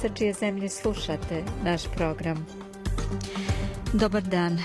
sa 0.00 0.08
čije 0.14 0.32
zemlje 0.32 0.68
slušate 0.68 1.44
naš 1.64 1.82
program. 1.96 2.46
Dobar 3.92 4.22
dan. 4.22 4.58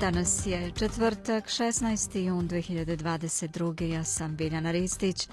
Danas 0.00 0.46
je 0.46 0.70
četvrtak, 0.70 1.44
16. 1.46 2.18
jun 2.18 2.48
2022. 2.48 3.84
Ja 3.84 4.04
sam 4.04 4.36
Biljana 4.36 4.70
Ristić. 4.70 5.28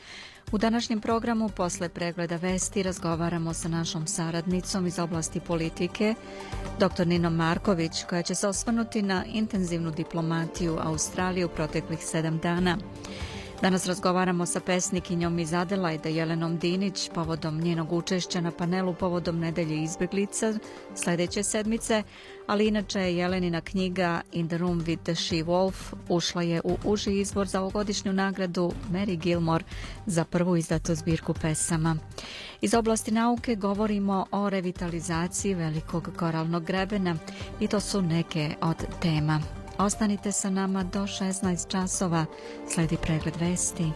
U 0.52 0.58
današnjem 0.58 1.02
programu 1.02 1.50
posle 1.50 1.89
pregleda 1.89 2.36
vesti 2.36 2.84
razgovaramo 2.84 3.54
sa 3.54 3.67
našom 3.67 4.08
saradnicom 4.08 4.88
iz 4.88 5.00
oblasti 5.00 5.39
politike, 5.39 6.16
dr. 6.80 7.08
Ninom 7.08 7.36
Marković, 7.36 8.04
koja 8.09 8.22
će 8.22 8.36
se 8.36 8.48
osvrnuti 8.48 9.02
na 9.02 9.26
intenzivnu 9.26 9.92
diplomatiju 9.92 10.78
Australije 10.82 11.45
u 11.45 11.50
proteklih 11.50 12.00
sedam 12.02 12.38
dana. 12.38 12.78
Danas 13.62 13.88
razgovaramo 13.88 14.46
sa 14.46 14.60
pesnikinjom 14.60 15.40
iz 15.40 15.54
Adelaide 15.54 16.12
Jelenom 16.12 16.58
Dinić 16.58 17.10
povodom 17.14 17.60
njenog 17.60 17.94
učešća 17.94 18.42
na 18.42 18.52
panelu 18.52 18.94
povodom 18.94 19.40
nedelje 19.40 19.84
izbjeglica 19.84 20.54
sljedeće 20.96 21.44
sedmice, 21.44 22.04
ali 22.48 22.68
inače 22.68 23.00
je 23.00 23.18
Jelenina 23.18 23.62
knjiga 23.62 24.22
In 24.32 24.48
the 24.48 24.58
Room 24.58 24.82
with 24.82 25.00
the 25.04 25.12
She-Wolf 25.12 25.94
ušla 26.10 26.42
je 26.42 26.62
u 26.64 26.78
uži 26.84 27.20
izbor 27.20 27.48
za 27.48 27.62
ovogodišnju 27.62 28.14
nagradu 28.14 28.72
Mary 28.92 29.18
Gilmore 29.18 29.64
za 30.06 30.24
prvu 30.24 30.58
izdatu 30.58 30.96
zbirku 30.96 31.34
pesama. 31.34 31.96
Iz 32.62 32.74
oblasti 32.74 33.12
nauke 33.12 33.56
govorimo 33.56 34.26
o 34.32 34.50
revitalizaciji 34.50 35.54
velikog 35.54 36.10
koralnog 36.18 36.64
grebena 36.64 37.16
i 37.60 37.68
to 37.68 37.80
su 37.80 38.02
neke 38.02 38.56
od 38.62 38.86
tema. 39.02 39.42
Ostanite 39.78 40.31
sa 40.31 40.50
nama 40.50 40.83
do 40.83 41.06
16 41.08 41.70
časova. 41.70 42.25
Sledi 42.67 42.97
pregled 42.97 43.36
vesti. 43.38 43.92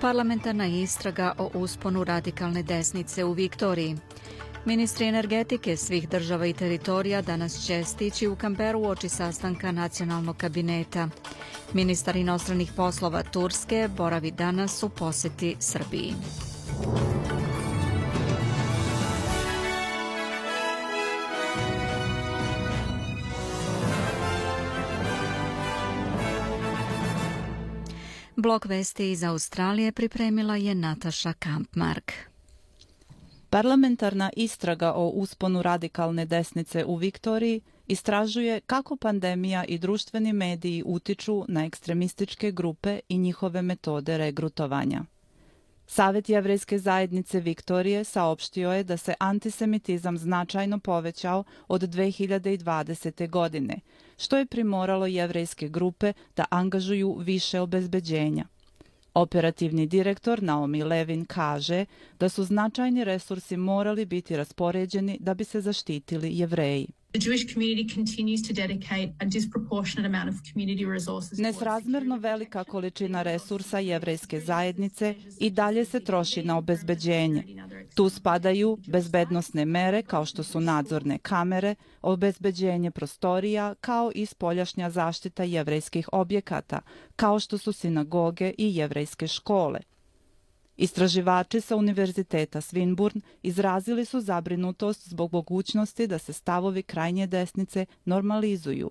Parlamentarna 0.00 0.66
istraga 0.66 1.34
o 1.38 1.50
usponu 1.54 2.04
radikalne 2.04 2.62
desnice 2.62 3.24
u 3.24 3.32
Viktoriji. 3.32 3.96
Ministri 4.64 5.06
energetike 5.06 5.76
svih 5.76 6.08
država 6.08 6.46
i 6.46 6.52
teritorija 6.52 7.22
danas 7.22 7.66
će 7.66 7.84
stići 7.84 8.28
u 8.28 8.36
Kamperu 8.36 8.84
oči 8.84 9.08
sastanka 9.08 9.72
nacionalnog 9.72 10.36
kabineta. 10.36 11.08
Ministar 11.72 12.16
inostranih 12.16 12.72
poslova 12.76 13.22
Turske 13.22 13.88
boravi 13.96 14.30
danas 14.30 14.82
u 14.82 14.88
poseti 14.88 15.56
Srbiji. 15.58 16.14
Blok 28.36 28.64
vesti 28.64 29.10
iz 29.10 29.24
Australije 29.24 29.92
pripremila 29.92 30.56
je 30.56 30.74
Nataša 30.74 31.32
Kampmark. 31.32 32.29
Parlamentarna 33.50 34.30
istraga 34.36 34.92
o 34.92 35.08
usponu 35.08 35.62
radikalne 35.62 36.26
desnice 36.26 36.84
u 36.84 36.96
Viktoriji 36.96 37.60
istražuje 37.86 38.60
kako 38.60 38.96
pandemija 38.96 39.64
i 39.64 39.78
društveni 39.78 40.32
mediji 40.32 40.82
utiču 40.86 41.44
na 41.48 41.64
ekstremističke 41.64 42.50
grupe 42.50 43.00
i 43.08 43.18
njihove 43.18 43.62
metode 43.62 44.18
regrutovanja. 44.18 45.04
Savet 45.86 46.28
jevrejske 46.28 46.78
zajednice 46.78 47.40
Viktorije 47.40 48.04
saopštio 48.04 48.72
je 48.72 48.84
da 48.84 48.96
se 48.96 49.14
antisemitizam 49.18 50.18
značajno 50.18 50.78
povećao 50.78 51.44
od 51.68 51.82
2020. 51.82 53.30
godine, 53.30 53.80
što 54.18 54.38
je 54.38 54.46
primoralo 54.46 55.06
jevrejske 55.06 55.68
grupe 55.68 56.12
da 56.36 56.44
angažuju 56.50 57.16
više 57.18 57.60
obezbeđenja. 57.60 58.44
Operativni 59.14 59.86
direktor 59.86 60.42
Naomi 60.42 60.84
Levin 60.84 61.24
kaže 61.24 61.84
da 62.18 62.28
su 62.28 62.44
značajni 62.44 63.04
resursi 63.04 63.56
morali 63.56 64.04
biti 64.04 64.36
raspoređeni 64.36 65.18
da 65.20 65.34
bi 65.34 65.44
se 65.44 65.60
zaštitili 65.60 66.38
jevreji. 66.38 66.88
Nesrazmerno 71.38 72.16
velika 72.16 72.64
količina 72.64 73.22
resursa 73.22 73.78
jevrejske 73.78 74.40
zajednice 74.40 75.14
i 75.40 75.50
dalje 75.50 75.84
se 75.84 76.00
troši 76.00 76.42
na 76.42 76.58
obezbeđenje. 76.58 77.44
Tu 77.94 78.08
spadaju 78.08 78.78
bezbednostne 78.86 79.64
mere 79.64 80.02
kao 80.02 80.24
što 80.24 80.42
su 80.42 80.60
nadzorne 80.60 81.18
kamere, 81.18 81.74
obezbeđenje 82.02 82.90
prostorija 82.90 83.74
kao 83.80 84.12
i 84.14 84.26
spoljašnja 84.26 84.90
zaštita 84.90 85.44
jevrejskih 85.44 86.08
objekata, 86.12 86.80
kao 87.16 87.40
što 87.40 87.58
su 87.58 87.72
sinagoge 87.72 88.52
i 88.58 88.76
jevrejske 88.76 89.26
škole. 89.26 89.80
Istraživači 90.76 91.60
sa 91.60 91.76
Univerziteta 91.76 92.60
Svinburn 92.60 93.20
izrazili 93.42 94.04
su 94.04 94.20
zabrinutost 94.20 95.08
zbog 95.08 95.32
mogućnosti 95.32 96.06
da 96.06 96.18
se 96.18 96.32
stavovi 96.32 96.82
krajnje 96.82 97.26
desnice 97.26 97.86
normalizuju. 98.04 98.90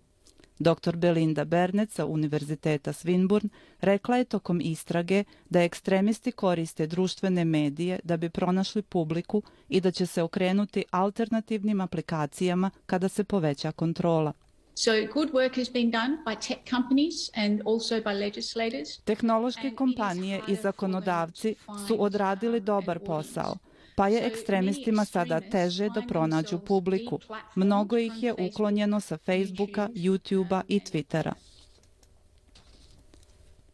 Dr. 0.60 0.96
Belinda 0.96 1.46
Bernet 1.46 1.92
sa 1.92 2.06
Univerziteta 2.06 2.94
Svinburn 2.94 3.50
rekla 3.82 4.18
je 4.18 4.24
tokom 4.24 4.62
istrage 4.62 5.24
da 5.50 5.62
ekstremisti 5.64 6.32
koriste 6.32 6.88
društvene 6.88 7.46
medije 7.46 8.00
da 8.04 8.18
bi 8.18 8.30
pronašli 8.30 8.82
publiku 8.82 9.42
i 9.70 9.82
da 9.82 9.92
će 9.92 10.06
se 10.06 10.24
okrenuti 10.24 10.84
alternativnim 10.92 11.82
aplikacijama 11.82 12.72
kada 12.86 13.10
se 13.10 13.24
poveća 13.24 13.72
kontrola. 13.72 14.34
So 14.82 14.92
good 15.14 15.34
work 15.34 15.56
has 15.56 15.72
been 15.72 15.92
done 15.92 16.18
by 16.26 16.36
tech 16.36 16.70
companies 16.70 17.30
and 17.34 17.62
also 17.66 18.02
by 18.02 18.14
legislators. 18.14 18.98
Tehnološke 19.04 19.76
kompanije 19.76 20.42
i 20.48 20.56
zakonodavci 20.56 21.56
su 21.88 22.04
odradili 22.04 22.60
dobar 22.60 23.00
posao, 23.00 23.58
pa 23.96 24.08
je 24.08 24.28
ekstremistima 24.28 25.06
sada 25.06 25.42
teže 25.42 25.90
da 25.90 26.02
pronađu 26.02 26.60
publiku. 26.60 27.20
Mnogo 27.56 27.98
ih 27.98 28.24
je 28.24 28.34
uklonjeno 28.34 29.00
sa 29.00 29.18
Facebooka, 29.18 29.90
YouTubea 29.94 30.62
i 30.68 30.80
Twittera. 30.80 31.34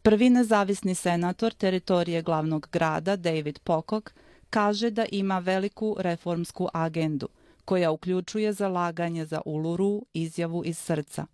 Prvi 0.02 0.30
nezavisni 0.30 0.94
senator 0.94 1.52
teritorije 1.52 2.22
glavnog 2.22 2.68
grada, 2.72 3.16
David 3.16 3.58
Pocock, 3.58 4.10
kaže 4.50 4.90
da 4.90 5.06
ima 5.12 5.38
veliku 5.38 5.96
reformsku 5.98 6.68
agendu– 6.72 7.28
koja 7.66 7.90
uključuje 7.90 8.52
zalaganje 8.52 9.26
za 9.26 9.40
uluru, 9.44 10.06
izjavu 10.12 10.62
iz 10.64 10.78
srca. 10.78 11.26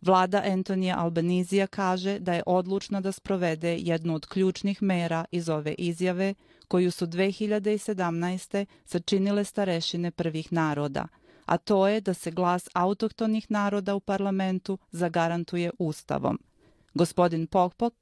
Vlada 0.00 0.42
Antonija 0.46 0.98
Albanizija 0.98 1.66
kaže 1.66 2.18
da 2.18 2.34
je 2.34 2.42
odlučna 2.46 3.00
da 3.00 3.12
sprovede 3.12 3.76
jednu 3.76 4.14
od 4.14 4.26
ključnih 4.26 4.82
mera 4.82 5.24
iz 5.30 5.48
ove 5.48 5.74
izjave 5.74 6.34
koju 6.68 6.90
su 6.90 7.06
2017. 7.06 8.66
sačinile 8.84 9.44
starešine 9.44 10.10
prvih 10.10 10.52
naroda, 10.52 11.08
a 11.44 11.58
to 11.58 11.88
je 11.88 12.00
da 12.00 12.14
se 12.14 12.30
glas 12.30 12.68
autohtonih 12.74 13.50
naroda 13.50 13.94
u 13.94 14.00
parlamentu 14.00 14.78
zagarantuje 14.90 15.70
ustavom. 15.78 16.38
Gospodin 16.94 17.46
Pokpok 17.46 17.94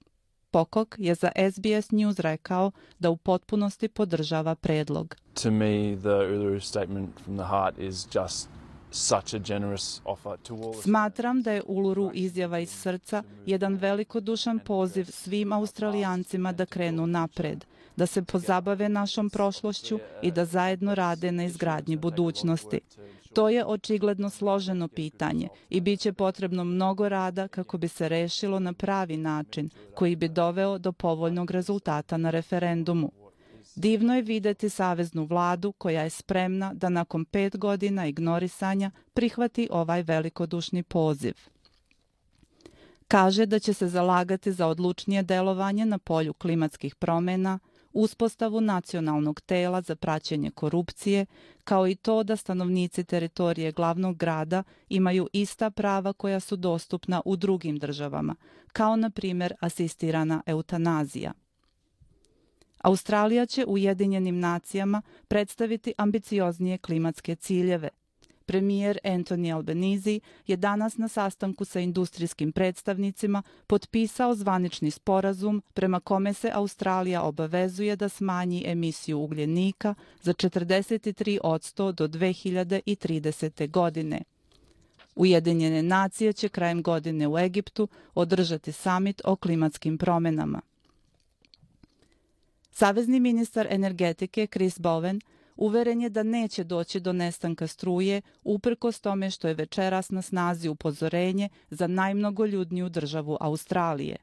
Pokok 0.50 0.94
je 0.98 1.14
za 1.14 1.30
SBS 1.50 1.90
News 1.90 2.18
rekao 2.18 2.70
da 2.98 3.10
u 3.10 3.16
potpunosti 3.16 3.88
podržava 3.88 4.54
predlog. 4.54 5.16
To 5.42 5.50
me 5.50 5.96
the 5.96 6.08
Uluru 6.08 6.60
statement 6.60 7.20
from 7.24 7.36
the 7.36 7.44
heart 7.44 7.78
is 7.78 8.06
just 8.14 8.48
such 8.90 9.34
a 9.34 9.38
generous 9.38 10.00
offer 10.04 10.36
to 10.42 10.54
all. 10.54 10.74
Smatram 10.74 11.42
da 11.42 11.52
je 11.52 11.62
Uluru 11.66 12.10
izjava 12.14 12.58
iz 12.58 12.70
srca 12.70 13.22
jedan 13.46 13.74
velikodušan 13.74 14.58
poziv 14.58 15.04
svim 15.04 15.52
Australijancima 15.52 16.52
da 16.52 16.66
krenu 16.66 17.06
napred, 17.06 17.64
da 17.96 18.06
se 18.06 18.22
pozabave 18.22 18.88
našom 18.88 19.30
prošlošću 19.30 19.98
i 20.22 20.30
da 20.30 20.44
zajedno 20.44 20.94
rade 20.94 21.32
na 21.32 21.44
izgradnji 21.44 21.96
budućnosti. 21.96 22.80
To 23.32 23.48
je 23.48 23.64
očigledno 23.66 24.30
složeno 24.30 24.88
pitanje 24.88 25.48
i 25.70 25.80
bit 25.80 26.00
će 26.00 26.12
potrebno 26.12 26.64
mnogo 26.64 27.08
rada 27.08 27.48
kako 27.48 27.78
bi 27.78 27.88
se 27.88 28.08
rešilo 28.08 28.58
na 28.58 28.72
pravi 28.72 29.16
način 29.16 29.70
koji 29.94 30.16
bi 30.16 30.28
doveo 30.28 30.78
do 30.78 30.92
povoljnog 30.92 31.50
rezultata 31.50 32.16
na 32.16 32.30
referendumu. 32.30 33.12
Divno 33.76 34.16
je 34.16 34.22
videti 34.22 34.68
saveznu 34.68 35.24
vladu 35.24 35.72
koja 35.72 36.02
je 36.02 36.10
spremna 36.10 36.74
da 36.74 36.88
nakon 36.88 37.24
pet 37.24 37.56
godina 37.56 38.06
ignorisanja 38.06 38.90
prihvati 39.14 39.68
ovaj 39.70 40.02
velikodušni 40.02 40.82
poziv. 40.82 41.34
Kaže 43.08 43.46
da 43.46 43.58
će 43.58 43.72
se 43.72 43.88
zalagati 43.88 44.52
za 44.52 44.66
odlučnije 44.66 45.22
delovanje 45.22 45.86
na 45.86 45.98
polju 45.98 46.32
klimatskih 46.32 46.94
promjena, 46.94 47.58
uspostavu 47.92 48.60
nacionalnog 48.60 49.40
tela 49.40 49.80
za 49.82 49.96
praćenje 49.96 50.50
korupcije, 50.50 51.26
kao 51.64 51.88
i 51.88 51.94
to 51.94 52.22
da 52.22 52.36
stanovnici 52.36 53.04
teritorije 53.04 53.72
glavnog 53.72 54.16
grada 54.16 54.62
imaju 54.88 55.28
ista 55.32 55.70
prava 55.70 56.12
koja 56.12 56.40
su 56.40 56.56
dostupna 56.56 57.22
u 57.24 57.36
drugim 57.36 57.78
državama, 57.78 58.36
kao 58.72 58.96
na 58.96 59.10
primjer 59.10 59.54
asistirana 59.60 60.42
eutanazija. 60.46 61.32
Australija 62.78 63.46
će 63.46 63.64
u 63.64 63.72
Ujedinjenim 63.72 64.40
nacijama 64.40 65.02
predstaviti 65.28 65.92
ambicioznije 65.98 66.78
klimatske 66.78 67.34
ciljeve. 67.34 67.88
Premijer 68.46 68.98
Anthony 69.04 69.54
Albanese 69.54 70.20
je 70.46 70.56
danas 70.56 70.96
na 70.96 71.08
sastanku 71.08 71.64
sa 71.64 71.80
industrijskim 71.80 72.52
predstavnicima 72.52 73.42
potpisao 73.66 74.34
zvanični 74.34 74.90
sporazum 74.90 75.62
prema 75.74 76.00
kome 76.00 76.34
se 76.34 76.50
Australija 76.54 77.22
obavezuje 77.22 77.96
da 77.96 78.08
smanji 78.08 78.64
emisiju 78.66 79.18
ugljenika 79.18 79.94
za 80.22 80.34
43% 80.34 81.92
do 81.92 82.08
2030. 82.08 83.70
godine. 83.70 84.22
Ujedinjene 85.16 85.82
nacije 85.82 86.32
će 86.32 86.48
krajem 86.48 86.82
godine 86.82 87.28
u 87.28 87.38
Egiptu 87.38 87.88
održati 88.14 88.72
samit 88.72 89.22
o 89.24 89.36
klimatskim 89.36 89.98
promenama. 89.98 90.60
Savezni 92.78 93.20
ministar 93.20 93.66
energetike 93.70 94.46
Chris 94.46 94.78
Bowen 94.78 95.20
uveren 95.56 96.00
je 96.00 96.08
da 96.08 96.22
neće 96.22 96.64
doći 96.64 97.00
do 97.00 97.12
nestanka 97.12 97.66
struje 97.66 98.22
uprkos 98.44 99.00
tome 99.00 99.30
što 99.30 99.48
je 99.48 99.54
večeras 99.54 100.10
na 100.10 100.22
snazi 100.22 100.68
upozorenje 100.68 101.48
za 101.70 101.86
najmnogoljudniju 101.86 102.88
državu 102.88 103.36
Australije. 103.40 104.16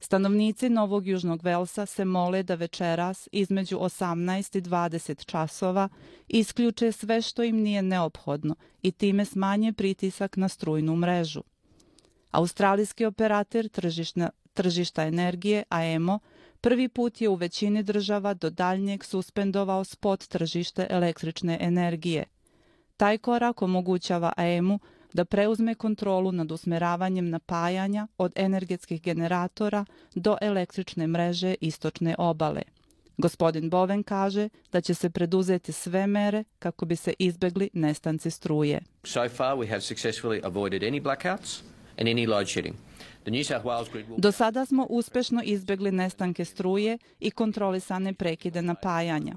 Stanovnici 0.00 0.68
Novog 0.68 1.06
Južnog 1.06 1.42
Velsa 1.42 1.86
se 1.86 2.04
mole 2.04 2.42
da 2.42 2.54
večeras 2.54 3.28
između 3.32 3.78
18 3.78 4.58
i 4.58 4.62
20 4.62 5.24
časova 5.24 5.88
isključe 6.28 6.92
sve 6.92 7.22
što 7.22 7.42
im 7.42 7.56
nije 7.56 7.82
neophodno 7.82 8.54
i 8.82 8.92
time 8.92 9.24
smanje 9.24 9.72
pritisak 9.72 10.36
na 10.36 10.48
strujnu 10.48 10.96
mrežu. 10.96 11.42
Australijski 12.30 13.04
operator 13.04 13.68
tržišta, 13.68 14.30
tržišta 14.54 15.02
energije 15.04 15.62
AEMO 15.68 16.18
prvi 16.64 16.88
put 16.88 17.20
je 17.20 17.28
u 17.28 17.34
većini 17.34 17.82
država 17.82 18.34
do 18.34 18.50
daljnjeg 18.50 19.04
suspendovao 19.04 19.84
spot 19.84 20.26
tržište 20.26 20.86
električne 20.90 21.58
energije. 21.60 22.24
Taj 22.96 23.18
korak 23.18 23.62
omogućava 23.62 24.32
AEM-u 24.36 24.78
da 25.12 25.24
preuzme 25.24 25.74
kontrolu 25.74 26.32
nad 26.32 26.52
usmeravanjem 26.52 27.30
napajanja 27.30 28.06
od 28.18 28.32
energetskih 28.36 29.02
generatora 29.02 29.84
do 30.14 30.36
električne 30.40 31.06
mreže 31.06 31.54
istočne 31.60 32.14
obale. 32.18 32.62
Gospodin 33.16 33.70
Boven 33.70 34.02
kaže 34.02 34.48
da 34.72 34.80
će 34.80 34.94
se 34.94 35.10
preduzeti 35.10 35.72
sve 35.72 36.06
mere 36.06 36.44
kako 36.58 36.86
bi 36.86 36.96
se 36.96 37.14
izbegli 37.18 37.70
nestanci 37.72 38.30
struje. 38.30 38.80
So 39.02 39.28
far 39.28 39.56
we 39.56 39.68
have 39.68 39.80
successfully 39.80 40.40
avoided 40.44 40.82
any 40.82 41.02
blackouts 41.02 41.62
and 41.98 42.08
any 42.08 42.28
load 42.28 42.46
shedding. 42.46 42.74
Do 44.18 44.32
sada 44.32 44.66
smo 44.66 44.86
uspešno 44.90 45.42
izbegli 45.44 45.92
nestanke 45.92 46.44
struje 46.44 46.98
i 47.20 47.30
kontrolisane 47.30 48.14
prekide 48.14 48.62
napajanja. 48.62 49.34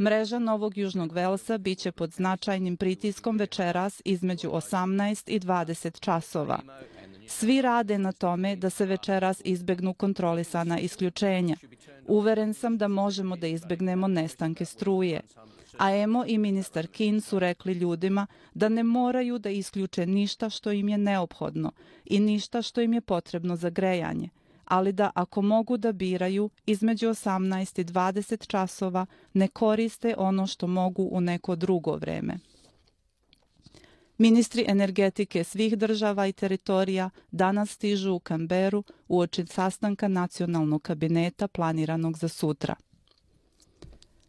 Mreža 0.00 0.38
Novog 0.38 0.78
Južnog 0.78 1.12
Velsa 1.12 1.58
biće 1.58 1.92
pod 1.92 2.12
značajnim 2.12 2.76
pritiskom 2.76 3.36
večeras 3.36 4.02
između 4.04 4.48
18 4.48 5.30
i 5.30 5.40
20 5.40 6.00
časova. 6.00 6.58
Svi 7.26 7.62
rade 7.62 7.98
na 7.98 8.12
tome 8.12 8.56
da 8.56 8.70
se 8.70 8.86
večeras 8.86 9.42
izbegnu 9.44 9.94
kontrolisana 9.94 10.78
isključenja. 10.78 11.56
Uveren 12.06 12.54
sam 12.54 12.78
da 12.78 12.88
možemo 12.88 13.36
da 13.36 13.46
izbegnemo 13.46 14.08
nestanke 14.08 14.64
struje 14.64 15.20
a 15.78 15.94
Emo 15.94 16.24
i 16.26 16.38
ministar 16.38 16.86
Kin 16.86 17.20
su 17.20 17.38
rekli 17.38 17.72
ljudima 17.72 18.26
da 18.54 18.68
ne 18.68 18.82
moraju 18.82 19.38
da 19.38 19.50
isključe 19.50 20.06
ništa 20.06 20.50
što 20.50 20.72
im 20.72 20.88
je 20.88 20.98
neophodno 20.98 21.72
i 22.04 22.20
ništa 22.20 22.62
što 22.62 22.80
im 22.80 22.92
je 22.92 23.00
potrebno 23.00 23.56
za 23.56 23.70
grejanje, 23.70 24.28
ali 24.64 24.92
da 24.92 25.10
ako 25.14 25.42
mogu 25.42 25.76
da 25.76 25.92
biraju 25.92 26.50
između 26.66 27.08
18 27.08 27.80
i 27.80 27.84
20 27.84 28.46
časova 28.46 29.06
ne 29.32 29.48
koriste 29.48 30.14
ono 30.18 30.46
što 30.46 30.66
mogu 30.66 31.08
u 31.12 31.20
neko 31.20 31.56
drugo 31.56 31.96
vreme. 31.96 32.38
Ministri 34.18 34.64
energetike 34.68 35.44
svih 35.44 35.78
država 35.78 36.26
i 36.26 36.32
teritorija 36.32 37.10
danas 37.30 37.70
stižu 37.70 38.12
u 38.12 38.18
Kamberu 38.18 38.84
u 39.08 39.20
oči 39.20 39.46
sastanka 39.46 40.08
nacionalnog 40.08 40.82
kabineta 40.82 41.48
planiranog 41.48 42.18
za 42.18 42.28
sutra– 42.28 42.74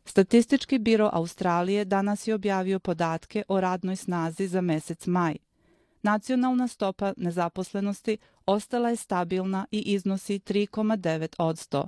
Statistički 0.10 0.78
biro 0.78 1.10
Australije 1.14 1.86
danas 1.86 2.28
je 2.28 2.34
objavio 2.34 2.80
podatke 2.80 3.44
o 3.48 3.62
radnoj 3.62 3.96
snazi 3.96 4.48
za 4.48 4.62
mesec 4.62 5.08
maj. 5.08 5.36
Nacionalna 6.02 6.68
stopa 6.68 7.14
nezaposlenosti 7.18 8.18
ostala 8.46 8.90
je 8.90 8.96
stabilna 8.96 9.66
i 9.72 9.80
iznosi 9.80 10.40
3,9 10.40 11.36
od 11.38 11.56
100. 11.56 11.88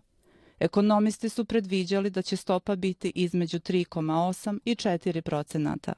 Ekonomisti 0.60 1.30
su 1.30 1.46
predviđali 1.46 2.10
da 2.10 2.22
će 2.22 2.36
stopa 2.36 2.76
biti 2.76 3.12
između 3.16 3.60
3,8 3.60 4.60
i 4.66 4.76
4 4.76 5.22
procenata. 5.22 5.94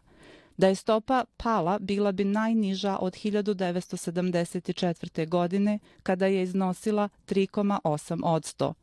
Da 0.58 0.68
je 0.68 0.76
stopa 0.76 1.24
pala 1.38 1.80
bila 1.80 2.12
bi 2.12 2.24
najniža 2.24 2.98
od 3.02 3.14
1974. 3.14 5.30
godine 5.30 5.80
kada 6.04 6.26
je 6.26 6.44
iznosila 6.44 7.10
3,8 7.28 8.22
od 8.24 8.44
100. 8.44 8.74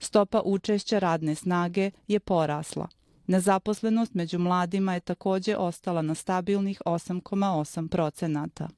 Stopa 0.00 0.42
učešća 0.44 0.98
radne 0.98 1.34
snage 1.34 1.90
je 2.08 2.20
porasla. 2.20 2.88
Nezaposlenost 3.26 4.14
među 4.14 4.38
mladima 4.38 4.94
je 4.94 5.00
također 5.00 5.56
ostala 5.58 6.02
na 6.02 6.14
stabilnih 6.14 6.82
8,8 6.86 7.88
procenata. 7.88 8.68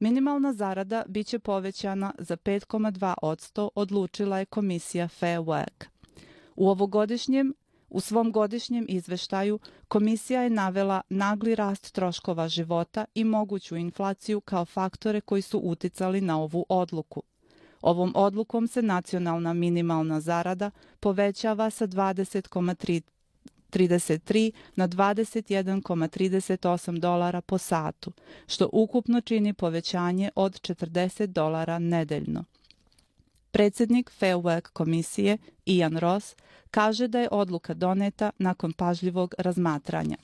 Minimalna 0.00 0.52
zarada 0.52 1.04
biće 1.08 1.38
povećana 1.38 2.14
za 2.18 2.36
5,2 2.36 3.14
odsto, 3.22 3.70
odlučila 3.74 4.38
je 4.38 4.44
komisija 4.44 5.08
Fair 5.08 5.38
Work. 5.38 5.86
U 6.56 6.68
ovogodišnjem 6.68 7.54
U 7.92 8.00
svom 8.00 8.32
godišnjem 8.32 8.86
izveštaju 8.88 9.58
komisija 9.88 10.42
je 10.42 10.50
navela 10.50 11.00
nagli 11.08 11.54
rast 11.54 11.94
troškova 11.94 12.48
života 12.48 13.04
i 13.14 13.24
moguću 13.24 13.76
inflaciju 13.76 14.40
kao 14.40 14.64
faktore 14.64 15.20
koji 15.20 15.42
su 15.42 15.58
uticali 15.58 16.20
na 16.20 16.40
ovu 16.40 16.66
odluku. 16.68 17.22
Ovom 17.82 18.12
odlukom 18.14 18.66
se 18.66 18.82
nacionalna 18.82 19.52
minimalna 19.52 20.20
zarada 20.20 20.70
povećava 21.00 21.70
sa 21.70 21.86
20,33 21.86 24.52
na 24.76 24.88
21,38 24.88 26.98
dolara 26.98 27.40
po 27.40 27.58
satu, 27.58 28.12
što 28.46 28.70
ukupno 28.72 29.20
čini 29.20 29.52
povećanje 29.52 30.30
od 30.34 30.60
40 30.60 31.26
dolara 31.26 31.78
nedeljno. 31.78 32.44
Predsjednik 33.50 34.10
Fair 34.10 34.36
Work 34.36 34.68
komisije 34.72 35.38
Ian 35.66 35.96
Ross 35.96 36.36
kaže 36.70 37.08
da 37.08 37.20
je 37.20 37.28
odluka 37.30 37.74
doneta 37.74 38.30
nakon 38.38 38.72
pažljivog 38.72 39.34
razmatranja. 39.38 40.16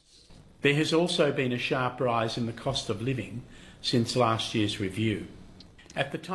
There 0.61 0.79
has 0.79 0.93
also 0.93 1.33
been 1.33 1.53
a 1.53 1.59
sharp 1.59 2.01
rise 2.01 2.41
in 2.41 2.53
the 2.53 2.63
cost 2.63 2.91
of 2.91 3.01
living 3.01 3.33
since 3.83 4.19
last 4.19 4.55
year's 4.55 4.81
review. 4.81 5.38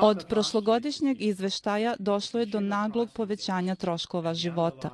Od 0.01 0.25
prošlogodišnjeg 0.29 1.21
izveštaja 1.21 1.95
došlo 1.99 2.39
je 2.39 2.45
do 2.45 2.59
naglog 2.59 3.09
povećanja 3.13 3.75
troškova 3.75 4.33
života. 4.33 4.89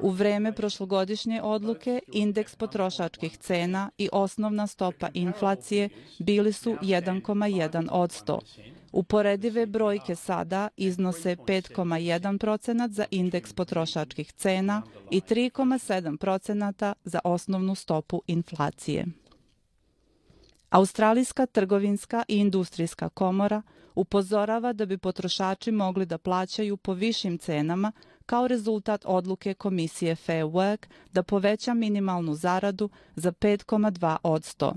U 0.00 0.10
vreme 0.10 0.52
prošlogodišnje 0.52 1.42
odluke 1.42 2.00
indeks 2.12 2.56
potrošačkih 2.56 3.36
cena 3.36 3.90
i 3.98 4.08
osnovna 4.12 4.66
stopa 4.66 5.08
inflacije 5.14 5.88
bili 6.18 6.52
su 6.52 6.76
1,1 6.82 7.88
od 7.90 8.10
100. 8.10 8.38
Uporedive 8.92 9.66
brojke 9.66 10.14
sada 10.14 10.68
iznose 10.76 11.36
5,1% 11.36 12.90
za 12.90 13.04
indeks 13.10 13.52
potrošačkih 13.52 14.32
cena 14.32 14.82
i 15.10 15.20
3,7% 15.20 16.92
za 17.04 17.20
osnovnu 17.24 17.74
stopu 17.74 18.22
inflacije. 18.26 19.06
Australijska 20.70 21.46
trgovinska 21.46 22.24
i 22.28 22.36
industrijska 22.36 23.08
komora 23.08 23.62
upozorava 23.94 24.72
da 24.72 24.86
bi 24.86 24.98
potrošači 24.98 25.72
mogli 25.72 26.06
da 26.06 26.18
plaćaju 26.18 26.76
po 26.76 26.92
višim 26.92 27.38
cenama 27.38 27.92
kao 28.26 28.48
rezultat 28.48 29.02
odluke 29.04 29.54
komisije 29.54 30.16
Fair 30.16 30.44
Work 30.44 30.86
da 31.12 31.22
poveća 31.22 31.74
minimalnu 31.74 32.34
zaradu 32.34 32.90
za 33.16 33.32
5,2 33.32 34.16
od 34.22 34.42
100. 34.42 34.74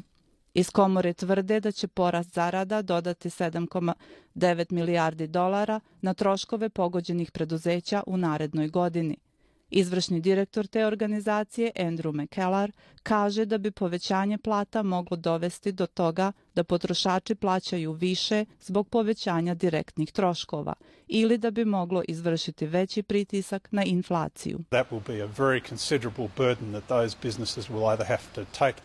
Iz 0.53 0.69
komore 0.69 1.13
tvrde 1.13 1.59
da 1.59 1.71
će 1.71 1.87
porast 1.87 2.33
zarada 2.33 2.81
dodati 2.81 3.29
7,9 3.29 4.71
milijardi 4.71 5.27
dolara 5.27 5.79
na 6.01 6.13
troškove 6.13 6.69
pogođenih 6.69 7.31
preduzeća 7.31 8.03
u 8.07 8.17
narednoj 8.17 8.67
godini. 8.67 9.17
Izvršni 9.71 10.21
direktor 10.21 10.67
te 10.67 10.85
organizacije, 10.85 11.71
Andrew 11.75 12.23
McKellar, 12.23 12.71
kaže 13.03 13.45
da 13.45 13.57
bi 13.57 13.71
povećanje 13.71 14.37
plata 14.37 14.83
moglo 14.83 15.17
dovesti 15.17 15.71
do 15.71 15.87
toga 15.87 16.31
da 16.55 16.63
potrošači 16.63 17.35
plaćaju 17.35 17.91
više 17.91 18.45
zbog 18.61 18.89
povećanja 18.89 19.55
direktnih 19.55 20.11
troškova 20.11 20.73
ili 21.07 21.37
da 21.37 21.51
bi 21.51 21.65
moglo 21.65 22.03
izvršiti 22.07 22.67
veći 22.67 23.03
pritisak 23.03 23.67
na 23.71 23.83
inflaciju. 23.83 24.59
That 24.69 24.87
will 24.91 25.07
be 25.07 25.23
a 25.23 25.27
very 25.27 25.67
considerable 25.69 26.29
burden 26.37 26.71
that 26.71 26.87
those 26.87 27.17
businesses 27.23 27.69
will 27.69 27.91
either 27.91 28.07
have 28.07 28.23
to 28.35 28.45
take 28.59 28.81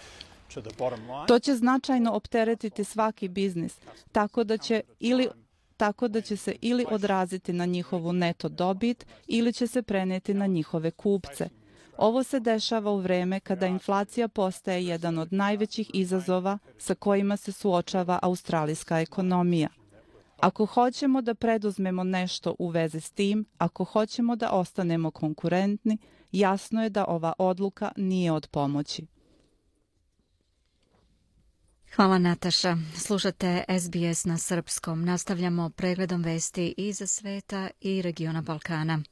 To 1.27 1.39
će 1.39 1.55
značajno 1.55 2.13
opteretiti 2.13 2.85
svaki 2.85 3.29
biznis, 3.29 3.77
tako 4.13 4.45
da 4.45 4.59
će 4.59 4.81
ili 5.01 5.29
tako 5.77 6.09
da 6.09 6.21
će 6.21 6.37
se 6.37 6.55
ili 6.61 6.87
odraziti 6.91 7.53
na 7.53 7.67
njihovu 7.67 8.13
neto 8.13 8.49
dobit 8.49 9.07
ili 9.27 9.53
će 9.53 9.67
se 9.67 9.83
preneti 9.83 10.35
na 10.35 10.47
njihove 10.47 10.91
kupce. 10.91 11.49
Ovo 11.99 12.23
se 12.23 12.41
dešava 12.41 12.91
u 12.91 12.99
vreme 12.99 13.41
kada 13.41 13.67
inflacija 13.67 14.29
postaje 14.29 14.87
jedan 14.87 15.19
od 15.19 15.33
najvećih 15.33 15.91
izazova 15.95 16.59
sa 16.79 16.95
kojima 16.95 17.37
se 17.37 17.53
suočava 17.53 18.19
australijska 18.23 19.01
ekonomija. 19.01 19.69
Ako 20.41 20.67
hoćemo 20.67 21.23
da 21.23 21.35
preduzmemo 21.35 22.05
nešto 22.05 22.55
u 22.59 22.69
vezi 22.69 23.01
s 23.01 23.11
tim, 23.11 23.45
ako 23.59 23.85
hoćemo 23.85 24.37
da 24.37 24.51
ostanemo 24.51 25.11
konkurentni, 25.11 25.99
jasno 26.33 26.83
je 26.83 26.91
da 26.91 27.05
ova 27.05 27.33
odluka 27.39 27.93
nije 27.97 28.33
od 28.33 28.49
pomoći. 28.49 29.07
Hvala 31.97 32.19
Nataša. 32.19 32.77
Slušate 32.95 33.65
SBS 33.81 34.25
na 34.25 34.39
srpskom. 34.39 35.05
Nastavljamo 35.05 35.71
pregledom 35.71 36.23
vesti 36.23 36.75
iz 36.77 37.03
sveta 37.07 37.71
i 37.81 38.03
regiona 38.03 38.43
Balkana. 38.43 39.03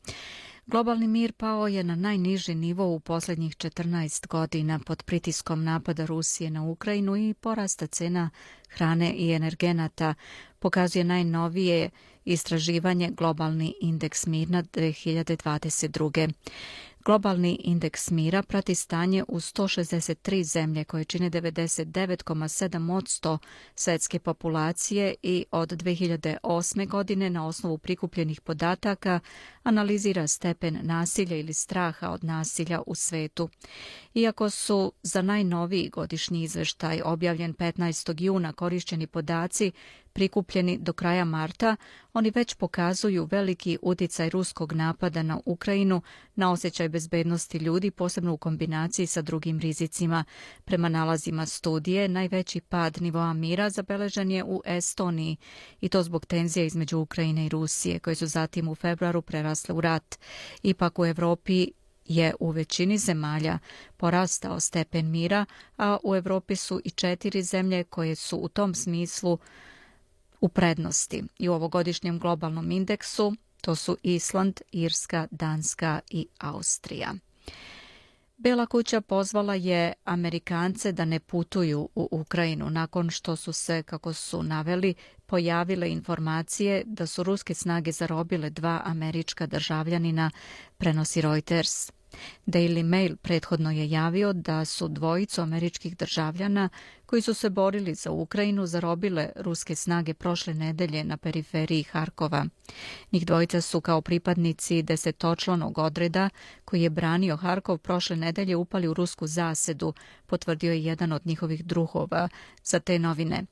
Globalni 0.66 1.08
mir 1.08 1.32
pao 1.32 1.68
je 1.68 1.84
na 1.84 1.96
najniži 1.96 2.54
nivo 2.54 2.86
u 2.86 3.00
posljednjih 3.00 3.56
14 3.56 4.26
godina 4.26 4.80
pod 4.86 5.02
pritiskom 5.02 5.64
napada 5.64 6.06
Rusije 6.06 6.50
na 6.50 6.62
Ukrajinu 6.62 7.16
i 7.16 7.34
porasta 7.34 7.86
cena 7.86 8.30
hrane 8.68 9.14
i 9.16 9.32
energenata, 9.32 10.14
pokazuje 10.58 11.04
najnovije 11.04 11.90
istraživanje 12.24 13.10
Globalni 13.10 13.74
indeks 13.80 14.26
mirna 14.26 14.62
2022. 14.62 16.32
Globalni 17.04 17.60
indeks 17.64 18.10
mira 18.10 18.42
prati 18.42 18.74
stanje 18.74 19.24
u 19.28 19.40
163 19.40 20.42
zemlje 20.42 20.84
koje 20.84 21.04
čine 21.04 21.30
99,7% 21.30 23.38
svetske 23.74 24.18
populacije 24.18 25.14
i 25.22 25.44
od 25.50 25.68
2008. 25.68 26.88
godine 26.88 27.30
na 27.30 27.46
osnovu 27.46 27.78
prikupljenih 27.78 28.40
podataka 28.40 29.20
analizira 29.62 30.26
stepen 30.26 30.78
nasilja 30.82 31.36
ili 31.36 31.52
straha 31.52 32.10
od 32.10 32.24
nasilja 32.24 32.82
u 32.86 32.94
svetu. 32.94 33.48
Iako 34.14 34.50
su 34.50 34.92
za 35.02 35.22
najnoviji 35.22 35.88
godišnji 35.88 36.42
izveštaj 36.42 37.00
objavljen 37.04 37.54
15. 37.54 38.22
juna 38.22 38.52
korišćeni 38.52 39.06
podaci 39.06 39.72
prikupljeni 40.14 40.78
do 40.78 40.92
kraja 40.92 41.24
marta, 41.24 41.76
oni 42.12 42.30
već 42.30 42.54
pokazuju 42.54 43.28
veliki 43.30 43.78
uticaj 43.82 44.30
ruskog 44.30 44.72
napada 44.72 45.22
na 45.22 45.40
Ukrajinu 45.44 46.02
na 46.34 46.52
osjećaj 46.52 46.88
bezbednosti 46.88 47.58
ljudi, 47.58 47.90
posebno 47.90 48.32
u 48.32 48.36
kombinaciji 48.36 49.06
sa 49.06 49.22
drugim 49.22 49.58
rizicima. 49.58 50.24
Prema 50.64 50.88
nalazima 50.88 51.46
studije, 51.46 52.08
najveći 52.08 52.60
pad 52.60 53.02
nivoa 53.02 53.32
mira 53.32 53.70
zabeležen 53.70 54.30
je 54.30 54.44
u 54.44 54.62
Estoniji 54.64 55.36
i 55.80 55.88
to 55.88 56.02
zbog 56.02 56.26
tenzija 56.26 56.64
između 56.64 56.98
Ukrajine 56.98 57.46
i 57.46 57.48
Rusije, 57.48 57.98
koje 57.98 58.14
su 58.14 58.26
zatim 58.26 58.68
u 58.68 58.74
februaru 58.74 59.22
prerasle 59.22 59.74
u 59.74 59.80
rat. 59.80 60.18
Ipak 60.62 60.98
u 60.98 61.06
Evropi 61.06 61.70
je 62.04 62.34
u 62.40 62.50
većini 62.50 62.98
zemalja 62.98 63.58
porastao 63.96 64.60
stepen 64.60 65.10
mira, 65.10 65.46
a 65.76 65.96
u 66.04 66.16
Evropi 66.16 66.56
su 66.56 66.80
i 66.84 66.90
četiri 66.90 67.42
zemlje 67.42 67.84
koje 67.84 68.14
su 68.14 68.36
u 68.36 68.48
tom 68.48 68.74
smislu 68.74 69.38
u 70.44 70.48
prednosti 70.48 71.24
i 71.38 71.48
u 71.48 71.52
ovogodišnjem 71.52 72.18
globalnom 72.18 72.70
indeksu 72.70 73.34
to 73.60 73.74
su 73.74 73.96
Island, 74.02 74.60
Irska, 74.72 75.26
Danska 75.30 76.00
i 76.10 76.26
Austrija. 76.38 77.14
Bela 78.36 78.66
kuća 78.66 79.00
pozvala 79.00 79.54
je 79.54 79.92
Amerikance 80.04 80.92
da 80.92 81.04
ne 81.04 81.20
putuju 81.20 81.88
u 81.94 82.08
Ukrajinu 82.10 82.70
nakon 82.70 83.10
što 83.10 83.36
su 83.36 83.52
se, 83.52 83.82
kako 83.82 84.12
su 84.12 84.42
naveli, 84.42 84.94
pojavile 85.26 85.90
informacije 85.90 86.82
da 86.86 87.06
su 87.06 87.22
ruske 87.22 87.54
snage 87.54 87.92
zarobile 87.92 88.50
dva 88.50 88.82
američka 88.84 89.46
državljanina, 89.46 90.30
prenosi 90.78 91.20
Reuters. 91.20 91.92
Daily 92.46 92.82
Mail 92.82 93.16
prethodno 93.16 93.70
je 93.70 93.90
javio 93.90 94.32
da 94.32 94.64
su 94.64 94.88
dvojicu 94.88 95.42
američkih 95.42 95.96
državljana 95.96 96.68
koji 97.06 97.22
su 97.22 97.34
se 97.34 97.50
borili 97.50 97.94
za 97.94 98.10
Ukrajinu 98.10 98.66
zarobile 98.66 99.30
ruske 99.36 99.74
snage 99.74 100.14
prošle 100.14 100.54
nedelje 100.54 101.04
na 101.04 101.16
periferiji 101.16 101.82
Harkova. 101.82 102.46
Njih 103.12 103.26
dvojica 103.26 103.60
su 103.60 103.80
kao 103.80 104.00
pripadnici 104.00 104.82
desetočlanog 104.82 105.78
odreda 105.78 106.30
koji 106.64 106.82
je 106.82 106.90
branio 106.90 107.36
Harkov 107.36 107.78
prošle 107.78 108.16
nedelje 108.16 108.56
upali 108.56 108.88
u 108.88 108.94
rusku 108.94 109.26
zasedu, 109.26 109.94
potvrdio 110.26 110.72
je 110.72 110.84
jedan 110.84 111.12
od 111.12 111.26
njihovih 111.26 111.64
druhova 111.64 112.28
za 112.64 112.80
te 112.80 112.98
novine. 112.98 113.42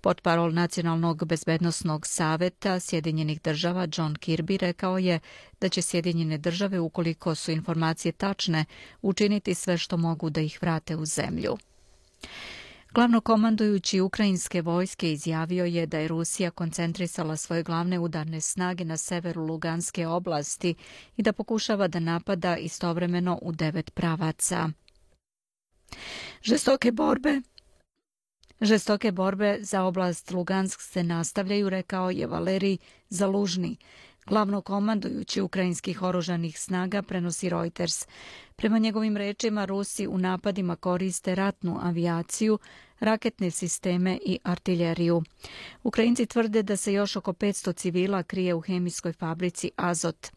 Potparol 0.00 0.52
Nacionalnog 0.52 1.24
bezbednostnog 1.24 2.06
saveta 2.06 2.80
Sjedinjenih 2.80 3.42
država 3.42 3.88
John 3.96 4.14
Kirby 4.14 4.58
rekao 4.60 4.98
je 4.98 5.20
da 5.60 5.68
će 5.68 5.82
Sjedinjene 5.82 6.38
države, 6.38 6.80
ukoliko 6.80 7.34
su 7.34 7.50
informacije 7.50 8.12
tačne, 8.12 8.64
učiniti 9.02 9.54
sve 9.54 9.78
što 9.78 9.96
mogu 9.96 10.30
da 10.30 10.40
ih 10.40 10.58
vrate 10.62 10.96
u 10.96 11.04
zemlju. 11.04 11.56
Glavno 12.96 13.20
komandujući 13.20 14.00
ukrajinske 14.00 14.62
vojske 14.62 15.12
izjavio 15.12 15.64
je 15.64 15.86
da 15.86 15.98
je 15.98 16.08
Rusija 16.08 16.50
koncentrisala 16.50 17.36
svoje 17.36 17.62
glavne 17.62 17.98
udarne 17.98 18.40
snage 18.40 18.84
na 18.84 18.96
severu 18.96 19.42
Luganske 19.42 20.06
oblasti 20.06 20.74
i 21.16 21.22
da 21.22 21.32
pokušava 21.32 21.88
da 21.88 22.00
napada 22.00 22.56
istovremeno 22.56 23.38
u 23.42 23.52
devet 23.52 23.94
pravaca. 23.94 24.68
Žestoke 26.42 26.92
borbe 26.92 27.40
Žestoke 28.60 29.12
borbe 29.12 29.58
za 29.60 29.82
oblast 29.82 30.30
Lugansk 30.30 30.80
se 30.80 31.02
nastavljaju, 31.02 31.68
rekao 31.68 32.10
je 32.10 32.26
Valerij 32.26 32.78
Zalužni, 33.08 33.76
glavno 34.26 34.60
komandujući 34.60 35.40
ukrajinskih 35.40 36.02
oružanih 36.02 36.60
snaga, 36.60 37.02
prenosi 37.02 37.48
Reuters. 37.48 38.06
Prema 38.56 38.78
njegovim 38.78 39.16
rečima, 39.16 39.64
Rusi 39.64 40.06
u 40.06 40.18
napadima 40.18 40.76
koriste 40.76 41.34
ratnu 41.34 41.78
avijaciju, 41.82 42.58
raketne 43.00 43.50
sisteme 43.50 44.18
i 44.24 44.38
artiljeriju. 44.42 45.22
Ukrajinci 45.82 46.26
tvrde 46.26 46.62
da 46.62 46.76
se 46.76 46.92
još 46.92 47.16
oko 47.16 47.32
500 47.32 47.74
civila 47.74 48.22
krije 48.22 48.54
u 48.54 48.60
hemijskoj 48.60 49.12
fabrici 49.12 49.70
Azot. 49.76 50.28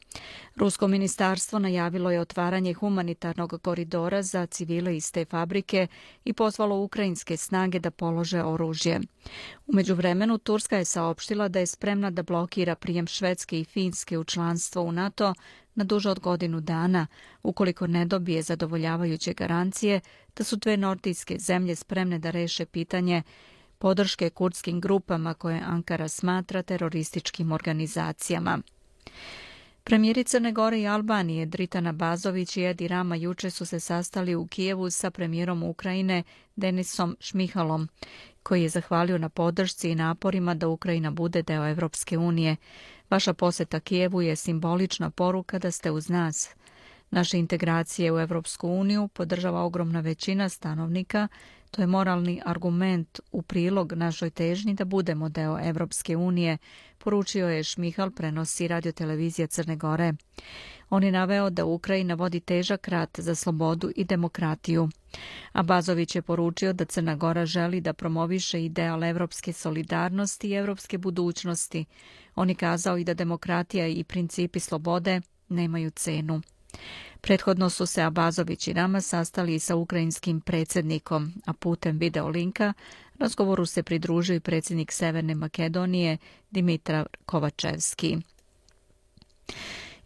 Rusko 0.56 0.88
ministarstvo 0.88 1.60
najavilo 1.60 2.12
je 2.12 2.22
otvaranje 2.22 2.74
humanitarnog 2.74 3.62
koridora 3.62 4.22
za 4.22 4.46
civile 4.46 4.98
iz 4.98 5.12
te 5.12 5.26
fabrike 5.26 5.88
i 6.26 6.34
pozvalo 6.34 6.80
ukrajinske 6.80 7.38
snage 7.38 7.80
da 7.80 7.92
polože 7.92 8.44
oružje. 8.44 9.00
Umeđu 9.68 9.96
vremenu, 9.96 10.38
Turska 10.38 10.78
je 10.78 10.86
saopštila 10.86 11.48
da 11.48 11.60
je 11.60 11.66
spremna 11.66 12.12
da 12.12 12.24
blokira 12.24 12.76
prijem 12.76 13.08
Švedske 13.08 13.60
i 13.60 13.66
Finske 13.66 14.18
u 14.18 14.24
članstvo 14.24 14.82
u 14.82 14.92
NATO 14.92 15.34
na 15.80 15.86
duže 15.86 16.10
od 16.10 16.20
godinu 16.20 16.60
dana, 16.62 17.08
ukoliko 17.44 17.88
ne 17.88 18.06
dobije 18.06 18.42
zadovoljavajuće 18.42 19.34
garancije 19.34 20.00
da 20.36 20.44
su 20.44 20.56
dve 20.56 20.78
nordijske 20.78 21.40
zemlje 21.40 21.76
spremne 21.76 22.20
da 22.20 22.32
reše 22.32 22.66
pitanje 22.66 23.24
podrške 23.78 24.30
kurdskim 24.30 24.82
grupama 24.82 25.34
koje 25.34 25.62
Ankara 25.66 26.08
smatra 26.08 26.64
terorističkim 26.64 27.52
organizacijama. 27.52 28.60
Premijeri 29.84 30.24
Crne 30.24 30.52
Gore 30.52 30.82
i 30.82 30.88
Albanije 30.88 31.46
Dritana 31.46 31.92
Bazović 31.92 32.58
i 32.58 32.66
Edi 32.66 32.88
Rama 32.88 33.16
juče 33.16 33.50
su 33.50 33.66
se 33.66 33.80
sastali 33.80 34.36
u 34.36 34.48
Kijevu 34.48 34.90
sa 34.90 35.12
premijerom 35.12 35.64
Ukrajine 35.64 36.24
Denisom 36.56 37.18
Šmihalom, 37.20 37.88
koji 38.44 38.64
je 38.64 38.70
zahvalio 38.70 39.18
na 39.18 39.30
podršci 39.30 39.90
i 39.90 39.96
naporima 39.96 40.54
da 40.54 40.68
Ukrajina 40.68 41.12
bude 41.12 41.42
deo 41.42 41.68
Evropske 41.68 42.18
unije. 42.18 42.56
Vaša 43.10 43.34
poseta 43.34 43.80
Kijevu 43.80 44.22
je 44.22 44.36
simbolična 44.36 45.10
poruka 45.10 45.60
da 45.60 45.72
ste 45.72 45.92
uz 45.92 46.10
nas. 46.10 46.50
Naše 47.12 47.40
integracije 47.40 48.14
u 48.14 48.20
Evropsku 48.20 48.70
uniju 48.70 49.08
podržava 49.08 49.62
ogromna 49.62 50.00
većina 50.00 50.50
stanovnika, 50.50 51.28
To 51.72 51.82
je 51.82 51.88
moralni 51.88 52.42
argument 52.46 53.20
u 53.32 53.42
prilog 53.42 53.94
našoj 53.94 54.30
težnji 54.30 54.74
da 54.74 54.86
budemo 54.86 55.30
deo 55.30 55.60
Evropske 55.64 56.18
unije, 56.18 56.58
poručio 56.98 57.50
je 57.50 57.64
Šmihal 57.64 58.12
prenosi 58.12 58.68
radiotelevizija 58.68 59.48
Crne 59.48 59.76
Gore. 59.76 60.14
On 60.90 61.04
je 61.04 61.12
naveo 61.12 61.50
da 61.50 61.66
Ukrajina 61.66 62.14
vodi 62.14 62.40
težak 62.40 62.88
rat 62.88 63.20
za 63.20 63.36
slobodu 63.36 63.92
i 63.96 64.04
demokratiju. 64.04 64.90
Abazović 65.54 66.16
je 66.16 66.22
poručio 66.22 66.74
da 66.74 66.86
Crna 66.86 67.16
Gora 67.16 67.46
želi 67.46 67.82
da 67.82 67.94
promoviše 67.94 68.64
ideal 68.66 69.04
evropske 69.04 69.54
solidarnosti 69.54 70.48
i 70.50 70.54
evropske 70.54 70.98
budućnosti. 70.98 71.86
On 72.36 72.50
je 72.50 72.56
kazao 72.56 72.98
i 72.98 73.04
da 73.04 73.14
demokratija 73.14 73.88
i 73.88 74.04
principi 74.04 74.60
slobode 74.60 75.22
nemaju 75.50 75.90
cenu. 75.92 76.42
Prethodno 77.22 77.70
su 77.70 77.86
se 77.86 78.02
Abazović 78.02 78.68
i 78.68 78.74
Rama 78.74 79.02
sastali 79.02 79.60
sa 79.60 79.76
ukrajinskim 79.76 80.42
predsjednikom, 80.42 81.34
a 81.46 81.54
putem 81.54 81.98
videolinka 81.98 82.74
razgovoru 83.20 83.66
se 83.66 83.84
pridružio 83.84 84.36
i 84.36 84.40
predsjednik 84.40 84.92
Severne 84.92 85.36
Makedonije 85.36 86.18
Dimitra 86.52 87.06
Kovačevski. 87.26 88.18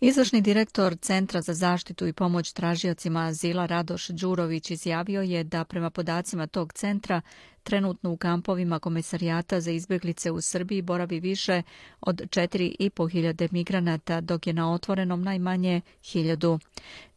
Izvršni 0.05 0.41
direktor 0.41 0.95
Centra 1.01 1.41
za 1.41 1.53
zaštitu 1.53 2.07
i 2.07 2.13
pomoć 2.13 2.53
tražiocima 2.53 3.19
azila 3.19 3.65
Radoš 3.65 4.07
Đurović 4.07 4.71
izjavio 4.71 5.21
je 5.21 5.43
da 5.43 5.63
prema 5.63 5.89
podacima 5.89 6.47
tog 6.47 6.73
centra 6.73 7.21
trenutno 7.63 8.11
u 8.11 8.17
kampovima 8.17 8.79
komisarijata 8.79 9.61
za 9.61 9.71
izbjeglice 9.71 10.31
u 10.31 10.41
Srbiji 10.41 10.81
boravi 10.81 11.19
više 11.19 11.61
od 12.01 12.21
4.500 12.21 13.51
migranata, 13.51 14.21
dok 14.21 14.47
je 14.47 14.53
na 14.53 14.73
otvorenom 14.73 15.23
najmanje 15.23 15.81
1000. 16.01 16.59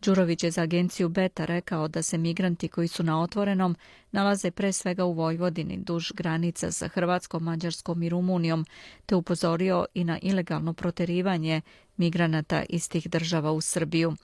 Đurović 0.03 0.45
je 0.45 0.51
za 0.51 0.63
agenciju 0.63 1.09
Beta 1.09 1.45
rekao 1.45 1.89
da 1.89 2.03
se 2.03 2.19
migranti 2.19 2.69
koji 2.69 2.89
su 2.89 3.03
na 3.03 3.23
otvorenom 3.23 3.77
nalaze 4.13 4.51
pre 4.51 4.73
svega 4.73 5.05
u 5.05 5.13
Vojvodini, 5.13 5.77
duž 5.77 6.13
granica 6.13 6.73
sa 6.73 6.89
Hrvatskom, 6.89 7.45
Mađarskom 7.45 8.03
i 8.03 8.09
Rumunijom, 8.09 8.67
te 9.07 9.15
upozorio 9.15 9.87
i 9.95 10.05
na 10.05 10.19
ilegalno 10.23 10.73
proterivanje 10.73 11.61
migranata 11.97 12.65
iz 12.69 12.89
tih 12.89 13.11
država 13.11 13.53
u 13.53 13.61
Srbiju. 13.61 14.17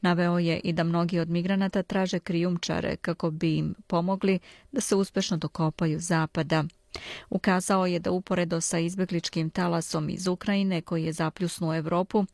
Naveo 0.00 0.38
je 0.38 0.60
i 0.64 0.72
da 0.72 0.84
mnogi 0.84 1.18
od 1.18 1.28
migranata 1.28 1.82
traže 1.82 2.18
krijumčare 2.18 2.96
kako 2.96 3.30
bi 3.30 3.56
im 3.56 3.74
pomogli 3.86 4.38
da 4.72 4.80
se 4.80 4.96
uspešno 4.96 5.36
dokopaju 5.36 6.00
zapada. 6.00 6.64
Ukazao 7.30 7.86
je 7.86 7.98
da 7.98 8.10
uporedo 8.10 8.60
sa 8.60 8.78
izbegličkim 8.78 9.50
talasom 9.50 10.08
iz 10.08 10.26
Ukrajine 10.26 10.80
koji 10.80 11.04
je 11.04 11.12
zapljusnuo 11.12 11.74
Evropu, 11.74 12.24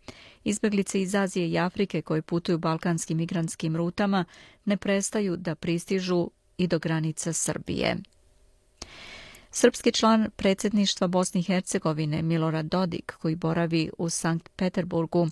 izbeglice 0.45 1.03
iz 1.03 1.15
Azije 1.15 1.51
i 1.51 1.59
Afrike 1.59 2.03
koji 2.03 2.23
putuju 2.23 2.59
balkanskim 2.59 3.19
migrantskim 3.19 3.77
rutama 3.77 4.25
ne 4.65 4.77
prestaju 4.77 5.37
da 5.37 5.55
pristižu 5.55 6.31
i 6.59 6.67
do 6.67 6.79
granica 6.79 7.33
Srbije. 7.33 7.97
Srpski 9.55 9.93
član 9.93 10.31
predsjedništva 10.37 11.07
Bosne 11.07 11.41
i 11.41 11.43
Hercegovine 11.43 12.23
Milorad 12.23 12.67
Dodik, 12.67 13.13
koji 13.19 13.37
boravi 13.37 13.91
u 13.99 14.09
Sankt 14.11 14.49
Peterburgu, 14.57 15.29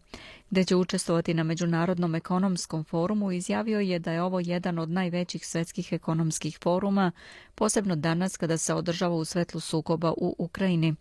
gdje 0.51 0.65
će 0.65 0.77
učestvovati 0.77 1.35
na 1.35 1.43
Međunarodnom 1.43 2.15
ekonomskom 2.15 2.85
forumu, 2.85 3.33
izjavio 3.33 3.81
je 3.81 3.99
da 3.99 4.13
je 4.13 4.23
ovo 4.23 4.41
jedan 4.41 4.79
od 4.79 4.91
najvećih 4.91 5.47
svetskih 5.47 5.93
ekonomskih 5.93 6.59
foruma, 6.63 7.13
posebno 7.55 7.97
danas 7.97 8.37
kada 8.37 8.59
se 8.59 8.75
održava 8.75 9.15
u 9.15 9.25
svetlu 9.25 9.61
sukoba 9.61 10.13
u 10.13 10.35
Ukrajini. 10.39 10.95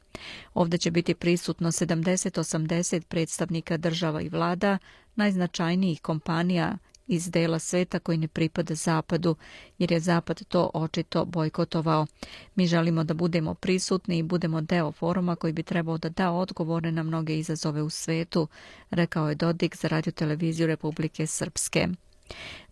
Ovdje 0.53 0.79
će 0.79 0.91
biti 0.91 1.13
prisutno 1.13 1.71
70-80 1.71 3.01
predstavnika 3.01 3.77
država 3.77 4.21
i 4.21 4.29
vlada, 4.29 4.77
najznačajnijih 5.15 6.01
kompanija 6.01 6.77
iz 7.09 7.29
dela 7.31 7.59
sveta 7.59 7.99
koji 7.99 8.17
ne 8.17 8.27
pripada 8.27 8.75
Zapadu, 8.75 9.35
jer 9.77 9.91
je 9.91 9.99
Zapad 9.99 10.43
to 10.47 10.69
očito 10.73 11.25
bojkotovao. 11.25 12.07
Mi 12.55 12.67
želimo 12.67 13.03
da 13.03 13.13
budemo 13.13 13.53
prisutni 13.53 14.17
i 14.17 14.23
budemo 14.23 14.61
deo 14.61 14.91
foruma 14.91 15.35
koji 15.35 15.53
bi 15.53 15.63
trebao 15.63 15.97
da 15.97 16.09
da 16.09 16.31
odgovore 16.31 16.91
na 16.91 17.03
mnoge 17.03 17.37
izazove 17.37 17.81
u 17.81 17.89
svetu, 17.89 18.47
rekao 18.89 19.29
je 19.29 19.35
Dodik 19.35 19.75
za 19.75 19.87
radioteleviziju 19.87 20.67
Republike 20.67 21.27
Srpske. 21.27 21.87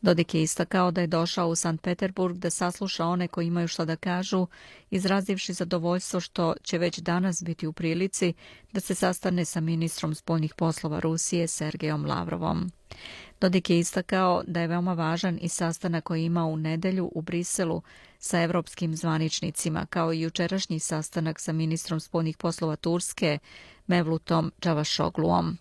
Dodik 0.01 0.33
je 0.33 0.41
istakao 0.41 0.91
da 0.91 1.01
je 1.01 1.07
došao 1.07 1.47
u 1.47 1.55
Sankt 1.55 1.83
Peterburg 1.83 2.37
da 2.37 2.49
sasluša 2.49 3.05
one 3.05 3.27
koji 3.27 3.47
imaju 3.47 3.67
što 3.67 3.85
da 3.85 3.95
kažu, 3.95 4.47
izrazivši 4.91 5.53
zadovoljstvo 5.53 6.19
što 6.19 6.53
će 6.63 6.77
već 6.77 6.99
danas 6.99 7.43
biti 7.43 7.67
u 7.67 7.73
prilici 7.73 8.33
da 8.71 8.79
se 8.79 8.95
sastane 8.95 9.45
sa 9.45 9.59
ministrom 9.61 10.15
spoljnih 10.15 10.53
poslova 10.53 10.99
Rusije 10.99 11.47
Sergejom 11.47 12.05
Lavrovom. 12.05 12.71
Dodik 13.41 13.69
je 13.69 13.79
istakao 13.79 14.43
da 14.47 14.61
je 14.61 14.67
veoma 14.67 14.93
važan 14.93 15.39
i 15.41 15.49
sastanak 15.49 16.03
koji 16.03 16.25
ima 16.25 16.45
u 16.45 16.57
nedelju 16.57 17.11
u 17.15 17.21
Briselu 17.21 17.81
sa 18.19 18.41
evropskim 18.41 18.95
zvaničnicima, 18.95 19.85
kao 19.85 20.13
i 20.13 20.21
jučerašnji 20.21 20.79
sastanak 20.79 21.39
sa 21.39 21.51
ministrom 21.51 21.99
spoljnih 21.99 22.37
poslova 22.37 22.75
Turske 22.75 23.37
Mevlutom 23.87 24.51
Čavašogluom. 24.59 25.57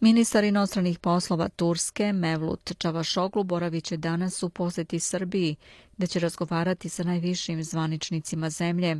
Ministar 0.00 0.44
inostranih 0.44 0.98
poslova 0.98 1.48
Turske 1.48 2.12
Mevlut 2.12 2.72
Čavašoglu 2.78 3.44
boravit 3.44 3.84
će 3.84 3.96
danas 3.96 4.42
u 4.42 4.48
posjeti 4.48 5.00
Srbiji, 5.00 5.56
gde 5.96 6.06
će 6.06 6.20
razgovarati 6.20 6.88
sa 6.88 7.02
najvišim 7.02 7.64
zvaničnicima 7.64 8.50
zemlje. 8.50 8.96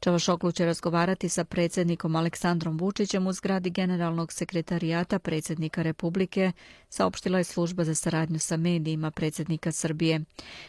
Čavašoglu 0.00 0.52
će 0.52 0.64
razgovarati 0.64 1.28
sa 1.28 1.44
predsjednikom 1.44 2.16
Aleksandrom 2.16 2.78
Vučićem 2.78 3.26
u 3.26 3.32
zgradi 3.32 3.70
generalnog 3.70 4.32
sekretarijata 4.32 5.18
predsjednika 5.18 5.82
Republike, 5.82 6.52
saopštila 6.88 7.38
je 7.38 7.44
služba 7.44 7.84
za 7.84 7.94
saradnju 7.94 8.38
sa 8.38 8.56
medijima 8.56 9.10
predsjednika 9.10 9.72
Srbije. 9.72 10.20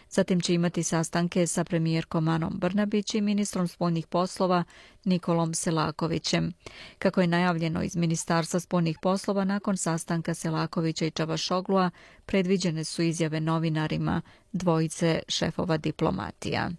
Zatim 0.09 0.41
će 0.41 0.53
imati 0.53 0.83
sastanke 0.83 1.47
sa 1.47 1.63
premijerkom 1.63 2.27
Anom 2.27 2.53
Brnabić 2.57 3.15
i 3.15 3.21
ministrom 3.21 3.67
spoljnih 3.67 4.07
poslova 4.07 4.63
Nikolom 5.03 5.53
Selakovićem. 5.53 6.53
Kako 6.99 7.21
je 7.21 7.27
najavljeno 7.27 7.83
iz 7.83 7.95
Ministarstva 7.95 8.59
spoljnih 8.59 8.97
poslova, 9.01 9.43
nakon 9.43 9.77
sastanka 9.77 10.33
Selakovića 10.33 11.05
i 11.05 11.11
Čavašoglua 11.11 11.89
predviđene 12.25 12.83
su 12.83 13.01
izjave 13.01 13.39
novinarima 13.39 14.21
dvojice 14.51 15.19
šefova 15.27 15.77
diplomatija. 15.77 16.69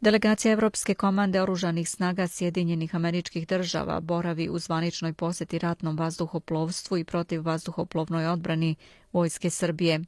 Delegacija 0.00 0.52
Evropske 0.52 0.94
komande 0.94 1.42
oružanih 1.42 1.90
snaga 1.90 2.26
Sjedinjenih 2.28 2.94
američkih 2.94 3.46
država 3.46 4.00
boravi 4.00 4.48
u 4.48 4.58
zvaničnoj 4.58 5.12
posjeti 5.12 5.58
ratnom 5.58 5.98
vazduhoplovstvu 5.98 6.98
i 6.98 7.04
protiv 7.04 7.46
vazduhoplovnoj 7.46 8.26
odbrani 8.26 8.74
Vojske 9.12 9.50
Srbije. 9.50 10.00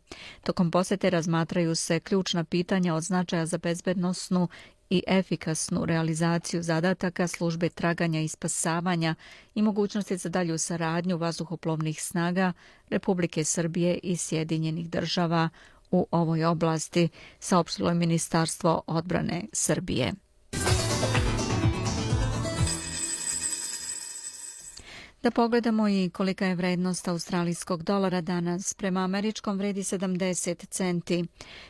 Tokom 0.44 0.70
posjete 0.70 1.10
razmatraju 1.10 1.74
se 1.74 2.00
ključna 2.00 2.44
pitanja 2.44 2.94
od 2.94 3.02
značaja 3.02 3.46
za 3.46 3.58
bezbednostnu 3.58 4.48
i 4.90 5.02
efikasnu 5.06 5.84
realizaciju 5.84 6.62
zadataka 6.62 7.26
službe 7.26 7.68
traganja 7.68 8.20
i 8.20 8.28
spasavanja 8.28 9.14
i 9.54 9.62
mogućnosti 9.62 10.16
za 10.16 10.28
dalju 10.28 10.58
saradnju 10.58 11.16
vazduhoplovnih 11.16 12.02
snaga 12.02 12.52
Republike 12.90 13.44
Srbije 13.44 13.98
i 14.02 14.16
Sjedinjenih 14.16 14.90
država 14.90 15.48
u 15.90 16.06
ovoj 16.10 16.44
oblasti, 16.44 17.08
saopštilo 17.38 17.88
je 17.88 17.94
Ministarstvo 17.94 18.82
odbrane 18.86 19.46
Srbije. 19.52 20.12
Da 25.22 25.30
pogledamo 25.30 25.88
i 25.88 26.10
kolika 26.12 26.46
je 26.46 26.54
vrednost 26.54 27.08
australijskog 27.08 27.82
dolara 27.82 28.20
danas. 28.20 28.74
Prema 28.74 29.00
američkom 29.00 29.58
vredi 29.58 29.80
70 29.82 30.66
centi, 30.68 31.24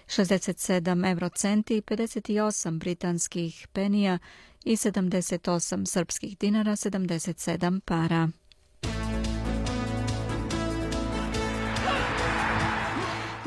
67 0.06 1.10
eurocenti, 1.12 1.80
58 1.82 2.78
britanskih 2.78 3.68
penija 3.72 4.18
i 4.64 4.76
78 4.76 5.86
srpskih 5.86 6.38
dinara, 6.38 6.72
77 6.72 7.80
para. 7.80 8.28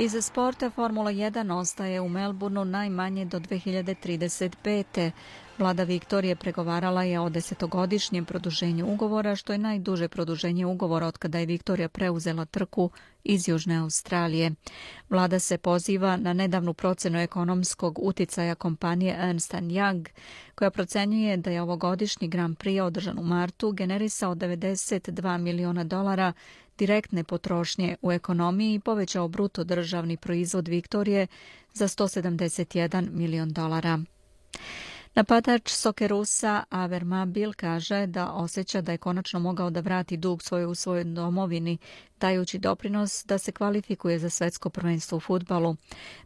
Iz 0.03 0.25
sporta 0.25 0.69
Formula 0.69 1.11
1 1.11 1.53
ostaje 1.53 2.01
u 2.01 2.09
Melbourneu 2.09 2.65
najmanje 2.65 3.25
do 3.25 3.39
2035. 3.39 5.11
Vlada 5.57 5.83
Viktorije 5.83 6.35
pregovarala 6.35 7.03
je 7.03 7.19
o 7.19 7.29
desetogodišnjem 7.29 8.25
produženju 8.25 8.87
ugovora, 8.93 9.35
što 9.35 9.53
je 9.53 9.57
najduže 9.57 10.07
produženje 10.07 10.65
ugovora 10.65 11.07
od 11.07 11.17
kada 11.17 11.39
je 11.39 11.45
Viktorija 11.45 11.89
preuzela 11.89 12.45
trku 12.45 12.89
iz 13.23 13.47
Južne 13.47 13.75
Australije. 13.75 14.51
Vlada 15.09 15.39
se 15.39 15.57
poziva 15.57 16.17
na 16.17 16.33
nedavnu 16.33 16.73
procenu 16.73 17.19
ekonomskog 17.19 17.99
uticaja 18.01 18.55
kompanije 18.55 19.15
Ernst 19.29 19.53
Young, 19.53 20.07
koja 20.55 20.71
procenjuje 20.71 21.37
da 21.37 21.51
je 21.51 21.61
ovogodišnji 21.61 22.27
Grand 22.27 22.57
Prix 22.57 22.81
održan 22.81 23.19
u 23.19 23.23
martu 23.23 23.71
generisao 23.71 24.35
92 24.35 25.37
miliona 25.37 25.83
dolara 25.83 26.33
direktne 26.77 27.23
potrošnje 27.23 27.95
u 28.01 28.11
ekonomiji 28.11 28.79
povećao 28.79 29.27
bruto 29.27 29.63
državni 29.63 30.17
proizvod 30.17 30.67
Viktorije 30.67 31.27
za 31.73 31.87
171 31.87 33.09
milion 33.11 33.49
dolara. 33.49 33.99
Napadač 35.15 35.69
Sokerusa 35.69 36.63
Avermabil 36.69 37.53
kaže 37.53 38.07
da 38.07 38.31
osjeća 38.31 38.81
da 38.81 38.91
je 38.91 38.97
konačno 38.97 39.39
mogao 39.39 39.69
da 39.69 39.79
vrati 39.79 40.17
dug 40.17 40.43
svoje 40.43 40.67
u 40.67 40.75
svojoj 40.75 41.03
domovini 41.03 41.77
dajući 42.23 42.59
doprinos 42.59 43.25
da 43.25 43.37
se 43.37 43.51
kvalifikuje 43.51 44.19
za 44.19 44.29
svetsko 44.29 44.69
prvenstvo 44.69 45.17
u 45.17 45.19
futbalu. 45.19 45.75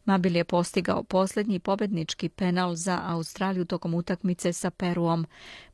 Mabil 0.06 0.36
je 0.36 0.44
postigao 0.44 1.04
posljednji 1.04 1.60
pobednički 1.60 2.30
penal 2.30 2.76
za 2.76 3.02
Australiju 3.06 3.66
tokom 3.66 3.94
utakmice 3.94 4.54
sa 4.54 4.70
Peruom. 4.70 5.26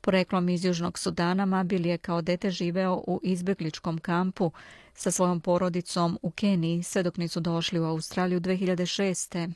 Poreklom 0.01 0.49
iz 0.49 0.65
Južnog 0.65 0.99
Sudana 0.99 1.45
Mabil 1.45 1.85
je 1.85 1.97
kao 1.97 2.21
dete 2.21 2.51
živeo 2.51 2.93
u 3.07 3.19
izbjegličkom 3.23 3.97
kampu 3.97 4.51
sa 4.95 5.11
svojom 5.11 5.39
porodicom 5.41 6.19
u 6.21 6.31
Keniji 6.31 6.83
sve 6.83 7.03
dok 7.03 7.17
nisu 7.17 7.39
došli 7.39 7.79
u 7.79 7.85
Australiju 7.85 8.39
2006. 8.39 9.53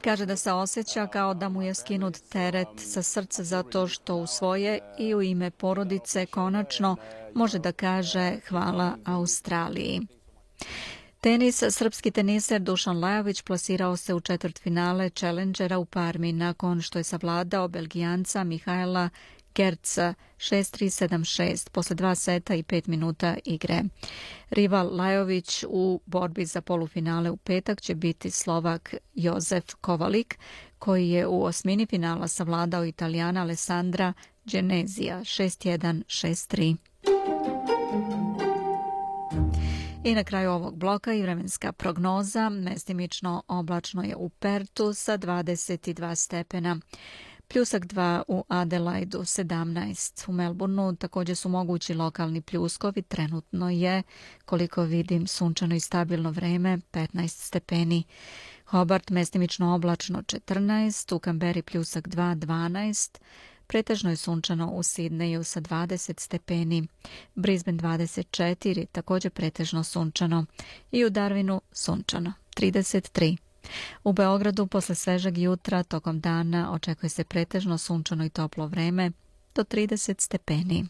Kaže 0.00 0.26
da 0.26 0.36
se 0.36 0.52
osjeća 0.52 1.06
kao 1.06 1.34
da 1.34 1.48
mu 1.48 1.62
je 1.62 1.74
skinut 1.74 2.18
teret 2.28 2.68
sa 2.76 3.02
srca 3.02 3.44
zato 3.44 3.88
što 3.88 4.16
u 4.16 4.26
svoje 4.26 4.80
i 4.98 5.14
u 5.14 5.22
ime 5.22 5.50
porodice 5.50 6.26
konačno 6.26 6.96
može 7.34 7.58
da 7.58 7.72
kaže 7.72 8.36
hvala 8.48 8.96
Australiji. 9.04 10.00
Tenis, 11.20 11.62
srpski 11.70 12.10
teniser 12.10 12.60
Dušan 12.60 13.00
Lajović 13.00 13.42
plasirao 13.42 13.96
se 13.96 14.14
u 14.14 14.20
četvrt 14.20 14.58
finale 14.62 15.10
Challengera 15.10 15.78
u 15.78 15.84
Parmi 15.84 16.32
nakon 16.32 16.82
što 16.82 16.98
je 16.98 17.04
savladao 17.04 17.68
Belgijanca 17.68 18.44
Mihajla 18.44 19.08
Gerca 19.54 20.14
6-3-7-6 20.36 21.70
posle 21.70 21.96
dva 21.96 22.14
seta 22.14 22.54
i 22.54 22.62
pet 22.62 22.86
minuta 22.86 23.36
igre. 23.44 23.82
Rival 24.50 24.96
Lajović 24.96 25.64
u 25.68 26.00
borbi 26.06 26.44
za 26.44 26.60
polufinale 26.60 27.30
u 27.30 27.36
petak 27.36 27.80
će 27.80 27.94
biti 27.94 28.30
Slovak 28.30 28.94
Jozef 29.14 29.64
Kovalik, 29.80 30.38
koji 30.78 31.10
je 31.10 31.26
u 31.26 31.42
osmini 31.42 31.86
finala 31.86 32.28
savladao 32.28 32.84
Italijana 32.84 33.40
Alessandra 33.40 34.12
Genezija 34.44 35.20
6-1-6-3. 35.20 36.76
I 40.06 40.14
na 40.14 40.24
kraju 40.24 40.50
ovog 40.50 40.76
bloka 40.76 41.14
i 41.14 41.22
vremenska 41.22 41.72
prognoza, 41.72 42.48
mestimično 42.48 43.42
oblačno 43.48 44.02
je 44.02 44.16
u 44.16 44.28
Pertu 44.28 44.94
sa 44.94 45.18
22 45.18 46.14
stepena. 46.14 46.80
Pljusak 47.48 47.86
2 47.86 48.22
u 48.28 48.44
Adelaidu 48.48 49.18
17. 49.18 50.30
U 50.30 50.32
Melbourneu 50.32 50.96
također 50.96 51.36
su 51.36 51.48
mogući 51.48 51.94
lokalni 51.94 52.42
pljuskovi. 52.42 53.02
Trenutno 53.02 53.70
je, 53.70 54.02
koliko 54.44 54.82
vidim, 54.82 55.26
sunčano 55.26 55.74
i 55.74 55.80
stabilno 55.80 56.30
vreme 56.30 56.78
15 56.92 57.28
stepeni. 57.28 58.04
Hobart 58.66 59.10
mestimično 59.10 59.74
oblačno 59.74 60.22
14. 60.22 61.14
U 61.14 61.18
Kamberi 61.18 61.62
pljusak 61.62 62.08
2 62.08 62.36
12. 62.36 63.18
Pretežno 63.66 64.10
je 64.10 64.16
sunčano 64.16 64.70
u 64.70 64.82
Sidneju 64.82 65.44
sa 65.44 65.60
20 65.60 66.20
stepeni. 66.20 66.88
Brisbane 67.34 67.78
24. 67.78 68.86
Također 68.92 69.30
pretežno 69.30 69.84
sunčano. 69.84 70.44
I 70.92 71.04
u 71.04 71.10
Darwinu 71.10 71.60
sunčano 71.72 72.32
33. 72.56 73.36
U 74.04 74.12
Beogradu 74.12 74.66
posle 74.66 74.94
svežeg 74.94 75.38
jutra 75.38 75.82
tokom 75.82 76.20
dana 76.20 76.72
očekuje 76.72 77.10
se 77.10 77.24
pretežno 77.24 77.78
sunčano 77.78 78.24
i 78.24 78.30
toplo 78.30 78.66
vreme 78.66 79.10
do 79.54 79.64
30 79.64 80.20
stepeni. 80.20 80.86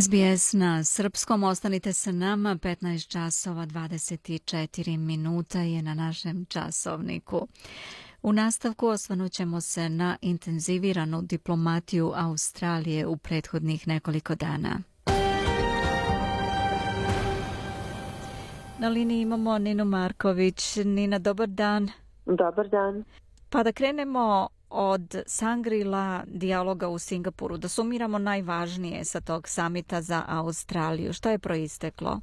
SBS 0.00 0.52
na 0.52 0.84
srpskom, 0.84 1.44
ostanite 1.44 1.92
sa 1.92 2.12
nama, 2.12 2.56
15 2.56 3.08
časova 3.08 3.66
24 3.66 4.96
minuta 4.96 5.60
je 5.60 5.82
na 5.82 5.94
našem 5.94 6.44
časovniku. 6.44 7.48
U 8.22 8.32
nastavku 8.32 8.86
osvanut 8.86 9.32
ćemo 9.32 9.60
se 9.60 9.88
na 9.88 10.16
intenziviranu 10.20 11.22
diplomatiju 11.22 12.12
Australije 12.14 13.06
u 13.06 13.16
prethodnih 13.16 13.88
nekoliko 13.88 14.34
dana. 14.34 14.80
Na 18.78 18.88
liniji 18.88 19.20
imamo 19.20 19.58
Ninu 19.58 19.84
Marković. 19.84 20.76
Nina, 20.76 21.18
dobar 21.18 21.48
dan. 21.48 21.88
Dobar 22.26 22.68
dan. 22.68 23.04
Pa 23.50 23.62
da 23.62 23.72
krenemo 23.72 24.48
od 24.72 25.22
Sangrila 25.26 26.22
dijaloga 26.26 26.88
u 26.88 26.98
Singapuru, 26.98 27.56
da 27.56 27.68
sumiramo 27.68 28.18
najvažnije 28.18 29.04
sa 29.04 29.20
tog 29.20 29.48
samita 29.48 30.00
za 30.00 30.22
Australiju. 30.28 31.12
Što 31.12 31.30
je 31.30 31.38
proisteklo? 31.38 32.20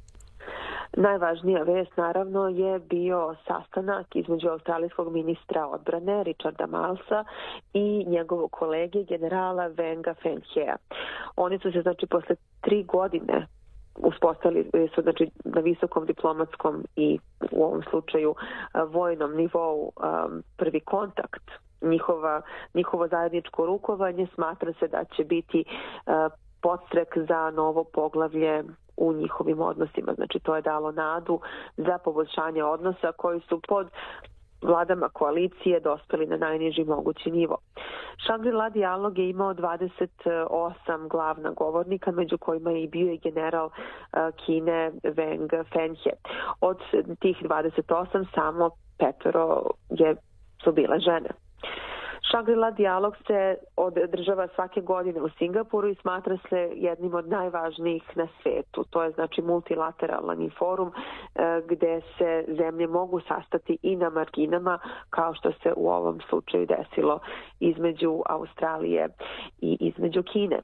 Najvažnija 0.96 1.62
vest 1.62 1.96
naravno 1.96 2.48
je 2.48 2.78
bio 2.78 3.36
sastanak 3.46 4.16
između 4.16 4.48
australijskog 4.48 5.12
ministra 5.12 5.66
odbrane 5.66 6.24
Richarda 6.24 6.66
Malsa 6.66 7.24
i 7.72 8.04
njegovog 8.06 8.50
kolege 8.50 9.04
generala 9.04 9.66
Venga 9.66 10.14
Fenhea. 10.22 10.76
Oni 11.36 11.58
su 11.58 11.72
se 11.72 11.82
znači 11.82 12.06
posle 12.06 12.36
tri 12.60 12.84
godine 12.84 13.46
uspostavili 13.96 14.70
su 14.94 15.02
znači 15.02 15.30
na 15.44 15.60
visokom 15.60 16.06
diplomatskom 16.06 16.84
i 16.96 17.18
u 17.50 17.64
ovom 17.64 17.82
slučaju 17.90 18.34
eh, 18.38 18.82
vojnom 18.88 19.36
nivou 19.36 19.92
eh, 19.96 20.02
prvi 20.56 20.80
kontakt 20.80 21.50
njihova, 21.82 22.42
njihovo 22.74 23.08
zajedničko 23.08 23.66
rukovanje 23.66 24.26
smatra 24.34 24.72
se 24.72 24.88
da 24.88 25.04
će 25.16 25.24
biti 25.24 25.64
eh, 25.64 26.28
podstrek 26.62 27.18
za 27.28 27.50
novo 27.50 27.84
poglavlje 27.84 28.64
u 28.96 29.12
njihovim 29.12 29.60
odnosima. 29.60 30.14
Znači 30.14 30.38
to 30.38 30.56
je 30.56 30.62
dalo 30.62 30.92
nadu 30.92 31.40
za 31.76 31.98
poboljšanje 31.98 32.64
odnosa 32.64 33.12
koji 33.12 33.40
su 33.40 33.60
pod 33.68 33.90
vladama 34.62 35.08
koalicije 35.08 35.80
dospeli 35.80 36.26
na 36.26 36.36
najniži 36.36 36.84
mogući 36.84 37.30
nivo. 37.30 37.58
Shangri-La 38.26 38.68
dialog 38.70 39.18
je 39.18 39.28
imao 39.28 39.54
28 39.54 41.08
glavna 41.08 41.50
govornika, 41.50 42.10
među 42.10 42.38
kojima 42.38 42.70
je 42.70 42.82
i 42.82 42.88
bio 42.88 43.12
i 43.12 43.18
general 43.18 43.66
e, 43.66 44.30
Kine 44.46 44.92
Weng 45.02 45.64
Fenhe. 45.72 46.10
Od 46.60 46.78
tih 47.20 47.36
28 47.42 48.26
samo 48.34 48.70
petoro 48.98 49.62
je, 49.90 50.16
su 50.64 50.72
bile 50.72 50.98
žene. 50.98 51.28
Shangri-La 52.30 52.70
dijalog 52.70 53.16
se 53.26 53.56
održava 53.76 54.48
svake 54.54 54.80
godine 54.80 55.20
u 55.20 55.28
Singapuru 55.28 55.88
i 55.88 55.94
smatra 55.94 56.38
se 56.48 56.70
jednim 56.74 57.14
od 57.14 57.28
najvažnijih 57.28 58.02
na 58.14 58.28
svetu. 58.42 58.84
To 58.90 59.02
je 59.02 59.10
znači 59.10 59.42
multilateralan 59.42 60.50
forum 60.58 60.92
e, 60.92 61.62
gde 61.68 62.00
se 62.18 62.44
zemlje 62.48 62.86
mogu 62.86 63.20
sastati 63.20 63.78
i 63.82 63.96
na 63.96 64.10
marginama 64.10 64.78
kao 65.10 65.34
što 65.34 65.52
se 65.52 65.72
u 65.76 65.88
ovom 65.90 66.20
slučaju 66.28 66.66
desilo 66.66 67.20
između 67.60 68.22
Australije 68.26 69.08
i 69.60 69.76
između 69.80 70.22
Kine. 70.22 70.60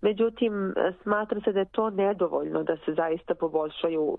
Međutim, 0.00 0.74
smatra 1.02 1.40
se 1.40 1.52
da 1.52 1.58
je 1.58 1.72
to 1.72 1.90
nedovoljno 1.90 2.62
da 2.62 2.76
se 2.76 2.94
zaista 2.94 3.34
poboljšaju 3.34 4.16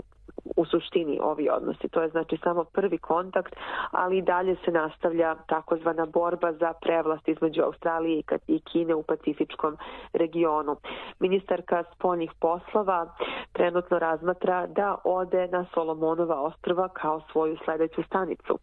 u 0.56 0.65
suštini 0.65 1.19
ovi 1.21 1.49
odnosi. 1.49 1.89
To 1.89 2.01
je 2.01 2.10
znači 2.10 2.38
samo 2.43 2.63
prvi 2.63 2.97
kontakt, 2.97 3.56
ali 3.91 4.17
i 4.17 4.21
dalje 4.21 4.56
se 4.65 4.71
nastavlja 4.71 5.36
takozvana 5.36 6.06
borba 6.06 6.54
za 6.54 6.73
prevlast 6.82 7.27
između 7.27 7.62
Australije 7.62 8.23
i 8.47 8.60
Kine 8.60 8.95
u 8.95 9.04
pacifičkom 9.04 9.77
regionu. 10.13 10.75
Ministarka 11.19 11.84
spoljnih 11.95 12.32
poslova 12.39 13.15
trenutno 13.54 13.99
razmatra 13.99 14.67
da 14.67 14.97
ode 15.04 15.47
na 15.47 15.65
Solomonova 15.73 16.41
ostrva 16.41 16.89
kao 16.89 17.21
svoju 17.32 17.58
sledeću 17.65 18.04
stanicu. 18.04 18.60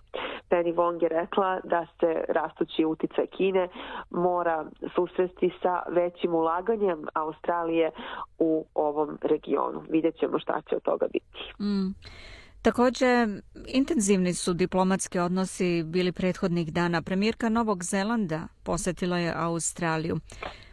Penny 0.51 0.75
Wong 0.75 1.03
je 1.03 1.09
rekla 1.09 1.61
da 1.65 1.87
se 2.01 2.25
rastući 2.29 2.85
uticaj 2.85 3.27
Kine 3.27 3.69
mora 4.11 4.65
susresti 4.95 5.51
sa 5.63 5.83
većim 5.89 6.35
ulaganjem 6.35 7.07
Australije 7.15 7.91
u 8.39 8.65
ovom 8.75 9.19
regionu. 9.23 9.83
Vidjet 9.91 10.17
ćemo 10.17 10.39
šta 10.39 10.61
će 10.69 10.77
od 10.77 10.83
toga 10.83 11.07
biti. 11.13 11.53
Mm. 11.69 11.95
Također, 12.63 13.43
intenzivni 13.67 14.35
su 14.35 14.53
diplomatski 14.53 15.19
odnosi 15.19 15.83
bili 15.83 16.13
prethodnih 16.13 16.73
dana. 16.73 17.03
Premijerka 17.03 17.49
Novog 17.49 17.85
Zelanda 17.85 18.49
posjetila 18.63 19.19
je 19.19 19.33
Australiju. 19.37 20.21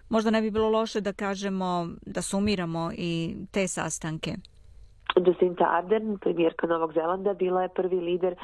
Možda 0.10 0.32
ne 0.32 0.42
bi 0.42 0.52
bilo 0.52 0.70
loše 0.70 1.02
da 1.02 1.14
kažemo, 1.14 1.90
da 2.06 2.22
sumiramo 2.22 2.92
i 2.98 3.36
te 3.52 3.68
sastanke. 3.68 4.36
Jacinta 5.16 5.66
Ardern, 5.66 6.18
premijerka 6.18 6.68
Novog 6.68 6.94
Zelanda, 6.94 7.34
bila 7.34 7.62
je 7.62 7.70
prvi 7.70 7.96
lider 7.96 8.36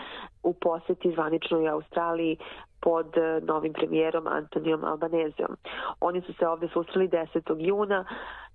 u 0.44 0.54
poseti 0.54 1.12
zvaničnoj 1.12 1.70
Australiji 1.70 2.38
pod 2.82 3.18
e, 3.18 3.42
novim 3.42 3.74
premijerom 3.74 4.28
Antonijom 4.28 4.84
Albanezijom. 4.84 5.58
Oni 6.00 6.22
su 6.22 6.34
se 6.34 6.48
ovdje 6.48 6.70
susreli 6.74 7.08
10. 7.08 7.56
juna 7.60 8.06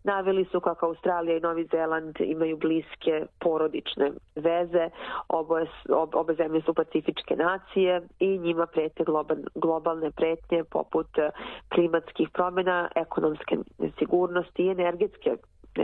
Naveli 0.06 0.44
su 0.44 0.60
kako 0.60 0.86
Australija 0.86 1.36
i 1.36 1.40
Novi 1.40 1.66
Zeland 1.70 2.16
imaju 2.20 2.56
bliske 2.56 3.26
porodične 3.40 4.10
veze, 4.36 4.90
oboje, 5.28 5.66
ob, 5.88 6.14
obe 6.14 6.34
zemlje 6.34 6.60
su 6.62 6.74
pacifičke 6.74 7.36
nacije 7.36 8.02
i 8.18 8.38
njima 8.38 8.66
prete 8.66 9.04
global, 9.04 9.36
globalne 9.54 10.10
pretnje 10.10 10.64
poput 10.64 11.18
e, 11.18 11.30
klimatskih 11.74 12.28
promjena, 12.32 12.88
ekonomske 12.94 13.56
sigurnosti 13.98 14.62
i 14.62 14.70
energetske 14.70 15.36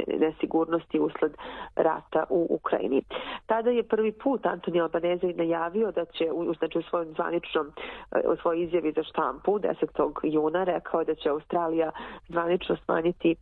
nesigurnosti 0.07 1.01
usled 1.01 1.33
rata 1.77 2.25
u 2.31 2.47
Ukrajini. 2.51 3.03
Tada 3.47 3.71
je 3.71 3.83
prvi 3.83 4.13
put 4.13 4.47
Antoni 4.47 4.81
Albanese 4.81 5.27
najavio 5.27 5.93
da 5.93 6.05
će 6.05 6.31
u, 6.33 6.55
znači, 6.55 6.79
u 6.79 6.83
svojom 6.83 7.15
zvaničnom 7.15 7.67
eh, 7.67 8.21
u 8.29 8.37
svojoj 8.37 8.63
izjavi 8.63 8.93
za 8.93 9.03
štampu 9.03 9.59
10. 9.59 10.11
juna 10.23 10.65
rekao 10.65 11.05
da 11.05 11.15
će 11.15 11.29
Australija 11.29 11.91
zvanično 12.29 12.77
smanjiti 12.85 13.37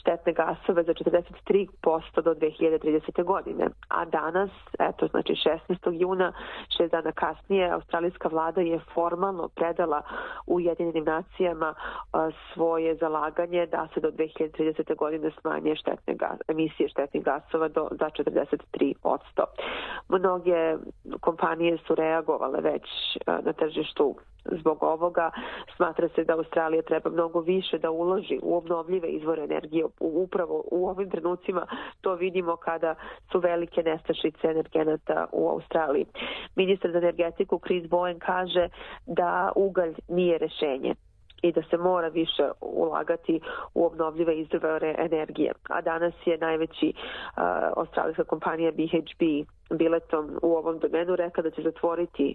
štetne 0.00 0.32
gasove 0.32 0.82
za 0.82 0.94
43% 0.94 2.22
do 2.22 2.34
2030. 2.34 3.24
godine. 3.24 3.66
A 3.88 4.04
danas, 4.04 4.50
eto, 4.78 5.06
znači 5.06 5.34
16. 5.68 6.00
juna, 6.00 6.32
šest 6.76 6.92
dana 6.92 7.12
kasnije, 7.12 7.70
australijska 7.70 8.28
vlada 8.28 8.60
je 8.60 8.80
formalno 8.94 9.48
predala 9.48 10.02
u 10.46 10.60
Jedinim 10.60 11.04
nacijama 11.04 11.74
eh, 11.74 12.18
svoje 12.54 12.94
zalaganje 12.94 13.66
da 13.66 13.88
se 13.94 14.00
do 14.00 14.10
2030. 14.10 14.96
godine 14.96 15.30
smanje 15.40 15.74
štetne 15.88 16.14
gas, 16.14 16.38
emisije 16.48 16.88
štetnih 16.88 17.24
gasova 17.24 17.68
do, 17.68 17.88
za 17.90 18.10
43%. 18.10 19.14
Mnoge 20.08 20.76
kompanije 21.20 21.78
su 21.86 21.94
reagovale 21.94 22.60
već 22.60 22.82
e, 22.82 23.18
na 23.42 23.52
tržištu 23.52 24.16
zbog 24.60 24.82
ovoga. 24.82 25.30
Smatra 25.76 26.08
se 26.08 26.24
da 26.24 26.32
Australija 26.32 26.82
treba 26.82 27.10
mnogo 27.10 27.40
više 27.40 27.78
da 27.78 27.90
uloži 27.90 28.38
u 28.42 28.56
obnovljive 28.56 29.08
izvore 29.08 29.44
energije. 29.44 29.84
Upravo 30.00 30.64
u 30.70 30.88
ovim 30.88 31.10
trenucima 31.10 31.66
to 32.00 32.14
vidimo 32.14 32.56
kada 32.56 32.94
su 33.32 33.38
velike 33.38 33.82
nestašice 33.82 34.48
energenata 34.48 35.26
u 35.32 35.48
Australiji. 35.48 36.06
Ministar 36.56 36.90
za 36.90 36.98
energetiku 36.98 37.60
Chris 37.66 37.84
Bowen 37.84 38.18
kaže 38.18 38.68
da 39.06 39.52
ugalj 39.56 39.94
nije 40.08 40.38
rešenje 40.38 40.94
i 41.42 41.52
da 41.52 41.62
se 41.70 41.76
mora 41.76 42.08
više 42.08 42.50
ulagati 42.60 43.40
u 43.74 43.86
obnovljive 43.86 44.38
izvore 44.38 44.94
energije. 44.98 45.52
A 45.68 45.80
danas 45.80 46.14
je 46.26 46.38
najveći 46.38 46.92
uh, 46.96 47.42
australijska 47.76 48.24
kompanija 48.24 48.70
BHB 48.70 49.22
biletom 49.78 50.38
u 50.42 50.56
ovom 50.56 50.78
domenu 50.78 51.16
rekla 51.16 51.42
da 51.42 51.50
će 51.50 51.62
zatvoriti 51.62 52.34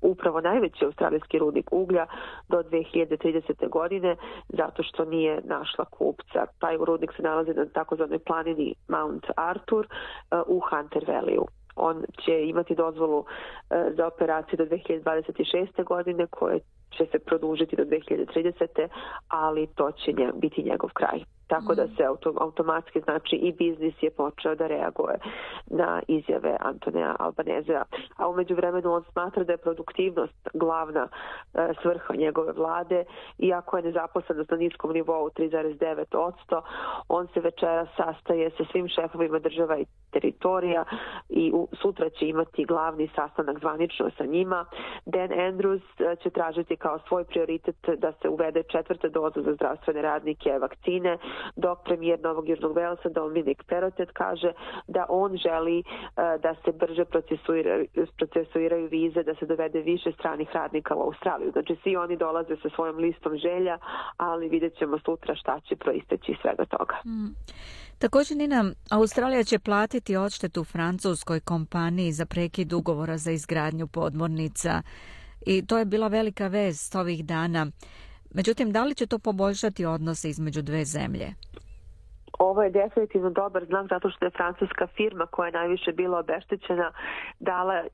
upravo 0.00 0.40
najveći 0.40 0.84
australijski 0.84 1.38
rudnik 1.38 1.72
uglja 1.72 2.06
do 2.48 2.62
2030. 2.62 3.68
godine 3.68 4.16
zato 4.48 4.82
što 4.82 5.04
nije 5.04 5.40
našla 5.44 5.84
kupca. 5.84 6.46
Taj 6.58 6.76
rudnik 6.76 7.12
se 7.16 7.22
nalazi 7.22 7.50
na 7.54 7.66
takozvanoj 7.66 8.18
planini 8.18 8.74
Mount 8.88 9.26
Arthur 9.36 9.86
u 10.46 10.60
Hunter 10.70 11.04
Valleyu. 11.06 11.44
On 11.76 12.04
će 12.24 12.42
imati 12.44 12.74
dozvolu 12.74 13.24
za 13.96 14.06
operaciju 14.06 14.56
do 14.56 14.64
2026. 14.64 15.84
godine 15.84 16.26
koje 16.26 16.60
će 16.90 17.06
se 17.12 17.18
produžiti 17.18 17.76
do 17.76 17.84
2030. 17.84 18.88
ali 19.28 19.66
to 19.74 19.92
će 19.92 20.12
nje, 20.12 20.30
biti 20.34 20.62
njegov 20.62 20.90
kraj. 20.94 21.37
Tako 21.48 21.74
da 21.74 21.84
mm. 21.84 21.94
se 21.96 22.04
auto, 22.04 22.34
automatski 22.40 23.00
znači 23.00 23.36
i 23.36 23.52
biznis 23.52 23.94
je 24.02 24.10
počeo 24.10 24.54
da 24.54 24.66
reaguje 24.66 25.18
na 25.66 26.02
izjave 26.08 26.56
Antonija 26.60 27.16
Albanezea. 27.18 27.84
A 28.16 28.28
umeđu 28.28 28.54
vremenu 28.54 28.92
on 28.92 29.04
smatra 29.12 29.44
da 29.44 29.52
je 29.52 29.56
produktivnost 29.56 30.48
glavna 30.54 31.08
e, 31.08 31.68
svrha 31.82 32.14
njegove 32.14 32.52
vlade. 32.52 33.04
Iako 33.38 33.76
je 33.76 33.82
nezaposlenost 33.82 34.50
na 34.50 34.56
niskom 34.56 34.92
nivou 34.92 35.28
3,9%, 35.30 36.60
on 37.08 37.28
se 37.34 37.40
večera 37.40 37.86
sastaje 37.96 38.50
sa 38.50 38.64
svim 38.72 38.88
šefovima 38.88 39.38
država 39.38 39.78
i 39.78 39.84
teritorija 40.10 40.84
i 41.28 41.50
u, 41.54 41.68
sutra 41.82 42.10
će 42.10 42.28
imati 42.28 42.64
glavni 42.64 43.10
sastanak 43.14 43.58
zvanično 43.58 44.10
sa 44.18 44.24
njima. 44.24 44.64
Dan 45.06 45.28
Andrews 45.28 45.82
e, 45.98 46.16
će 46.16 46.30
tražiti 46.30 46.76
kao 46.76 46.98
svoj 47.08 47.24
prioritet 47.24 47.76
da 47.96 48.12
se 48.12 48.28
uvede 48.28 48.62
četvrta 48.62 49.08
doza 49.08 49.42
za 49.42 49.52
zdravstvene 49.52 50.02
radnike 50.02 50.58
vakcine 50.60 51.18
dok 51.56 51.78
premijer 51.84 52.20
Novog 52.20 52.48
Južnog 52.48 52.76
Velsa 52.76 53.08
Dominik 53.08 53.62
Perotet 53.68 54.10
kaže 54.12 54.52
da 54.86 55.06
on 55.08 55.36
želi 55.36 55.78
e, 55.78 55.82
da 56.42 56.54
se 56.64 56.72
brže 56.72 57.04
procesuiraju, 57.04 57.86
procesuiraju 58.16 58.88
vize, 58.88 59.22
da 59.22 59.34
se 59.34 59.46
dovede 59.46 59.80
više 59.80 60.12
stranih 60.12 60.48
radnika 60.52 60.94
u 60.94 61.02
Australiju. 61.02 61.50
Znači 61.52 61.76
svi 61.82 61.96
oni 61.96 62.16
dolaze 62.16 62.56
sa 62.62 62.68
svojom 62.74 62.96
listom 62.96 63.36
želja, 63.36 63.78
ali 64.16 64.48
vidjet 64.48 64.78
ćemo 64.78 64.98
sutra 64.98 65.34
šta 65.34 65.60
će 65.68 65.76
proisteći 65.76 66.36
svega 66.42 66.64
toga. 66.64 66.96
Mm. 67.04 67.34
Također, 67.98 68.36
Nina, 68.36 68.64
Australija 68.90 69.44
će 69.44 69.58
platiti 69.58 70.16
odštetu 70.16 70.64
francuskoj 70.64 71.40
kompaniji 71.40 72.12
za 72.12 72.26
prekid 72.26 72.72
ugovora 72.72 73.16
za 73.16 73.30
izgradnju 73.30 73.86
podmornica 73.86 74.82
i 75.46 75.66
to 75.66 75.78
je 75.78 75.84
bila 75.84 76.08
velika 76.08 76.46
vez 76.48 76.90
ovih 76.94 77.24
dana. 77.24 77.66
Međutim, 78.34 78.72
da 78.72 78.84
li 78.84 78.94
će 78.94 79.06
to 79.06 79.18
poboljšati 79.18 79.86
odnose 79.86 80.28
između 80.28 80.62
dve 80.62 80.84
zemlje? 80.84 81.34
Ovo 82.38 82.62
je 82.62 82.70
definitivno 82.70 83.30
dobar 83.30 83.64
znak 83.64 83.86
zato 83.88 84.10
što 84.10 84.24
je 84.24 84.30
francuska 84.30 84.86
firma 84.86 85.26
koja 85.26 85.46
je 85.46 85.52
najviše 85.52 85.92
bila 85.92 86.18
obeštećena 86.18 86.92
dala 87.40 87.84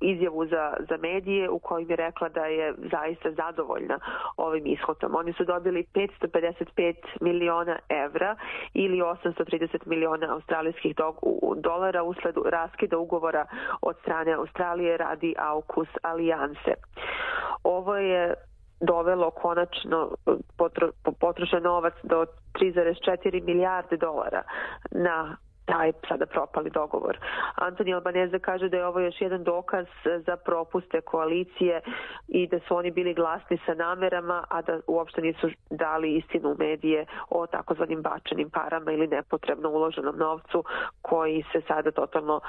izjavu 0.00 0.46
za, 0.46 0.74
za 0.88 0.96
medije 0.96 1.50
u 1.50 1.58
kojim 1.58 1.90
je 1.90 1.96
rekla 1.96 2.28
da 2.28 2.44
je 2.44 2.74
zaista 2.90 3.32
zadovoljna 3.32 3.98
ovim 4.36 4.66
ishodom. 4.66 5.14
Oni 5.14 5.32
su 5.32 5.44
dobili 5.44 5.86
555 5.94 6.94
miliona 7.20 7.78
evra 7.88 8.36
ili 8.74 9.00
830 9.00 9.86
miliona 9.86 10.34
australijskih 10.34 10.94
dolara 11.56 12.02
usled 12.02 12.34
raskida 12.44 12.98
ugovora 12.98 13.46
od 13.82 13.96
strane 14.02 14.32
Australije 14.32 14.96
radi 14.96 15.34
AUKUS 15.38 15.88
alijanse. 16.02 16.74
Ovo 17.62 17.96
je 17.96 18.34
dovelo 18.80 19.30
konačno 19.30 20.10
potro, 20.56 20.90
potrošen 21.20 21.62
novac 21.62 21.94
do 22.02 22.26
3,4 22.54 23.44
milijarde 23.44 23.96
dolara 23.96 24.42
na 24.90 25.36
taj 25.66 25.92
sada 26.08 26.26
propali 26.26 26.70
dogovor. 26.70 27.18
Antoni 27.54 27.94
Albaneze 27.94 28.38
kaže 28.38 28.68
da 28.68 28.76
je 28.76 28.86
ovo 28.86 29.00
još 29.00 29.20
jedan 29.20 29.44
dokaz 29.44 29.86
za 30.26 30.36
propuste 30.36 31.00
koalicije 31.00 31.80
i 32.28 32.46
da 32.46 32.58
su 32.68 32.76
oni 32.76 32.90
bili 32.90 33.14
glasni 33.14 33.58
sa 33.66 33.74
namerama, 33.74 34.44
a 34.48 34.62
da 34.62 34.80
uopšte 34.86 35.20
nisu 35.22 35.48
dali 35.70 36.16
istinu 36.16 36.50
u 36.50 36.56
medije 36.58 37.06
o 37.30 37.46
takozvanim 37.46 38.02
bačenim 38.02 38.50
parama 38.50 38.92
ili 38.92 39.06
nepotrebno 39.06 39.70
uloženom 39.70 40.16
novcu 40.18 40.64
koji 41.02 41.44
se 41.52 41.60
sada 41.68 41.90
totalno 41.90 42.40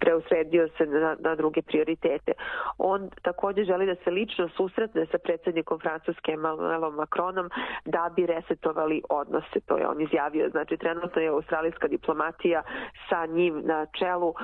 preusredio 0.00 0.68
se 0.78 0.86
na, 0.86 1.16
na 1.18 1.34
druge 1.34 1.62
prioritete. 1.62 2.32
On 2.78 3.10
također 3.22 3.64
želi 3.66 3.86
da 3.86 3.94
se 4.04 4.10
lično 4.10 4.48
susretne 4.48 5.06
sa 5.06 5.18
predsjednikom 5.18 5.78
Francuske 5.80 6.32
Emmanuelom 6.32 6.94
Macronom 6.94 7.50
da 7.84 8.10
bi 8.16 8.26
resetovali 8.26 9.02
odnose. 9.10 9.60
To 9.66 9.78
je 9.78 9.88
on 9.88 10.00
izjavio. 10.00 10.50
Znači, 10.50 10.76
trenutno 10.76 11.22
je 11.22 11.28
australijska 11.28 11.88
diplomatija 11.88 12.62
sa 13.08 13.26
njim 13.26 13.62
na 13.64 13.86
čelu 13.98 14.30
e, 14.30 14.34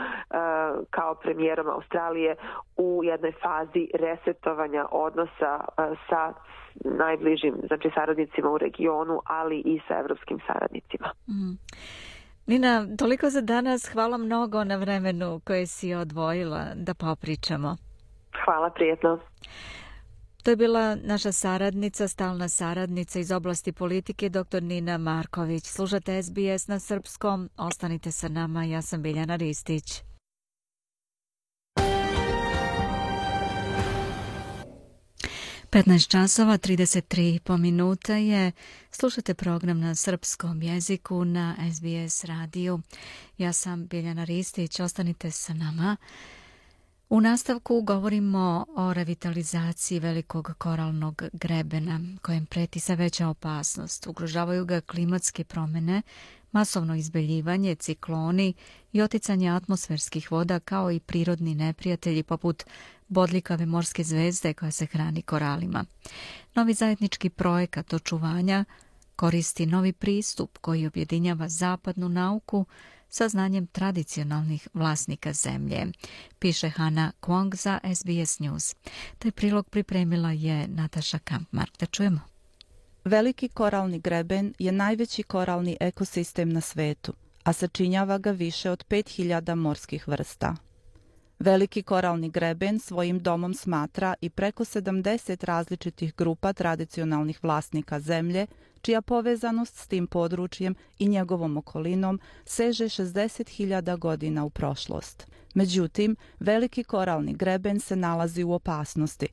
kao 0.91 1.15
premijerom 1.15 1.69
Australije 1.69 2.37
u 2.77 3.01
jednoj 3.05 3.33
fazi 3.33 3.89
resetovanja 3.95 4.87
odnosa 4.91 5.61
e, 5.79 5.95
sa 6.09 6.33
najbližim 6.85 7.55
znači, 7.67 7.91
saradnicima 7.95 8.51
u 8.51 8.59
regionu, 8.59 9.21
ali 9.25 9.59
i 9.59 9.81
sa 9.89 9.99
evropskim 9.99 10.39
saradnicima. 10.47 11.11
Mm. 11.29 11.57
Nina, 12.47 12.87
toliko 12.99 13.31
za 13.31 13.41
danas. 13.41 13.89
Hvala 13.89 14.17
mnogo 14.19 14.65
na 14.65 14.77
vremenu 14.77 15.41
koje 15.45 15.67
si 15.67 15.95
odvojila 15.95 16.67
da 16.75 16.95
popričamo. 16.95 17.77
Hvala, 18.45 18.71
prijetno. 18.71 19.19
To 20.43 20.51
je 20.51 20.57
bila 20.57 20.95
naša 20.95 21.33
saradnica, 21.33 22.09
stalna 22.09 22.49
saradnica 22.49 23.19
iz 23.19 23.33
oblasti 23.33 23.73
politike, 23.73 24.29
dr. 24.29 24.63
Nina 24.63 24.99
Marković. 24.99 25.65
Slušate 25.65 26.23
SBS 26.23 26.69
na 26.69 26.79
srpskom. 26.79 27.51
Ostanite 27.57 28.11
sa 28.11 28.29
nama. 28.29 28.65
Ja 28.65 28.83
sam 28.83 29.03
Biljana 29.03 29.37
Ristić. 29.37 30.12
15 35.73 36.09
časova 36.09 36.59
33 36.59 37.39
po 37.39 37.57
minuta 37.57 38.15
je. 38.15 38.53
Slušate 38.91 39.35
program 39.35 39.81
na 39.81 39.95
srpskom 39.95 40.63
jeziku 40.63 41.25
na 41.25 41.57
SBS 41.75 42.25
radiju. 42.25 42.81
Ja 43.39 43.53
sam 43.53 43.87
Biljana 43.87 44.25
Ristić, 44.25 44.81
ostanite 44.81 45.31
sa 45.31 45.55
nama. 45.55 45.97
U 47.09 47.21
nastavku 47.21 47.81
govorimo 47.83 48.67
o 48.77 48.93
revitalizaciji 48.93 50.01
velikog 50.01 50.55
koralnog 50.59 51.23
grebena 51.33 52.01
kojem 52.23 52.47
preti 52.47 52.81
sa 52.81 52.95
veća 52.95 53.29
opasnost. 53.29 54.07
Ugrožavaju 54.07 54.65
ga 54.65 54.81
klimatske 54.81 55.45
promene, 55.45 56.03
masovno 56.53 56.95
izbeljivanje, 56.95 57.75
cikloni 57.75 58.55
i 58.93 59.03
oticanje 59.03 59.49
atmosferskih 59.51 60.33
voda 60.33 60.61
kao 60.61 60.93
i 60.93 61.01
prirodni 61.01 61.55
neprijatelji 61.55 62.23
poput 62.23 62.65
bodljikave 63.13 63.67
morske 63.67 64.05
zvezde 64.05 64.55
koja 64.55 64.71
se 64.71 64.87
hrani 64.87 65.23
koralima. 65.23 65.85
Novi 66.55 66.75
zajednički 66.75 67.31
projekat 67.31 67.93
očuvanja 67.93 68.65
koristi 69.17 69.67
novi 69.67 69.93
pristup 69.93 70.59
koji 70.59 70.87
objedinjava 70.87 71.49
zapadnu 71.49 72.09
nauku 72.09 72.67
sa 73.09 73.29
znanjem 73.29 73.67
tradicionalnih 73.67 74.69
vlasnika 74.75 75.33
zemlje, 75.33 75.87
piše 76.39 76.69
Hana 76.69 77.13
Kwong 77.21 77.55
za 77.55 77.81
SBS 77.95 78.39
News. 78.39 78.75
Taj 79.19 79.31
prilog 79.31 79.69
pripremila 79.71 80.33
je 80.33 80.69
Nataša 80.69 81.19
Kampmark. 81.19 81.79
Da 81.79 81.87
čujemo. 81.87 82.21
Veliki 83.05 83.49
koralni 83.49 83.99
greben 83.99 84.55
je 84.59 84.73
najveći 84.73 85.23
koralni 85.23 85.77
ekosistem 85.81 86.53
na 86.53 86.61
svetu, 86.61 87.13
a 87.45 87.53
sačinjava 87.53 88.19
ga 88.19 88.31
više 88.31 88.71
od 88.71 88.85
5000 88.89 89.55
morskih 89.55 90.09
vrsta. 90.09 90.57
Veliki 91.43 91.83
koralni 91.83 92.31
greben 92.31 92.79
svojim 92.79 93.19
domom 93.19 93.55
smatra 93.55 94.15
i 94.21 94.31
preko 94.31 94.65
70 94.65 95.45
različitih 95.45 96.15
grupa 96.15 96.53
tradicionalnih 96.53 97.45
vlasnika 97.45 98.01
zemlje, 98.01 98.47
čija 98.81 99.03
povezanost 99.03 99.77
s 99.77 99.87
tim 99.87 100.07
područjem 100.07 100.75
i 100.99 101.09
njegovom 101.09 101.57
okolinom 101.57 102.21
seže 102.45 102.85
60.000 102.85 103.99
godina 103.99 104.45
u 104.45 104.51
prošlost. 104.51 105.27
Međutim, 105.55 106.17
veliki 106.41 106.85
koralni 106.85 107.35
greben 107.35 107.81
se 107.81 107.97
nalazi 107.97 108.45
u 108.45 108.53
opasnosti. 108.53 109.27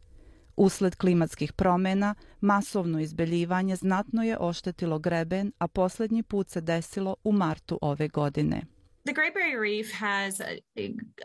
Usled 0.55 0.95
klimatskih 0.95 1.53
promjena, 1.53 2.15
masovno 2.41 2.99
izbeljivanje 2.99 3.75
znatno 3.75 4.23
je 4.23 4.37
oštetilo 4.39 4.99
greben, 4.99 5.51
a 5.57 5.67
posljednji 5.67 6.23
put 6.23 6.49
se 6.49 6.61
desilo 6.61 7.15
u 7.23 7.31
martu 7.31 7.79
ove 7.81 8.07
godine. 8.07 8.78
The 9.09 9.21
Great 9.21 9.33
Barrier 9.33 9.59
Reef 9.59 9.91
has 9.91 10.39
a, 10.39 10.61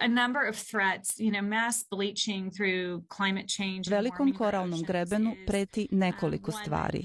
a 0.00 0.08
number 0.08 0.48
of 0.48 0.56
threats, 0.56 1.20
you 1.20 1.30
know, 1.30 1.42
mass 1.42 1.84
bleaching 1.90 2.50
through 2.50 3.02
climate 3.16 3.46
change. 3.48 3.90
Velikom 3.90 4.32
koralnom 4.32 4.82
grebenu 4.82 5.36
preti 5.46 5.88
um, 5.92 5.98
nekoliko 5.98 6.52
stvari. 6.52 7.04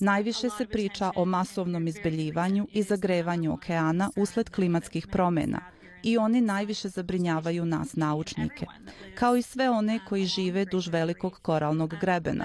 Najviše 0.00 0.50
se 0.50 0.66
priča 0.66 1.10
o 1.16 1.24
masovnom 1.24 1.88
izbeljivanju 1.88 2.66
i 2.72 2.82
zagrevanju 2.82 3.52
okeana 3.52 4.10
usled 4.16 4.50
klimatskih 4.50 5.06
promjena 5.06 5.60
i 6.02 6.18
oni 6.18 6.40
najviše 6.40 6.88
zabrinjavaju 6.88 7.64
nas 7.64 7.96
naučnike, 7.96 8.66
kao 9.14 9.36
i 9.36 9.42
sve 9.42 9.70
one 9.70 10.00
koji 10.08 10.24
žive 10.24 10.64
duž 10.64 10.88
velikog 10.88 11.38
koralnog 11.42 11.94
grebena. 12.00 12.44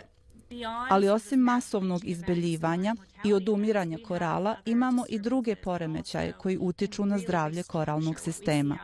Ali 0.90 1.10
osim 1.10 1.40
masovnog 1.40 2.06
izbeljivanja 2.06 2.96
i 3.26 3.34
odumiranja 3.34 3.98
korala, 4.08 4.56
imamo 4.66 5.06
i 5.10 5.20
druge 5.20 5.56
poremećaje 5.56 6.34
koji 6.34 6.58
utiču 6.58 7.06
na 7.06 7.20
zdravlje 7.20 7.64
koralnog 7.64 8.20
sistema. 8.20 8.78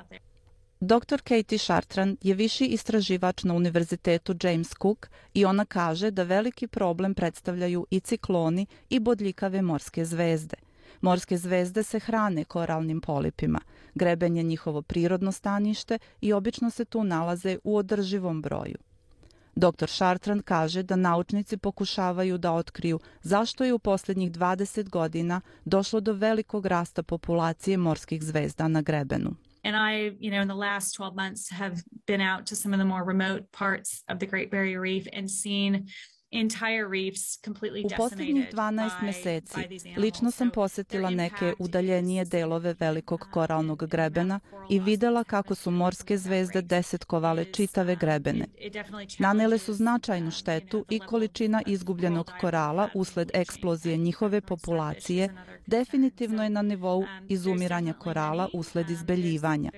Dr. 0.82 1.22
Katie 1.24 1.58
Chartrand 1.58 2.18
je 2.22 2.34
viši 2.34 2.66
istraživač 2.66 3.44
na 3.44 3.54
Univerzitetu 3.54 4.36
James 4.44 4.70
Cook 4.82 5.10
i 5.34 5.46
ona 5.46 5.66
kaže 5.66 6.12
da 6.12 6.24
veliki 6.24 6.68
problem 6.68 7.14
predstavljaju 7.14 7.86
i 7.90 8.00
cikloni 8.00 8.66
i 8.90 9.00
bodljikave 9.00 9.62
morske 9.62 10.06
zvezde. 10.06 10.56
Morske 11.02 11.38
zvezde 11.38 11.84
se 11.84 12.00
hrane 12.00 12.44
koralnim 12.44 13.02
polipima. 13.02 13.60
Greben 13.96 14.38
je 14.38 14.44
njihovo 14.44 14.82
prirodno 14.82 15.32
stanište 15.32 16.00
i 16.22 16.34
obično 16.34 16.70
se 16.70 16.86
tu 16.86 17.04
nalaze 17.04 17.58
u 17.64 17.78
održivom 17.78 18.42
broju. 18.42 18.78
Dr. 19.56 19.88
Chartrand 19.88 20.44
kaže 20.44 20.84
da 20.84 20.96
naučnici 20.96 21.58
pokušavaju 21.58 22.38
da 22.38 22.54
otkriju 22.54 23.00
zašto 23.22 23.64
je 23.64 23.74
u 23.74 23.80
posljednjih 23.80 24.32
20 24.32 24.90
godina 24.90 25.42
došlo 25.66 26.00
do 26.00 26.14
velikog 26.14 26.66
rasta 26.66 27.04
populacije 27.04 27.78
morskih 27.78 28.24
zvezda 28.24 28.68
na 28.68 28.82
grebenu. 28.82 29.36
And 29.64 29.76
I, 29.76 30.18
you 30.20 30.32
know, 30.32 30.42
in 30.42 30.48
the 30.48 30.56
last 30.56 30.96
12 30.96 31.16
months 31.16 31.52
have 31.52 31.76
been 32.08 32.22
out 32.22 32.48
to 32.48 32.56
some 32.56 32.76
of 32.76 32.80
the 32.80 32.88
more 32.88 33.04
remote 33.04 33.44
parts 33.52 34.04
of 34.08 34.20
the 34.20 34.26
Great 34.26 34.52
Barrier 34.52 34.82
Reef 34.82 35.08
and 35.14 35.30
seen 35.30 35.88
U 37.86 37.90
posljednjih 37.98 38.48
12 38.54 39.04
meseci 39.04 39.56
lično 39.98 40.32
sam 40.32 40.50
posjetila 40.50 41.10
neke 41.10 41.54
udaljenije 41.60 42.26
delove 42.26 42.76
velikog 42.80 43.28
koralnog 43.32 43.86
grebena 43.86 44.40
i 44.70 44.80
videla 44.80 45.24
kako 45.24 45.56
su 45.56 45.72
morske 45.72 46.18
zvezde 46.18 46.62
desetkovale 46.62 47.46
čitave 47.46 47.96
grebene. 47.96 48.46
Nanele 49.20 49.58
su 49.58 49.74
značajnu 49.74 50.32
štetu 50.32 50.86
i 50.90 51.00
količina 51.00 51.62
izgubljenog 51.68 52.32
korala 52.42 52.90
usled 52.94 53.32
eksplozije 53.34 53.98
njihove 53.98 54.42
populacije 54.42 55.30
definitivno 55.68 56.44
je 56.44 56.50
na 56.50 56.62
nivou 56.62 57.04
izumiranja 57.28 57.94
korala 57.94 58.50
usled 58.54 58.90
izbeljivanja. 58.90 59.72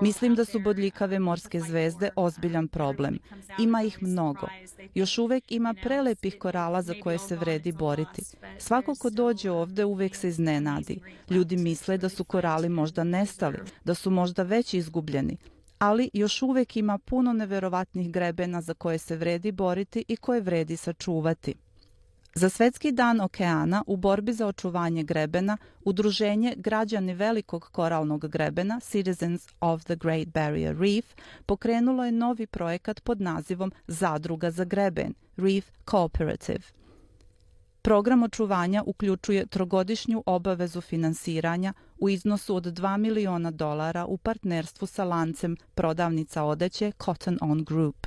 Mislim 0.00 0.34
da 0.34 0.44
su 0.44 0.60
bodljikave 0.60 1.18
morske 1.18 1.60
zvezde 1.60 2.10
ozbiljan 2.16 2.68
problem. 2.68 3.18
Ima 3.58 3.82
ih 3.82 4.02
mnogo. 4.02 4.48
Još 4.94 5.18
uvek 5.28 5.52
ima 5.52 5.74
prelepih 5.82 6.38
korala 6.38 6.82
za 6.82 6.94
koje 7.02 7.18
se 7.18 7.36
vredi 7.36 7.72
boriti. 7.72 8.22
Svako 8.58 8.94
ko 8.94 9.10
dođe 9.10 9.50
ovde 9.50 9.84
uvek 9.84 10.16
se 10.16 10.28
iznenadi. 10.28 11.00
Ljudi 11.30 11.56
misle 11.56 11.98
da 11.98 12.08
su 12.08 12.24
korali 12.24 12.68
možda 12.68 13.04
nestali, 13.04 13.58
da 13.84 13.94
su 13.94 14.10
možda 14.10 14.42
već 14.42 14.74
izgubljeni, 14.74 15.36
ali 15.78 16.10
još 16.12 16.42
uvek 16.42 16.76
ima 16.76 16.98
puno 16.98 17.32
neverovatnih 17.32 18.10
grebena 18.10 18.60
za 18.60 18.74
koje 18.74 18.98
se 18.98 19.16
vredi 19.16 19.52
boriti 19.52 20.04
i 20.08 20.16
koje 20.16 20.40
vredi 20.40 20.76
sačuvati. 20.76 21.54
Za 22.38 22.48
Svetski 22.48 22.92
dan 22.92 23.20
okeana 23.20 23.84
u 23.86 23.96
borbi 23.96 24.32
za 24.32 24.46
očuvanje 24.46 25.02
grebena, 25.02 25.56
udruženje 25.84 26.54
Građani 26.56 27.14
velikog 27.14 27.68
koralnog 27.72 28.28
grebena 28.28 28.80
Citizens 28.80 29.48
of 29.60 29.84
the 29.84 29.96
Great 29.96 30.28
Barrier 30.28 30.76
Reef 30.80 31.04
pokrenulo 31.46 32.04
je 32.04 32.12
novi 32.12 32.46
projekat 32.46 33.00
pod 33.00 33.20
nazivom 33.20 33.72
Zadruga 33.86 34.50
za 34.50 34.64
greben 34.64 35.14
Reef 35.36 35.66
Cooperative. 35.90 36.60
Program 37.82 38.22
očuvanja 38.22 38.82
uključuje 38.86 39.46
trogodišnju 39.46 40.22
obavezu 40.26 40.80
finansiranja 40.80 41.72
u 41.98 42.08
iznosu 42.08 42.56
od 42.56 42.64
2 42.64 42.96
miliona 42.96 43.50
dolara 43.50 44.04
u 44.06 44.16
partnerstvu 44.16 44.86
sa 44.86 45.04
lancem 45.04 45.56
prodavnica 45.74 46.44
odeće 46.44 46.92
Cotton 47.04 47.38
On 47.40 47.64
Group. 47.64 48.06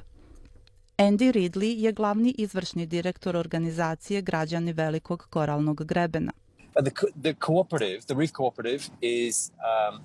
Andy 1.01 1.31
Ridley 1.31 1.75
je 1.77 1.91
glavni 1.91 2.35
izvršni 2.37 2.85
direktor 2.85 3.35
organizacije 3.35 4.21
Građani 4.21 4.73
Velikog 4.73 5.27
koralnog 5.29 5.83
grebena. 5.83 6.31
The, 6.73 6.91
the 7.21 7.33
cooperative, 7.45 8.01
the 8.01 8.15
Reef 8.17 8.31
Cooperative 8.31 8.83
is 9.01 9.49
um, 9.49 10.03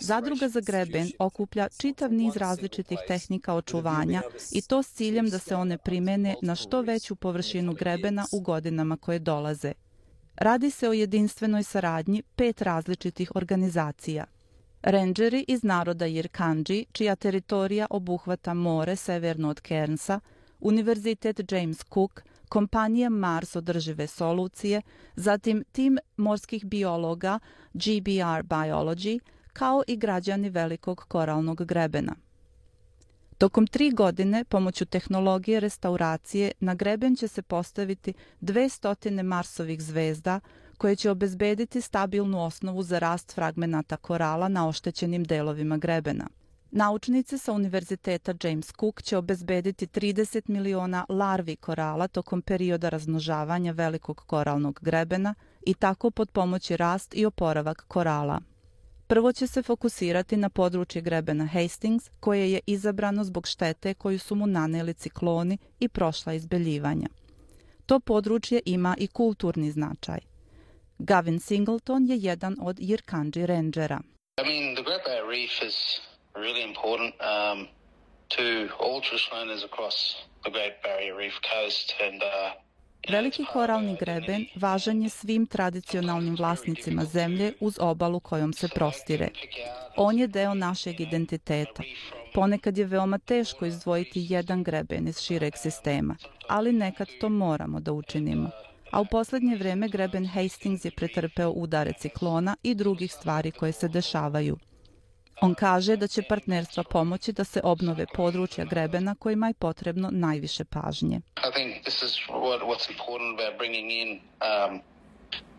Zadruga 0.00 0.48
za 0.48 0.60
greben 0.60 1.10
okuplja 1.18 1.68
čitav 1.68 2.12
niz 2.12 2.36
različitih 2.36 2.98
tehnika 3.08 3.54
očuvanja 3.54 4.22
i 4.52 4.62
to 4.62 4.82
s 4.82 4.92
ciljem 4.92 5.28
da 5.30 5.38
se 5.38 5.56
one 5.56 5.78
primene 5.78 6.34
na 6.42 6.54
što 6.54 6.80
veću 6.80 7.16
površinu 7.16 7.74
grebena 7.74 8.24
u 8.32 8.40
godinama 8.40 8.96
koje 8.96 9.18
dolaze. 9.18 9.72
Radi 10.36 10.70
se 10.70 10.88
o 10.88 10.92
jedinstvenoj 10.92 11.62
saradnji 11.62 12.22
pet 12.36 12.62
različitih 12.62 13.36
organizacija– 13.36 14.24
Rangeri 14.82 15.44
iz 15.48 15.62
naroda 15.62 16.06
Jirkanđi, 16.06 16.84
čija 16.92 17.16
teritorija 17.16 17.86
obuhvata 17.90 18.54
more 18.54 18.96
severno 18.96 19.48
od 19.48 19.60
Kernsa, 19.60 20.20
Univerzitet 20.60 21.52
James 21.52 21.84
Cook, 21.94 22.22
kompanija 22.48 23.10
Mars 23.10 23.56
održive 23.56 24.06
solucije, 24.06 24.82
zatim 25.16 25.64
tim 25.72 25.98
morskih 26.16 26.64
biologa 26.64 27.38
GBR 27.72 28.42
Biology, 28.42 29.18
kao 29.52 29.82
i 29.86 29.96
građani 29.96 30.50
velikog 30.50 31.04
koralnog 31.08 31.64
grebena. 31.64 32.14
Tokom 33.38 33.66
tri 33.66 33.90
godine, 33.90 34.44
pomoću 34.44 34.86
tehnologije 34.86 35.60
restauracije, 35.60 36.52
na 36.60 36.74
greben 36.74 37.16
će 37.16 37.28
se 37.28 37.42
postaviti 37.42 38.14
200 38.40 39.22
Marsovih 39.22 39.82
zvezda, 39.82 40.40
koje 40.82 40.96
će 40.96 41.10
obezbediti 41.10 41.80
stabilnu 41.80 42.44
osnovu 42.44 42.82
za 42.82 42.98
rast 42.98 43.34
fragmenata 43.34 43.96
korala 43.96 44.48
na 44.48 44.68
oštećenim 44.68 45.24
delovima 45.24 45.76
grebena. 45.76 46.26
Naučnici 46.70 47.38
sa 47.38 47.52
Univerziteta 47.52 48.34
James 48.42 48.72
Cook 48.80 49.02
će 49.02 49.16
obezbediti 49.16 49.86
30 49.86 50.42
miliona 50.48 51.04
larvi 51.08 51.56
korala 51.56 52.08
tokom 52.08 52.42
perioda 52.42 52.88
razmnožavanja 52.88 53.72
velikog 53.72 54.22
koralnog 54.26 54.78
grebena 54.82 55.34
i 55.66 55.74
tako 55.74 56.10
pod 56.10 56.30
pomoći 56.30 56.76
rast 56.76 57.14
i 57.14 57.26
oporavak 57.26 57.84
korala. 57.88 58.40
Prvo 59.06 59.32
će 59.32 59.46
se 59.46 59.62
fokusirati 59.62 60.36
na 60.36 60.48
područje 60.48 61.02
grebena 61.02 61.46
Hastings, 61.46 62.10
koje 62.20 62.52
je 62.52 62.60
izabrano 62.66 63.24
zbog 63.24 63.46
štete 63.46 63.94
koju 63.94 64.18
su 64.18 64.34
mu 64.34 64.46
naneli 64.46 64.94
cikloni 64.94 65.58
i 65.80 65.88
prošla 65.88 66.34
izbeljivanja. 66.34 67.08
To 67.86 68.00
područje 68.00 68.60
ima 68.64 68.96
i 68.98 69.06
kulturni 69.06 69.70
značaj. 69.70 70.31
Gavin 71.04 71.40
Singleton 71.40 72.06
je 72.06 72.16
jedan 72.16 72.56
od 72.60 72.76
Jirkanji 72.80 73.46
Rangera. 73.46 74.00
I 74.40 74.44
mean, 74.44 74.74
the 74.74 74.82
Great 74.82 75.04
Barrier 75.04 75.26
Reef 75.28 75.62
is 75.62 76.00
really 76.34 76.62
important 76.62 77.14
um, 77.20 77.68
to 78.36 78.44
all 78.80 79.02
owners 79.40 79.64
across 79.64 79.96
the 80.44 80.50
Great 80.50 80.74
Barrier 80.82 81.16
Reef 81.16 81.34
coast 81.52 81.94
and 82.06 82.22
uh, 82.22 82.28
Veliki 83.08 83.44
koralni 83.52 83.96
greben 84.00 84.46
važan 84.54 85.02
je 85.02 85.08
svim 85.08 85.46
tradicionalnim 85.46 86.36
vlasnicima 86.36 87.04
zemlje 87.04 87.52
uz 87.60 87.78
obalu 87.80 88.20
kojom 88.20 88.52
se 88.52 88.68
prostire. 88.68 89.28
On 89.96 90.18
je 90.18 90.26
deo 90.26 90.54
našeg 90.54 91.00
identiteta. 91.00 91.82
Ponekad 92.34 92.78
je 92.78 92.84
veoma 92.84 93.18
teško 93.18 93.66
izdvojiti 93.66 94.26
jedan 94.28 94.62
greben 94.62 95.08
iz 95.08 95.20
šireg 95.20 95.52
sistema, 95.56 96.16
ali 96.48 96.72
nekad 96.72 97.08
to 97.20 97.28
moramo 97.28 97.80
da 97.80 97.92
učinimo 97.92 98.50
a 98.92 99.00
u 99.00 99.04
posljednje 99.04 99.56
vreme 99.56 99.88
greben 99.88 100.26
Hastings 100.26 100.84
je 100.84 100.90
pretrpeo 100.90 101.50
udare 101.50 101.92
ciklona 101.98 102.56
i 102.62 102.74
drugih 102.74 103.12
stvari 103.12 103.50
koje 103.50 103.72
se 103.72 103.88
dešavaju. 103.88 104.56
On 105.40 105.54
kaže 105.54 105.96
da 105.96 106.06
će 106.06 106.22
partnerstva 106.28 106.84
pomoći 106.90 107.32
da 107.32 107.44
se 107.44 107.60
obnove 107.64 108.06
područja 108.14 108.64
grebena 108.64 109.14
kojima 109.18 109.46
je 109.48 109.54
potrebno 109.54 110.08
najviše 110.12 110.64
pažnje. 110.64 111.16
I 111.16 111.52
think 111.54 111.82
this 111.84 112.02
is 112.02 112.16
what, 112.28 112.60
what's 112.60 112.90
important 112.90 113.40
about 113.40 113.58
bringing 113.58 113.90
in, 113.90 114.08
um, 114.10 114.80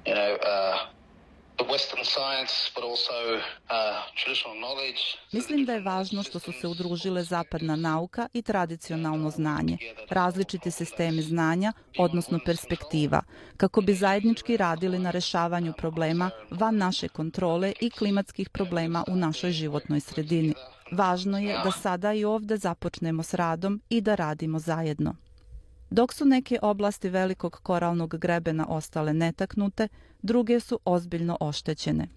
you 0.05 0.15
know, 0.15 0.33
uh, 0.33 1.02
Mislim 5.31 5.65
da 5.65 5.73
je 5.73 5.81
važno 5.81 6.23
što 6.23 6.39
su 6.39 6.51
se 6.51 6.67
udružile 6.67 7.23
zapadna 7.23 7.75
nauka 7.75 8.27
i 8.33 8.41
tradicionalno 8.41 9.29
znanje, 9.29 9.77
različiti 10.09 10.71
sistemi 10.71 11.21
znanja, 11.21 11.73
odnosno 11.97 12.39
perspektiva, 12.45 13.21
kako 13.57 13.81
bi 13.81 13.93
zajednički 13.93 14.57
radili 14.57 14.99
na 14.99 15.11
rešavanju 15.11 15.73
problema 15.77 16.29
van 16.49 16.77
naše 16.77 17.07
kontrole 17.07 17.73
i 17.81 17.89
klimatskih 17.89 18.49
problema 18.49 19.03
u 19.07 19.15
našoj 19.15 19.51
životnoj 19.51 19.99
sredini. 19.99 20.53
Važno 20.91 21.37
je 21.39 21.59
da 21.63 21.71
sada 21.71 22.13
i 22.13 22.25
ovde 22.25 22.57
započnemo 22.57 23.23
s 23.23 23.33
radom 23.33 23.81
i 23.89 24.01
da 24.01 24.15
radimo 24.15 24.59
zajedno. 24.59 25.15
Dok 25.93 26.13
su 26.13 26.25
neke 26.25 26.59
oblasti 26.61 27.09
velikog 27.09 27.59
koralnog 27.63 28.17
grebena 28.17 28.65
ostale 28.69 29.13
netaknute, 29.13 29.87
druge 30.21 30.59
su 30.59 30.79
ozbiljno 30.85 31.37
oštećene. 31.39 32.07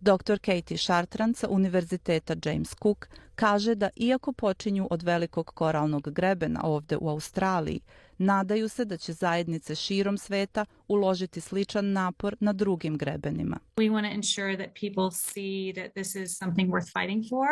Dr. 0.00 0.38
Katie 0.38 0.78
Chartrand 0.78 1.36
sa 1.36 1.48
Univerziteta 1.48 2.34
James 2.44 2.74
Cook 2.82 3.08
kaže 3.36 3.74
da 3.74 3.90
iako 3.96 4.32
počinju 4.32 4.88
od 4.90 5.02
velikog 5.02 5.46
koralnog 5.46 6.10
grebena 6.10 6.60
ovde 6.64 6.96
u 6.96 7.08
Australiji, 7.08 7.80
nadaju 8.18 8.68
se 8.68 8.84
da 8.84 8.96
će 8.96 9.12
zajednice 9.12 9.74
širom 9.74 10.18
sveta 10.18 10.64
uložiti 10.88 11.40
sličan 11.40 11.92
napor 11.92 12.36
na 12.40 12.52
drugim 12.52 12.98
grebenima. 12.98 13.58
We 13.76 13.90
want 13.90 14.10
to 14.10 14.14
ensure 14.14 14.56
that 14.56 14.74
people 14.80 15.10
see 15.10 15.72
that 15.74 15.92
this 15.94 16.14
is 16.14 16.38
something 16.38 16.70
worth 16.70 16.92
fighting 16.92 17.24
for 17.28 17.46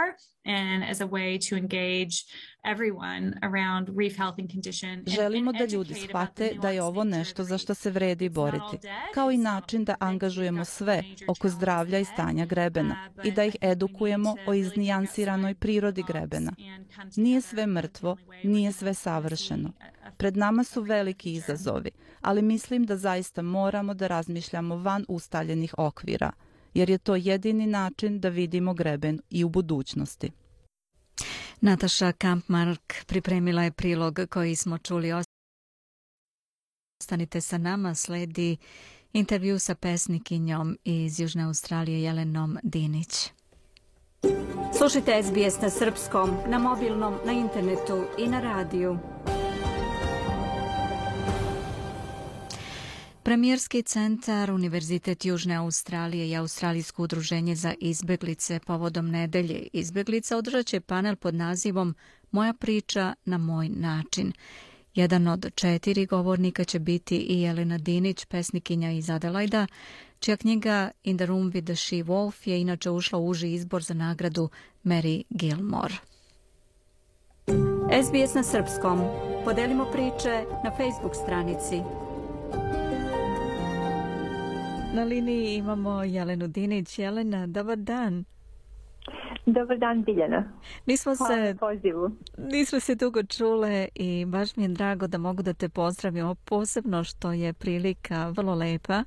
and 0.47 0.85
as 0.91 1.01
a 1.01 1.07
way 1.07 1.49
to 1.49 1.57
engage 1.57 2.15
everyone 2.75 3.33
around 3.43 3.89
reef 3.99 4.17
health 4.17 4.39
and 4.39 4.51
condition. 4.51 5.05
Želimo 5.07 5.53
da 5.53 5.65
ljudi 5.65 5.95
shvate 5.95 6.55
da 6.63 6.71
je 6.71 6.83
ovo 6.83 7.05
nešto 7.05 7.45
za 7.45 7.59
što 7.59 7.75
se 7.75 7.91
vredi 7.91 8.29
boriti, 8.29 8.79
kao 9.15 9.31
i 9.31 9.37
način 9.37 9.85
da 9.85 9.95
angažujemo 10.01 10.65
sve 10.65 11.03
oko 11.29 11.49
zdravlja 11.49 11.99
i 11.99 12.05
stanja 12.05 12.47
grebena 12.47 13.11
i 13.25 13.33
da 13.33 13.45
ih 13.45 13.57
edukujemo 13.61 14.37
o 14.47 14.55
iznijansiranoj 14.55 15.55
prirodi 15.55 15.74
grebena. 16.03 16.53
Nije 17.17 17.41
sve 17.41 17.67
mrtvo, 17.67 18.17
nije 18.45 18.73
sve 18.73 18.95
savršeno. 18.95 19.73
Pred 20.17 20.37
nama 20.37 20.65
su 20.65 20.83
veliki 20.83 21.33
izazovi, 21.33 21.91
ali 22.21 22.43
mislim 22.43 22.85
da 22.85 22.97
zaista 22.97 23.43
moramo 23.43 23.95
da 23.95 24.07
razmišljamo 24.07 24.77
van 24.77 25.05
ustaljenih 25.09 25.75
okvira, 25.79 26.33
jer 26.75 26.91
je 26.91 26.99
to 26.99 27.17
jedini 27.17 27.67
način 27.67 28.21
da 28.21 28.29
vidimo 28.29 28.75
greben 28.75 29.21
i 29.31 29.45
u 29.45 29.49
budućnosti. 29.49 30.31
Nataša 31.61 32.13
Kampmark 32.13 32.95
pripremila 33.07 33.63
je 33.63 33.73
prilog 33.73 34.21
koji 34.31 34.57
smo 34.57 34.79
čuli. 34.79 35.13
Ostanite 37.01 37.41
sa 37.41 37.59
nama, 37.59 37.95
sledi 37.95 38.57
intervju 39.13 39.59
sa 39.59 39.75
pesnikinjom 39.75 40.79
iz 40.85 41.21
Južne 41.21 41.43
Australije 41.43 42.03
Jelenom 42.03 42.59
Dinić. 42.63 43.31
Slušajte 44.79 45.23
SBS 45.23 45.61
na 45.63 45.71
srpskom, 45.71 46.31
na 46.49 46.59
mobilnom, 46.59 47.15
na 47.27 47.33
internetu 47.33 48.05
i 48.19 48.29
na 48.29 48.41
radiju. 48.41 48.99
Premijerski 53.23 53.83
centar, 53.83 54.51
Univerzitet 54.51 55.25
Južne 55.25 55.55
Australije 55.55 56.29
i 56.29 56.37
Australijsko 56.37 57.03
udruženje 57.03 57.55
za 57.55 57.75
izbeglice 57.81 58.61
povodom 58.67 59.11
nedelje 59.11 59.69
izbeglica 59.73 60.37
održat 60.37 60.67
će 60.67 60.81
panel 60.81 61.17
pod 61.17 61.35
nazivom 61.35 61.95
Moja 62.31 62.53
priča 62.53 63.15
na 63.25 63.39
moj 63.39 63.69
način. 63.69 64.33
Jedan 64.95 65.29
od 65.29 65.55
četiri 65.55 66.07
govornika 66.07 66.65
će 66.65 66.79
biti 66.79 67.17
i 67.17 67.41
Jelena 67.41 67.79
Dinić, 67.79 68.25
pesnikinja 68.25 68.91
iz 68.91 69.11
Adelajda, 69.11 69.67
čija 70.19 70.37
knjiga 70.37 70.91
In 71.05 71.17
the 71.17 71.27
Room 71.27 71.53
with 71.53 71.65
the 71.65 71.77
She 71.77 71.97
Wolf 71.97 72.49
je 72.49 72.61
inače 72.61 72.91
ušla 72.91 73.19
u 73.19 73.29
uži 73.29 73.53
izbor 73.53 73.83
za 73.83 73.95
nagradu 73.95 74.49
Mary 74.85 75.23
Gilmore. 75.31 75.95
SBS 78.03 78.35
na 78.35 78.43
srpskom. 78.43 79.01
Podelimo 79.45 79.85
priče 79.85 80.45
na 80.65 80.71
Facebook 80.77 81.15
stranici. 81.15 81.81
Na 84.95 85.05
liniji 85.05 85.55
imamo 85.55 86.03
Jelenu 86.03 86.49
Dinić. 86.49 86.99
Jelena, 86.99 87.47
dobar 87.47 87.77
dan. 87.79 88.25
Dobar 89.47 89.79
dan, 89.79 90.05
Biljana. 90.05 90.53
Nismo 90.87 91.15
Hvala 91.17 91.35
se, 91.35 91.41
na 91.41 91.55
pozivu. 91.55 92.11
nismo 92.39 92.81
se 92.81 92.95
dugo 92.95 93.23
čule 93.23 93.89
i 93.95 94.25
baš 94.25 94.57
mi 94.57 94.63
je 94.65 94.69
drago 94.69 95.07
da 95.07 95.19
mogu 95.19 95.43
da 95.43 95.53
te 95.53 95.69
pozdravim, 95.69 96.37
posebno 96.45 97.05
što 97.05 97.33
je 97.33 97.53
prilika 97.53 98.29
vrlo 98.29 98.55
lepa. 98.55 99.05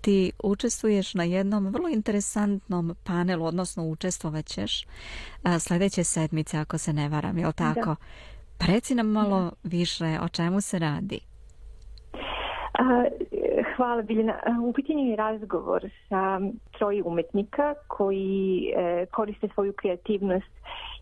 Ti 0.00 0.32
učestvuješ 0.42 1.14
na 1.14 1.24
jednom 1.24 1.66
vrlo 1.66 1.88
interesantnom 1.88 2.94
panelu, 3.04 3.44
odnosno 3.44 3.84
učestvovaćeš 3.84 4.86
a, 5.42 5.58
sledeće 5.58 6.04
sedmice, 6.04 6.58
ako 6.58 6.78
se 6.78 6.92
ne 6.92 7.08
varam, 7.08 7.38
je 7.38 7.46
li 7.46 7.52
tako? 7.52 7.96
Preci 8.58 8.94
nam 8.94 9.06
malo 9.06 9.52
više 9.62 10.18
o 10.22 10.28
čemu 10.28 10.60
se 10.60 10.78
radi. 10.78 11.27
A, 12.78 13.04
Hvala, 13.76 14.02
Biljana. 14.02 14.34
U 14.64 14.72
pitanju 14.72 15.04
je 15.04 15.16
razgovor 15.16 15.90
sa 16.08 16.40
troje 16.78 17.02
umetnika 17.02 17.74
koji 17.86 18.72
e, 18.76 19.06
koriste 19.06 19.48
svoju 19.54 19.72
kreativnost 19.72 20.52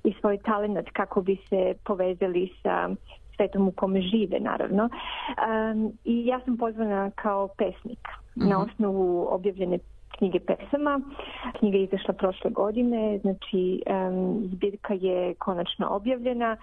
i 0.04 0.14
svoj 0.20 0.38
talent 0.38 0.88
kako 0.92 1.22
bi 1.22 1.36
se 1.48 1.74
povezali 1.84 2.52
sa 2.62 2.88
svetom 3.36 3.68
u 3.68 3.72
kome 3.72 4.00
žive, 4.00 4.40
naravno. 4.40 4.84
Um, 4.84 5.92
I 6.04 6.26
ja 6.26 6.40
sam 6.44 6.56
pozvana 6.56 7.10
kao 7.10 7.48
pesnik 7.48 8.08
na 8.34 8.62
osnovu 8.62 9.26
objavljene 9.30 9.78
knjige 10.18 10.40
pesama. 10.40 11.00
Knjiga 11.58 11.76
je 11.78 11.84
izašla 11.84 12.14
prošle 12.14 12.50
godine, 12.50 13.18
znači 13.18 13.82
um, 13.86 14.40
zbirka 14.52 14.94
je 14.94 15.34
konačno 15.34 15.88
objavljena. 15.90 16.56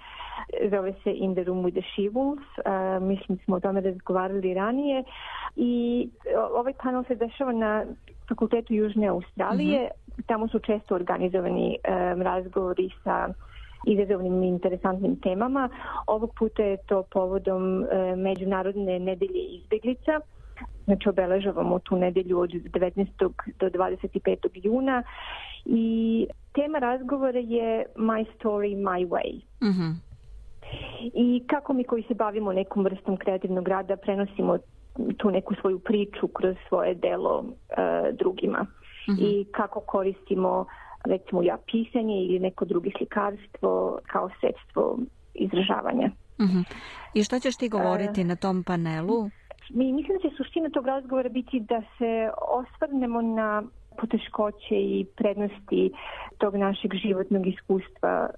Zove 0.72 0.94
se 1.04 1.12
In 1.14 1.34
the 1.36 1.44
Room 1.44 1.64
with 1.64 1.72
the 1.72 1.88
She 1.94 2.10
Wolves. 2.10 2.50
Uh, 2.58 3.04
mislim 3.04 3.38
smo 3.46 3.56
o 3.56 3.60
tome 3.60 3.82
razgovarali 3.82 4.54
ranije. 4.54 5.04
I 5.56 6.10
o- 6.38 6.60
ovaj 6.60 6.74
panel 6.84 7.04
se 7.04 7.16
dešava 7.16 7.52
na 7.52 7.86
fakultetu 8.30 8.74
Južne 8.74 9.08
Australije. 9.08 9.90
Tamo 10.28 10.48
su 10.48 10.60
često 10.60 10.96
organizovani 10.96 11.78
um, 12.16 12.22
razgovori 12.22 12.90
sa 13.04 13.30
izazovnim 13.86 14.44
i 14.44 14.48
interesantnim 14.48 15.16
temama. 15.16 15.70
Ovog 16.08 16.32
puta 16.40 16.64
je 16.64 16.78
to 16.78 17.04
povodom 17.04 17.84
e, 17.84 18.16
Međunarodne 18.16 19.00
nedelje 19.00 19.40
izbeglica. 19.40 20.20
Znači 20.86 21.10
obeležavamo 21.10 21.80
tu 21.80 21.96
nedelju 21.96 22.40
od 22.40 22.50
19. 22.50 23.06
do 23.60 23.70
25. 23.70 24.38
juna 24.54 25.04
i 25.66 26.28
tema 26.54 26.80
razgovora 26.80 27.40
je 27.40 27.86
My 27.96 28.26
Story, 28.38 28.76
My 28.76 29.08
Way. 29.08 29.42
Mhm. 29.64 29.92
I 31.14 31.44
kako 31.48 31.74
mi 31.74 31.84
koji 31.84 32.04
se 32.04 32.14
bavimo 32.14 32.54
nekom 32.54 32.84
vrstom 32.84 33.18
kreativnog 33.18 33.68
rada 33.68 33.98
prenosimo 33.98 34.58
tu 35.18 35.32
neku 35.32 35.56
svoju 35.62 35.80
priču 35.80 36.28
kroz 36.28 36.56
svoje 36.68 36.96
delo 36.96 37.46
e, 37.70 38.12
drugima. 38.12 38.66
I 39.20 39.46
kako 39.52 39.80
koristimo 39.80 40.66
recimo 41.06 41.44
ja 41.44 41.58
pisanje 41.72 42.16
ili 42.16 42.40
neko 42.40 42.66
drugo 42.66 42.90
slikarstvo 42.98 44.00
kao 44.08 44.30
sredstvo 44.40 45.00
izražavanja. 45.34 46.12
Mhm. 46.42 46.60
I 47.14 47.24
što 47.24 47.40
ćeš 47.40 47.58
ti 47.58 47.70
govoriti 47.70 48.24
na 48.24 48.36
tom 48.36 48.64
panelu? 48.64 49.30
Mi 49.70 49.94
mislim 49.94 50.18
da 50.18 50.30
će 50.30 50.36
suština 50.36 50.70
tog 50.70 50.88
razgovora 50.88 51.30
biti 51.30 51.60
da 51.60 51.82
se 51.98 52.30
osvrnemo 52.48 53.22
na 53.22 53.64
poteškoće 53.98 54.76
i 54.76 55.06
prednosti 55.16 55.92
tog 56.38 56.56
našeg 56.56 56.92
životnog 56.94 57.48
iskustva 57.48 58.30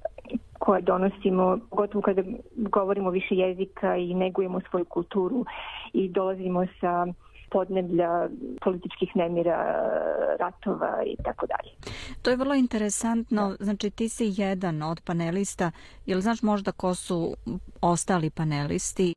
koje 0.59 0.82
donosimo, 0.82 1.59
gotovo 1.71 2.01
kada 2.01 2.21
govorimo 2.55 3.09
više 3.09 3.36
jezika 3.36 3.95
i 3.95 4.13
negujemo 4.13 4.61
svoju 4.69 4.86
kulturu 4.86 5.45
i 5.93 6.09
dolazimo 6.09 6.65
sa 6.82 7.07
podneblja 7.51 8.28
političkih 8.61 9.15
nemira, 9.15 9.57
ratova 10.39 11.03
i 11.05 11.15
tako 11.23 11.45
dalje. 11.45 11.71
To 12.21 12.30
je 12.30 12.38
vrlo 12.38 12.55
interesantno. 12.55 13.55
Znači 13.59 13.89
ti 13.89 14.09
si 14.09 14.34
jedan 14.38 14.84
od 14.84 15.01
panelista. 15.05 15.71
Jel 16.05 16.19
znaš 16.19 16.41
možda 16.41 16.71
ko 16.71 16.95
su 16.95 17.36
ostali 17.82 18.30
panelisti? 18.30 19.13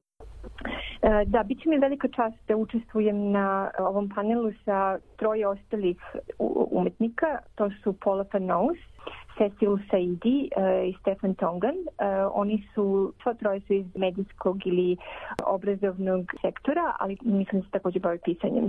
E, 1.02 1.24
da, 1.26 1.42
bit 1.42 1.62
će 1.62 1.68
mi 1.68 1.78
velika 1.78 2.08
čast 2.08 2.36
da 2.48 2.56
učestvujem 2.56 3.30
na 3.30 3.70
ovom 3.78 4.08
panelu 4.08 4.52
sa 4.64 4.98
troje 5.16 5.48
ostalih 5.48 5.96
umetnika. 6.70 7.38
To 7.54 7.70
su 7.82 7.92
Paula 7.92 8.24
Panos, 8.24 8.78
Cecil 9.38 9.78
Saidi 9.90 10.48
eh, 10.56 10.88
i 10.88 10.94
Stefan 11.00 11.34
Tongan. 11.34 11.74
E, 11.74 12.04
Oni 12.32 12.68
su, 12.74 13.12
sva 13.22 13.34
troje 13.34 13.60
su 13.60 13.72
iz 13.72 13.86
medijskog 13.94 14.66
ili 14.66 14.96
obrazovnog 15.46 16.32
sektora, 16.42 16.96
ali 16.98 17.16
mislim 17.22 17.62
se 17.62 17.68
također 17.70 18.02
bavi 18.02 18.18
pisanjem 18.24 18.68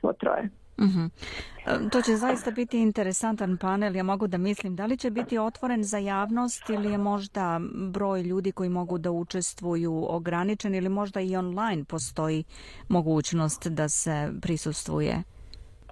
svo 0.00 0.12
troje. 0.12 0.48
Uh. 0.78 1.90
To 1.92 2.02
će 2.02 2.16
zaista 2.16 2.50
biti 2.50 2.80
interesantan 2.80 3.56
panel. 3.56 3.96
Ja 3.96 4.02
mogu 4.02 4.26
da 4.26 4.38
mislim 4.38 4.76
da 4.76 4.86
li 4.86 4.96
će 4.96 5.10
biti 5.10 5.38
otvoren 5.38 5.84
za 5.84 5.98
javnost 5.98 6.70
ili 6.70 6.90
je 6.90 6.98
možda 6.98 7.60
broj 7.90 8.22
ljudi 8.22 8.52
koji 8.52 8.68
mogu 8.68 8.98
da 8.98 9.10
učestvuju 9.10 10.06
ograničen 10.08 10.74
ili 10.74 10.88
možda 10.88 11.20
i 11.20 11.36
online 11.36 11.84
postoji 11.84 12.44
mogućnost 12.88 13.68
da 13.68 13.88
se 13.88 14.32
prisustvuje? 14.42 15.22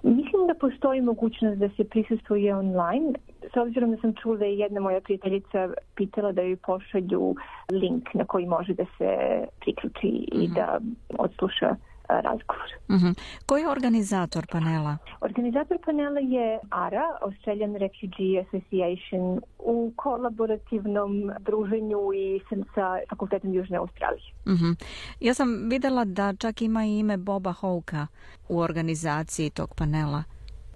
Mislim 0.03 0.47
da 0.47 0.53
postoji 0.53 1.01
mogućnost 1.01 1.57
da 1.59 1.69
se 1.69 1.83
prisustvuje 1.83 2.55
online. 2.55 3.13
S 3.53 3.57
obzirom 3.57 3.91
da 3.91 3.97
sam 3.97 4.13
čula 4.13 4.37
da 4.37 4.45
je 4.45 4.57
jedna 4.57 4.79
moja 4.79 5.01
prijateljica 5.01 5.73
pitala 5.95 6.31
da 6.31 6.41
joj 6.41 6.55
pošalju 6.55 7.35
link 7.71 8.13
na 8.13 8.25
koji 8.25 8.45
može 8.45 8.73
da 8.73 8.85
se 8.97 9.17
priključi 9.59 10.07
mm 10.07 10.37
-hmm. 10.37 10.43
i 10.43 10.47
mhm. 10.47 10.53
da 10.53 10.79
odsluša 11.17 11.75
razgovor. 12.21 12.69
Uh 12.87 12.95
-huh. 12.95 13.13
Ko 13.45 13.57
je 13.57 13.69
organizator 13.69 14.45
panela? 14.51 14.97
Organizator 15.21 15.77
panela 15.85 16.19
je 16.19 16.59
ARA, 16.69 17.17
Australian 17.21 17.75
Refugee 17.75 18.45
Association, 18.45 19.41
u 19.59 19.93
kolaborativnom 19.95 21.31
druženju 21.39 22.13
i 22.15 22.41
sa 22.75 22.97
Fakultetom 23.09 23.53
Južne 23.53 23.77
Australije. 23.77 24.33
Uh 24.45 24.51
-huh. 24.51 24.83
Ja 25.19 25.33
sam 25.33 25.69
videla 25.69 26.05
da 26.05 26.33
čak 26.35 26.61
ima 26.61 26.85
i 26.85 26.99
ime 26.99 27.17
Boba 27.17 27.51
Houka 27.51 28.07
u 28.49 28.59
organizaciji 28.59 29.49
tog 29.49 29.75
panela. 29.75 30.23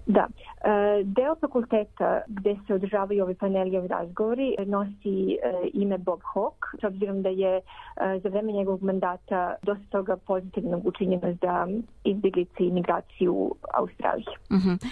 Da. 0.08 0.26
E, 0.28 1.04
deo 1.04 1.34
fakulteta 1.40 2.20
gde 2.28 2.56
se 2.66 2.74
održavaju 2.74 3.24
ovi 3.24 3.34
paneli 3.34 3.70
i 3.70 3.78
ovi 3.78 3.88
razgovori 3.88 4.56
nosi 4.66 5.32
e, 5.32 5.36
ime 5.74 5.98
Bob 5.98 6.20
Hawke, 6.34 6.80
s 6.80 6.84
obzirom 6.84 7.22
da 7.22 7.28
je 7.28 7.56
e, 7.56 7.62
za 8.22 8.28
vreme 8.28 8.52
njegovog 8.52 8.82
mandata 8.82 9.54
dosta 9.62 9.84
toga 9.90 10.16
pozitivnog 10.16 10.86
učinjeno 10.86 11.36
za 11.42 11.68
izbjeglice 12.04 12.64
i 12.64 12.70
migraciju 12.70 13.34
u 13.34 13.54
Australiji. 13.74 14.34
Uh 14.50 14.56
mhm. 14.56 14.68
-huh. 14.68 14.86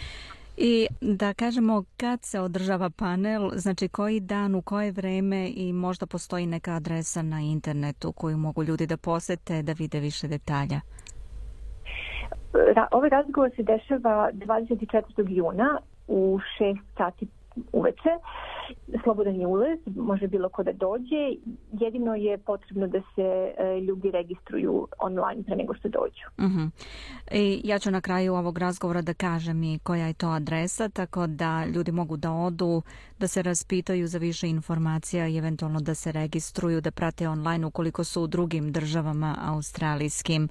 I 0.56 0.86
da 1.00 1.34
kažemo 1.34 1.84
kad 1.96 2.24
se 2.24 2.40
održava 2.40 2.90
panel, 2.90 3.50
znači 3.54 3.88
koji 3.88 4.20
dan, 4.20 4.54
u 4.54 4.62
koje 4.62 4.92
vreme 4.92 5.50
i 5.56 5.72
možda 5.72 6.06
postoji 6.06 6.46
neka 6.46 6.72
adresa 6.72 7.22
na 7.22 7.40
internetu 7.40 8.12
koju 8.12 8.38
mogu 8.38 8.64
ljudi 8.64 8.86
da 8.86 8.96
posete 8.96 9.62
da 9.62 9.72
vide 9.72 10.00
više 10.00 10.28
detalja 10.28 10.80
ra, 12.74 12.86
ovaj 12.90 13.10
razgovor 13.10 13.50
se 13.56 13.62
dešava 13.62 14.30
24. 14.32 15.02
juna 15.28 15.78
u 16.08 16.38
6 16.60 16.78
sati 16.96 17.26
uveče. 17.72 18.10
Slobodan 19.02 19.34
je 19.34 19.46
ulaz, 19.46 19.78
može 19.96 20.26
bilo 20.26 20.48
ko 20.48 20.62
da 20.62 20.72
dođe. 20.72 21.22
Jedino 21.72 22.14
je 22.14 22.38
potrebno 22.38 22.86
da 22.86 23.00
se 23.14 23.54
e, 23.58 23.80
ljudi 23.80 24.10
registruju 24.10 24.88
online 24.98 25.42
pre 25.42 25.56
nego 25.56 25.74
što 25.74 25.88
dođu. 25.88 26.26
Uh 26.38 26.44
-huh. 26.44 26.70
I 27.32 27.60
ja 27.64 27.78
ću 27.78 27.90
na 27.90 28.00
kraju 28.00 28.34
ovog 28.34 28.58
razgovora 28.58 29.02
da 29.02 29.14
kažem 29.14 29.62
i 29.62 29.78
koja 29.78 30.06
je 30.06 30.14
to 30.14 30.28
adresa, 30.28 30.88
tako 30.88 31.26
da 31.26 31.64
ljudi 31.64 31.92
mogu 31.92 32.16
da 32.16 32.32
odu, 32.32 32.82
da 33.18 33.28
se 33.28 33.42
raspitaju 33.42 34.08
za 34.08 34.18
više 34.18 34.48
informacija 34.48 35.28
i 35.28 35.36
eventualno 35.36 35.80
da 35.80 35.94
se 35.94 36.12
registruju, 36.12 36.80
da 36.80 36.90
prate 36.90 37.28
online 37.28 37.66
ukoliko 37.66 38.04
su 38.04 38.22
u 38.22 38.26
drugim 38.26 38.72
državama 38.72 39.38
australijskim 39.40 40.48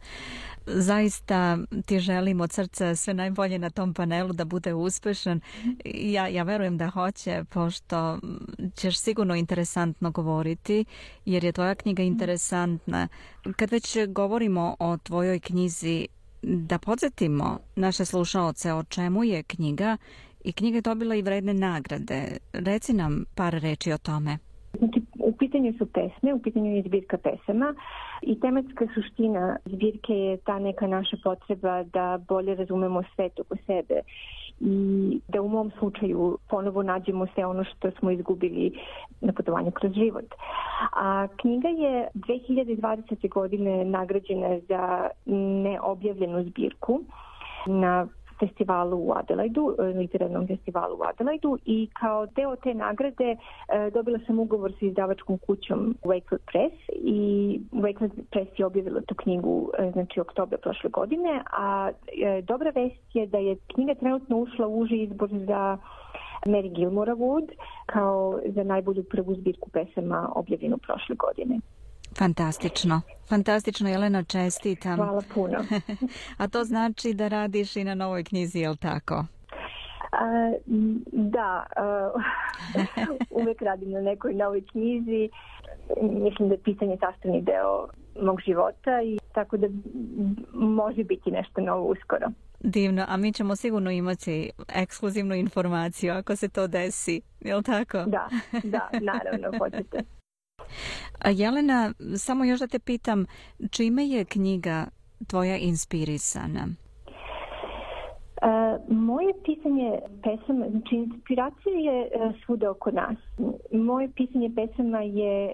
zaista 0.68 1.58
ti 1.86 2.00
želim 2.00 2.42
od 2.42 2.52
srca 2.52 2.96
sve 2.96 3.14
najbolje 3.14 3.60
na 3.60 3.70
tom 3.70 3.94
panelu 3.94 4.34
da 4.34 4.46
bude 4.46 4.74
uspešan. 4.74 5.42
Ja, 5.86 6.28
ja 6.28 6.44
verujem 6.44 6.78
da 6.78 6.90
hoće, 6.90 7.44
pošto 7.50 8.20
ćeš 8.76 9.00
sigurno 9.00 9.36
interesantno 9.36 10.12
govoriti, 10.12 10.86
jer 11.26 11.44
je 11.44 11.52
tvoja 11.52 11.76
knjiga 11.76 12.04
interesantna. 12.04 13.08
Kad 13.56 13.72
već 13.72 13.98
govorimo 14.08 14.76
o 14.80 14.98
tvojoj 14.98 15.40
knjizi, 15.40 16.08
da 16.42 16.80
podsjetimo 16.80 17.60
naše 17.76 18.06
slušaoce 18.06 18.74
o 18.74 18.84
čemu 18.84 19.24
je 19.24 19.44
knjiga 19.44 19.98
i 20.46 20.54
knjiga 20.54 20.78
je 20.78 20.82
dobila 20.82 21.16
i 21.16 21.22
vredne 21.22 21.54
nagrade. 21.54 22.38
Reci 22.54 22.94
nam 22.94 23.24
par 23.36 23.54
reči 23.54 23.92
o 23.92 23.98
tome. 23.98 24.38
Znači, 24.78 25.02
u 25.20 25.32
pitanju 25.32 25.74
su 25.78 25.86
pesme, 25.86 26.34
u 26.34 26.42
pitanju 26.42 26.76
je 26.76 26.84
zbirka 26.88 27.18
pesama 27.18 27.76
i 28.22 28.40
tematska 28.40 28.88
suština 28.94 29.58
zbirke 29.66 30.14
je 30.14 30.38
ta 30.38 30.60
neka 30.60 30.88
naša 30.88 31.18
potreba 31.24 31.84
da 31.84 32.20
bolje 32.28 32.56
razumemo 32.56 33.04
svet 33.16 33.40
oko 33.40 33.56
sebe 33.66 34.02
i 34.60 35.20
da 35.28 35.42
u 35.42 35.48
mom 35.50 35.72
slučaju 35.80 36.38
ponovo 36.50 36.84
nađemo 36.84 37.28
sve 37.34 37.46
ono 37.46 37.64
što 37.64 37.92
smo 37.92 38.12
izgubili 38.12 38.80
na 39.22 39.34
putovanju 39.34 39.72
kroz 39.72 39.94
život. 39.94 40.26
A 40.94 41.28
knjiga 41.42 41.68
je 41.68 42.08
2020. 42.14 43.30
godine 43.30 43.86
nagrađena 43.86 44.60
za 44.68 45.10
neobjavljenu 45.64 46.44
zbirku 46.44 47.02
na 47.68 48.08
festivalu 48.40 48.98
u 48.98 49.14
Adelaidu, 49.16 49.76
e, 49.80 49.84
literarnom 49.84 50.48
festivalu 50.48 50.96
u 50.96 51.04
Adelaidu 51.04 51.58
i 51.66 51.90
kao 51.94 52.26
deo 52.26 52.56
te 52.56 52.74
nagrade 52.74 53.30
e, 53.32 53.38
dobila 53.94 54.20
sam 54.28 54.40
ugovor 54.40 54.72
sa 54.80 54.86
izdavačkom 54.86 55.38
kućom 55.38 55.96
Wakefield 56.04 56.46
Press 56.52 56.76
i 56.90 57.20
Wakefield 57.72 58.24
Press 58.32 58.60
je 58.60 58.66
objavila 58.66 59.02
tu 59.02 59.16
knjigu 59.16 59.72
e, 59.78 59.92
znači 59.92 60.20
oktobra 60.20 60.58
prošle 60.58 60.90
godine, 60.90 61.44
a 61.52 61.90
e, 62.24 62.42
dobra 62.42 62.70
vest 62.70 63.16
je 63.16 63.28
da 63.28 63.38
je 63.38 63.58
knjiga 63.74 63.94
trenutno 63.96 64.38
ušla 64.38 64.68
u 64.68 64.80
uži 64.80 64.96
izbor 64.96 65.30
za 65.30 65.78
Mary 66.46 66.76
Gilmore 66.76 67.14
Wood 67.14 67.48
kao 67.86 68.40
za 68.46 68.64
najbolju 68.64 69.04
prvu 69.04 69.36
zbirku 69.36 69.70
pesama 69.70 70.32
objavljenu 70.36 70.78
prošle 70.78 71.16
godine. 71.16 71.60
Fantastično. 72.18 73.02
Fantastično, 73.30 73.90
Jelena, 73.90 74.24
čestitam. 74.24 74.96
Hvala 74.96 75.22
puno. 75.34 75.58
A 76.38 76.48
to 76.48 76.64
znači 76.64 77.14
da 77.14 77.28
radiš 77.28 77.76
i 77.76 77.84
na 77.84 77.96
novoj 77.96 78.24
knjizi, 78.24 78.60
je 78.60 78.70
li 78.70 78.78
tako? 78.78 79.26
A, 80.12 80.54
da, 81.12 81.66
uh, 82.16 82.22
uvek 83.42 83.62
radim 83.62 83.92
na 83.92 84.02
nekoj 84.02 84.34
novoj 84.34 84.64
knjizi. 84.72 85.30
Mislim 86.02 86.50
da 86.50 86.54
je 86.54 86.62
pisanje 86.64 86.98
sastavni 87.00 87.42
deo 87.42 87.88
mog 88.22 88.42
života 88.46 89.02
i 89.02 89.20
tako 89.34 89.58
da 89.58 89.68
može 90.54 91.04
biti 91.04 91.32
nešto 91.32 91.62
novo 91.62 91.84
uskoro. 91.84 92.28
Divno, 92.60 93.06
a 93.08 93.18
mi 93.18 93.34
ćemo 93.34 93.56
sigurno 93.56 93.92
imati 93.92 94.52
ekskluzivnu 94.76 95.36
informaciju 95.36 96.14
ako 96.14 96.36
se 96.36 96.50
to 96.50 96.68
desi, 96.68 97.22
je 97.42 97.56
li 97.56 97.64
tako? 97.64 97.98
Da, 97.98 98.30
da, 98.64 98.90
naravno, 99.02 99.58
hoćete. 99.58 100.04
A 101.20 101.30
Jelena, 101.30 101.94
samo 102.18 102.46
još 102.46 102.60
da 102.60 102.68
te 102.68 102.80
pitam, 102.80 103.26
čime 103.72 104.08
je 104.08 104.26
knjiga 104.26 104.86
tvoja 105.28 105.58
inspirisana? 105.58 106.68
E, 108.42 108.48
moje 108.90 109.34
pisanje 109.46 110.00
pesama, 110.24 110.66
znači 110.70 110.96
inspiracija 110.96 111.76
je 111.76 112.02
e, 112.02 112.10
svuda 112.46 112.72
oko 112.72 112.92
nas. 112.92 113.18
Moje 113.72 114.10
pisanje 114.16 114.52
pesama 114.56 115.02
je, 115.02 115.48
e, 115.48 115.54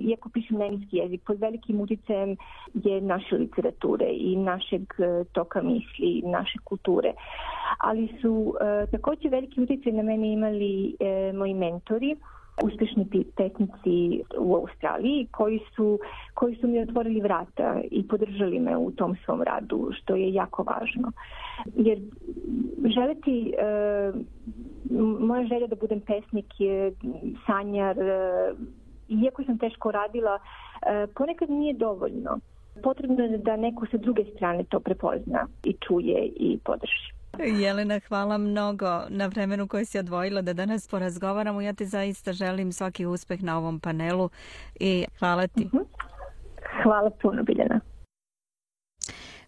iako 0.00 0.28
pišem 0.28 0.58
na 0.58 0.66
engleski 0.66 0.96
jezik, 0.96 1.22
pod 1.26 1.40
velikim 1.40 1.80
uticajem 1.80 2.36
je 2.74 3.00
naše 3.00 3.36
literature 3.36 4.06
i 4.10 4.36
našeg 4.36 4.82
e, 4.98 5.24
toka 5.32 5.62
misli, 5.62 6.22
naše 6.24 6.58
kulture. 6.64 7.12
Ali 7.78 8.08
su 8.22 8.54
e, 8.60 8.86
također 8.90 9.30
veliki 9.30 9.60
uticaj 9.60 9.92
na 9.92 10.02
mene 10.02 10.32
imali 10.32 10.96
e, 11.00 11.32
moji 11.32 11.54
mentori, 11.54 12.16
uspješni 12.64 13.06
tehnici 13.36 14.22
u 14.38 14.54
Australiji 14.54 15.28
koji 15.30 15.60
su, 15.76 15.98
koji 16.34 16.56
su 16.56 16.68
mi 16.68 16.80
otvorili 16.80 17.20
vrata 17.20 17.80
i 17.90 18.08
podržali 18.08 18.60
me 18.60 18.76
u 18.76 18.90
tom 18.90 19.16
svom 19.24 19.42
radu, 19.42 19.90
što 19.92 20.16
je 20.16 20.32
jako 20.32 20.62
važno. 20.62 21.12
Jer 21.74 21.98
želiti, 22.94 23.54
e, 23.58 24.12
moja 25.20 25.46
želja 25.46 25.66
da 25.66 25.76
budem 25.76 26.00
pesnik 26.00 26.60
je 26.60 26.92
sanjar, 27.46 27.98
e, 27.98 28.52
iako 29.08 29.44
sam 29.44 29.58
teško 29.58 29.90
radila, 29.90 30.38
e, 30.38 31.06
ponekad 31.14 31.50
nije 31.50 31.74
dovoljno. 31.74 32.38
Potrebno 32.82 33.24
je 33.24 33.38
da 33.38 33.56
neko 33.56 33.86
sa 33.90 33.96
druge 33.96 34.24
strane 34.36 34.64
to 34.64 34.80
prepozna 34.80 35.46
i 35.64 35.72
čuje 35.72 36.26
i 36.36 36.58
podrži. 36.64 37.19
Jelena, 37.38 38.00
hvala 38.08 38.38
mnogo 38.38 39.02
na 39.08 39.26
vremenu 39.26 39.68
koje 39.68 39.84
si 39.84 39.98
odvojila 39.98 40.42
da 40.42 40.52
danas 40.52 40.88
porazgovaramo. 40.88 41.60
Ja 41.60 41.72
ti 41.72 41.86
zaista 41.86 42.32
želim 42.32 42.72
svaki 42.72 43.06
uspeh 43.06 43.42
na 43.42 43.58
ovom 43.58 43.80
panelu 43.80 44.30
i 44.80 45.06
hvala 45.18 45.46
ti. 45.46 45.64
Mhm. 45.64 45.78
Hvala 46.82 47.10
puno, 47.22 47.42
Biljana. 47.42 47.80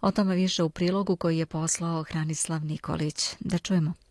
O 0.02 0.12
tome 0.12 0.36
više 0.36 0.64
u 0.64 0.70
prilogu 0.70 1.16
koji 1.16 1.38
je 1.38 1.46
poslao 1.46 2.04
Hranislav 2.04 2.66
Nikolić. 2.66 3.36
Da 3.40 3.58
čujemo. 3.58 4.05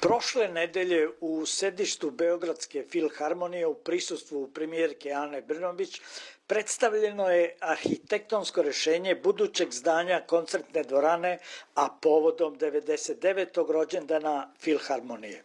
Prošle 0.00 0.48
nedelje 0.48 1.08
u 1.20 1.46
sedištu 1.46 2.10
Beogradske 2.10 2.84
filharmonije 2.90 3.66
u 3.66 3.74
prisustvu 3.74 4.48
premijerke 4.48 5.10
Ane 5.12 5.42
Brnović 5.42 6.00
predstavljeno 6.46 7.30
je 7.30 7.56
arhitektonsko 7.60 8.62
rešenje 8.62 9.14
budućeg 9.14 9.72
zdanja 9.72 10.20
koncertne 10.26 10.82
dvorane, 10.82 11.38
a 11.74 11.88
povodom 12.02 12.58
99. 12.58 13.72
rođendana 13.72 14.52
filharmonije. 14.60 15.44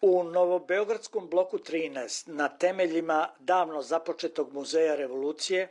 U 0.00 0.24
Novobeogradskom 0.24 1.28
bloku 1.28 1.58
13 1.58 2.28
na 2.28 2.48
temeljima 2.48 3.28
davno 3.38 3.82
započetog 3.82 4.52
muzeja 4.52 4.94
revolucije, 4.94 5.68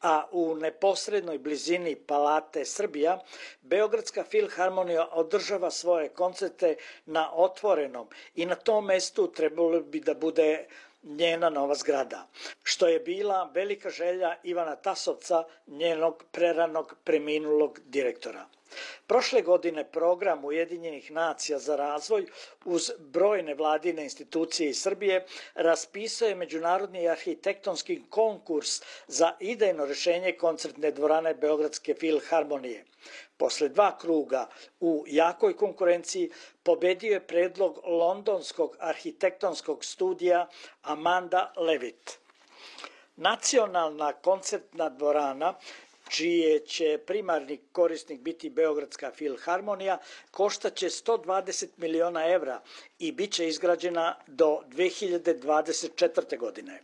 a 0.00 0.24
u 0.30 0.54
neposrednoj 0.54 1.38
blizini 1.38 1.96
Palate 1.96 2.64
Srbija, 2.64 3.20
Beogradska 3.62 4.24
filharmonija 4.24 5.08
održava 5.12 5.70
svoje 5.70 6.08
koncerte 6.08 6.76
na 7.06 7.32
otvorenom 7.34 8.08
i 8.34 8.46
na 8.46 8.54
tom 8.54 8.84
mestu 8.84 9.32
trebalo 9.32 9.80
bi 9.80 10.00
da 10.00 10.14
bude 10.14 10.66
njena 11.02 11.50
nova 11.50 11.74
zgrada, 11.74 12.26
što 12.62 12.88
je 12.88 13.00
bila 13.00 13.50
velika 13.54 13.90
želja 13.90 14.36
Ivana 14.42 14.76
Tasovca, 14.76 15.44
njenog 15.66 16.24
preranog 16.32 16.94
preminulog 17.04 17.80
direktora. 17.84 18.46
Prošle 19.06 19.42
godine 19.42 19.84
program 19.84 20.44
Ujedinjenih 20.44 21.10
nacija 21.10 21.58
za 21.58 21.76
razvoj 21.76 22.26
uz 22.64 22.90
brojne 22.98 23.54
vladine 23.54 24.02
institucije 24.02 24.70
iz 24.70 24.80
Srbije 24.80 25.24
raspisao 25.54 26.28
je 26.28 26.34
Međunarodni 26.34 27.08
arhitektonski 27.08 28.02
konkurs 28.10 28.68
za 29.06 29.32
idejno 29.40 29.86
rešenje 29.86 30.32
koncertne 30.32 30.90
dvorane 30.90 31.34
Beogradske 31.34 31.94
filharmonije. 31.94 32.84
Posle 33.36 33.68
dva 33.68 33.98
kruga 33.98 34.48
u 34.80 35.04
jakoj 35.06 35.56
konkurenciji 35.56 36.30
pobedio 36.62 37.12
je 37.12 37.26
predlog 37.26 37.80
londonskog 37.84 38.76
arhitektonskog 38.80 39.84
studija 39.84 40.48
Amanda 40.82 41.52
Levitt. 41.56 42.18
Nacionalna 43.16 44.12
koncertna 44.12 44.88
dvorana 44.88 45.54
čije 46.08 46.60
će 46.60 46.98
primarni 47.06 47.58
korisnik 47.72 48.20
biti 48.20 48.50
Beogradska 48.50 49.10
filharmonija, 49.10 49.98
koštaće 50.30 50.86
120 50.86 51.66
miliona 51.76 52.26
evra 52.26 52.60
i 52.98 53.12
bit 53.12 53.32
će 53.32 53.48
izgrađena 53.48 54.16
do 54.26 54.60
2024. 54.68 56.38
godine. 56.38 56.80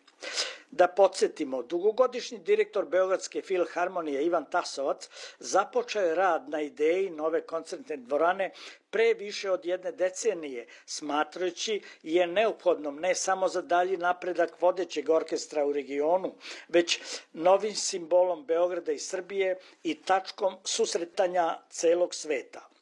Da 0.75 0.87
podsjetimo, 0.89 1.63
dugogodišnji 1.63 2.39
direktor 2.39 2.85
Beogradske 2.85 3.43
filharmonije 3.43 4.25
Ivan 4.25 4.45
Tasovac 4.45 5.09
započeo 5.39 6.03
je 6.03 6.15
rad 6.15 6.49
na 6.49 6.61
ideji 6.61 7.11
nove 7.11 7.41
koncertne 7.43 7.97
dvorane 7.97 8.51
pre 8.91 9.15
više 9.15 9.51
od 9.51 9.65
jedne 9.65 9.93
decenije, 9.93 10.67
smatrajući 10.87 11.81
je 12.03 12.27
neophodnom 12.27 12.97
ne 12.97 13.15
samo 13.15 13.49
za 13.49 13.63
dalji 13.63 13.97
napredak 13.97 14.61
vodećeg 14.63 15.11
orkestra 15.11 15.67
u 15.67 15.73
regionu, 15.73 16.35
već 16.69 17.01
novim 17.33 17.75
simbolom 17.75 18.45
Beograda 18.45 18.93
i 18.93 18.99
Srbije 18.99 19.59
i 19.83 19.95
tačkom 19.95 20.57
susretanja 20.65 21.59
celog 21.71 22.15
sveta. 22.15 22.74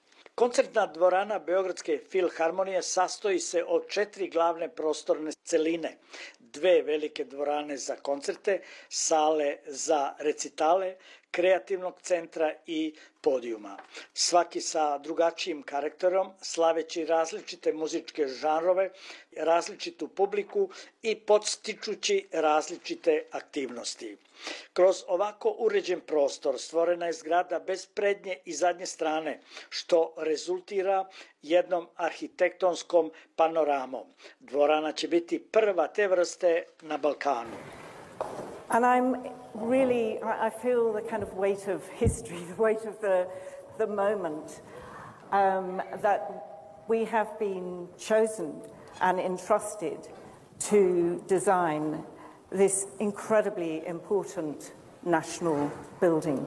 Koncertna 0.42 0.86
dvorana 0.86 1.38
Beogradske 1.38 2.00
filharmonije 2.10 2.80
sastoji 2.82 3.38
se 3.40 3.60
od 3.64 3.84
četiri 3.88 4.26
glavne 4.28 4.68
prostorne 4.68 5.32
celine, 5.44 5.92
dve 6.38 6.82
velike 6.82 7.24
dvorane 7.24 7.76
za 7.76 7.96
koncerte, 7.96 8.56
sale 8.88 9.56
za 9.66 10.14
recitale, 10.18 10.96
kreativnog 11.32 11.94
centra 12.02 12.54
i 12.66 12.94
podijuma. 13.20 13.76
Svaki 14.14 14.60
sa 14.60 14.98
drugačijim 14.98 15.62
karakterom, 15.62 16.32
slaveći 16.40 17.04
različite 17.04 17.72
muzičke 17.72 18.26
žanrove, 18.26 18.90
različitu 19.36 20.08
publiku 20.08 20.68
i 21.02 21.14
podstičući 21.20 22.28
različite 22.32 23.24
aktivnosti. 23.30 24.16
Kroz 24.72 25.04
ovako 25.08 25.54
uređen 25.58 26.00
prostor 26.00 26.58
stvorena 26.58 27.06
je 27.06 27.12
zgrada 27.12 27.58
bez 27.58 27.86
prednje 27.86 28.38
i 28.44 28.52
zadnje 28.52 28.86
strane, 28.86 29.40
što 29.68 30.14
rezultira 30.16 31.08
jednom 31.42 31.88
arhitektonskom 31.96 33.12
panoramom. 33.36 34.06
Dvorana 34.40 34.92
će 34.92 35.08
biti 35.08 35.38
prva 35.38 35.88
te 35.88 36.08
vrste 36.08 36.64
na 36.80 36.96
Balkanu. 36.96 37.56
And 38.68 38.84
I'm 38.84 39.41
really, 39.54 40.22
I 40.22 40.50
feel 40.50 40.92
the 40.92 41.02
kind 41.02 41.22
of 41.22 41.34
weight 41.34 41.68
of 41.68 41.86
history, 41.88 42.38
the 42.56 42.62
weight 42.62 42.84
of 42.84 43.00
the, 43.00 43.28
the 43.78 43.86
moment 43.86 44.60
um, 45.30 45.82
that 46.00 46.84
we 46.88 47.04
have 47.04 47.38
been 47.38 47.88
chosen 47.98 48.54
and 49.00 49.18
entrusted 49.18 50.08
to 50.58 51.22
design 51.26 52.04
this 52.50 52.86
incredibly 53.00 53.86
important 53.86 54.72
national 55.04 55.72
building. 56.00 56.46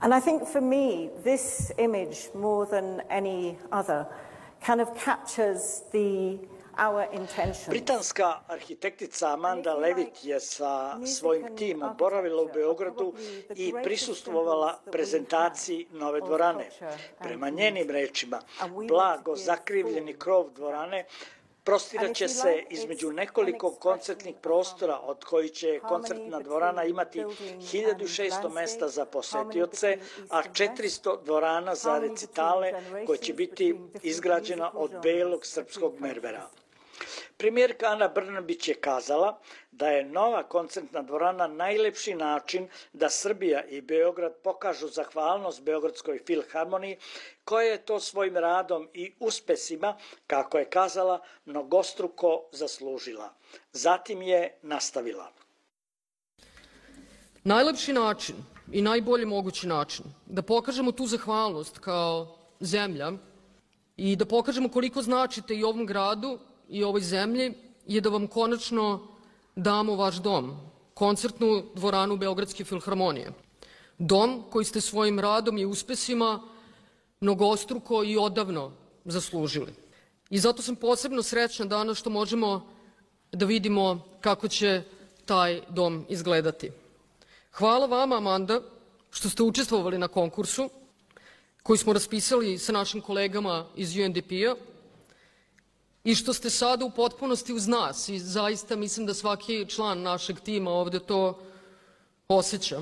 And 0.00 0.14
I 0.14 0.20
think 0.20 0.46
for 0.46 0.60
me, 0.60 1.10
this 1.24 1.72
image, 1.78 2.28
more 2.34 2.66
than 2.66 3.02
any 3.10 3.58
other, 3.72 4.06
kind 4.62 4.80
of 4.80 4.94
captures 4.96 5.82
the 5.92 6.38
Britanska 7.68 8.40
arhitektica 8.48 9.32
Amanda 9.32 9.74
Levitt 9.74 10.24
je 10.24 10.40
sa 10.40 11.06
svojim 11.06 11.56
timom 11.56 11.90
boravila 11.98 12.42
u 12.42 12.48
Beogradu 12.54 13.14
i 13.54 13.72
prisustvovala 13.82 14.78
prezentaciji 14.92 15.86
nove 15.90 16.20
dvorane. 16.20 16.70
Prema 17.18 17.50
njenim 17.50 17.90
rečima, 17.90 18.40
blago 18.88 19.36
zakrivljeni 19.36 20.12
krov 20.12 20.50
dvorane 20.50 21.04
Prostiraće 21.68 22.28
se 22.28 22.64
između 22.70 23.12
nekoliko 23.12 23.70
koncertnih 23.70 24.34
prostora 24.42 24.98
od 24.98 25.24
koji 25.24 25.48
će 25.48 25.80
koncertna 25.88 26.40
dvorana 26.40 26.84
imati 26.84 27.20
1600 27.20 28.52
mesta 28.54 28.88
za 28.88 29.04
posetioce, 29.04 29.98
a 30.30 30.42
400 30.42 31.24
dvorana 31.24 31.74
za 31.74 31.98
recitale 31.98 32.72
koje 33.06 33.18
će 33.18 33.32
biti 33.34 33.76
izgrađena 34.02 34.70
od 34.74 34.90
belog 35.02 35.46
srpskog 35.46 36.00
mervera. 36.00 36.48
Premijerka 37.36 37.86
Ana 37.86 38.08
Brnabić 38.08 38.68
je 38.68 38.74
kazala 38.74 39.40
da 39.72 39.88
je 39.88 40.04
nova 40.04 40.42
koncertna 40.42 41.02
dvorana 41.02 41.46
najlepši 41.46 42.14
način 42.14 42.68
da 42.92 43.10
Srbija 43.10 43.64
i 43.64 43.80
Beograd 43.80 44.34
pokažu 44.44 44.88
zahvalnost 44.88 45.62
Beogradskoj 45.62 46.20
filharmoniji 46.26 46.96
koja 47.44 47.66
je 47.66 47.84
to 47.84 48.00
svojim 48.00 48.36
radom 48.36 48.88
i 48.94 49.12
uspesima, 49.20 49.96
kako 50.26 50.58
je 50.58 50.64
kazala, 50.64 51.20
mnogostruko 51.44 52.48
zaslužila. 52.52 53.34
Zatim 53.72 54.22
je 54.22 54.58
nastavila. 54.62 55.32
Najlepši 57.44 57.92
način 57.92 58.36
i 58.72 58.82
najbolji 58.82 59.26
mogući 59.26 59.66
način 59.66 60.04
da 60.26 60.42
pokažemo 60.42 60.92
tu 60.92 61.06
zahvalnost 61.06 61.78
kao 61.78 62.38
zemlja 62.60 63.12
i 63.96 64.16
da 64.16 64.24
pokažemo 64.26 64.68
koliko 64.68 65.02
značite 65.02 65.54
i 65.54 65.64
ovom 65.64 65.86
gradu 65.86 66.38
i 66.68 66.84
ovoj 66.84 67.00
zemlji 67.00 67.54
je 67.86 68.00
da 68.00 68.08
vam 68.08 68.26
konačno 68.26 69.08
damo 69.56 69.96
vaš 69.96 70.16
dom, 70.16 70.56
koncertnu 70.94 71.64
dvoranu 71.74 72.16
Beogradske 72.16 72.64
filharmonije. 72.64 73.32
Dom 73.98 74.42
koji 74.50 74.64
ste 74.64 74.80
svojim 74.80 75.20
radom 75.20 75.58
i 75.58 75.66
uspesima 75.66 76.42
mnogostruko 77.20 78.04
i 78.04 78.16
odavno 78.16 78.72
zaslužili. 79.04 79.72
I 80.30 80.38
zato 80.38 80.62
sam 80.62 80.76
posebno 80.76 81.22
srećna 81.22 81.64
danas 81.64 81.98
što 81.98 82.10
možemo 82.10 82.66
da 83.32 83.46
vidimo 83.46 84.04
kako 84.20 84.48
će 84.48 84.82
taj 85.24 85.60
dom 85.68 86.04
izgledati. 86.08 86.70
Hvala 87.52 87.86
vama, 87.86 88.16
Amanda, 88.16 88.60
što 89.10 89.28
ste 89.28 89.42
učestvovali 89.42 89.98
na 89.98 90.08
konkursu 90.08 90.70
koji 91.62 91.78
smo 91.78 91.92
raspisali 91.92 92.58
sa 92.58 92.72
našim 92.72 93.00
kolegama 93.00 93.66
iz 93.76 93.96
UNDP-a 93.96 94.54
i 96.08 96.14
što 96.14 96.32
ste 96.32 96.50
sada 96.50 96.84
u 96.84 96.90
potpunosti 96.90 97.52
uz 97.52 97.66
nas 97.66 98.08
i 98.08 98.18
zaista 98.18 98.76
mislim 98.76 99.06
da 99.06 99.14
svaki 99.14 99.66
član 99.68 100.02
našeg 100.02 100.40
tima 100.40 100.70
ovde 100.70 100.98
to 100.98 101.38
osjeća. 102.28 102.80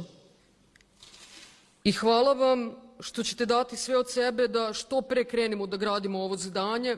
I 1.85 1.93
hvala 1.93 2.33
vam 2.33 2.75
što 3.01 3.23
ćete 3.23 3.47
dati 3.47 3.77
sve 3.77 3.97
od 3.99 4.11
sebe 4.11 4.47
da 4.49 4.73
što 4.73 5.01
pre 5.03 5.25
krenemo 5.25 5.67
da 5.67 5.77
gradimo 5.77 6.23
ovo 6.23 6.37
zdanje 6.37 6.97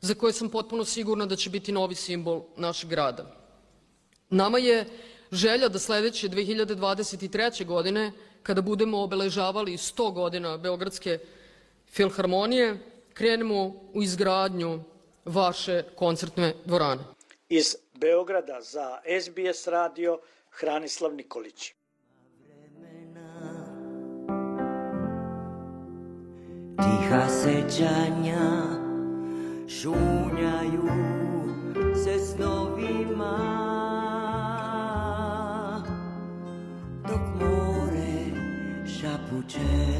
za 0.00 0.14
koje 0.14 0.32
sam 0.32 0.50
potpuno 0.50 0.84
sigurna 0.84 1.26
da 1.26 1.36
će 1.36 1.50
biti 1.50 1.72
novi 1.72 1.94
simbol 1.94 2.44
našeg 2.56 2.90
grada. 2.90 3.24
Nama 4.30 4.58
je 4.58 4.84
želja 5.32 5.68
da 5.68 5.78
sledeće 5.78 6.28
2023. 6.28 7.66
godine, 7.66 8.12
kada 8.42 8.60
budemo 8.62 9.02
obeležavali 9.02 9.76
100 9.76 10.12
godina 10.12 10.56
Beogradske 10.56 11.18
filharmonije, 11.88 12.78
krenemo 13.14 13.64
u 13.94 14.02
izgradnju 14.02 14.80
vaše 15.24 15.82
koncertne 15.96 16.54
dvorane. 16.64 17.02
Iz 17.48 17.76
Beograda 17.94 18.60
za 18.60 18.98
SBS 19.22 19.66
radio 19.66 20.18
Hranislav 20.50 21.14
Nikolić. 21.14 21.72
Tiha 26.76 27.28
sećanja 27.28 28.50
šunjaju 29.68 30.88
se 32.04 32.18
snovima 32.18 33.36
dok 37.08 37.40
more 37.40 38.24
šapučenje 38.86 39.99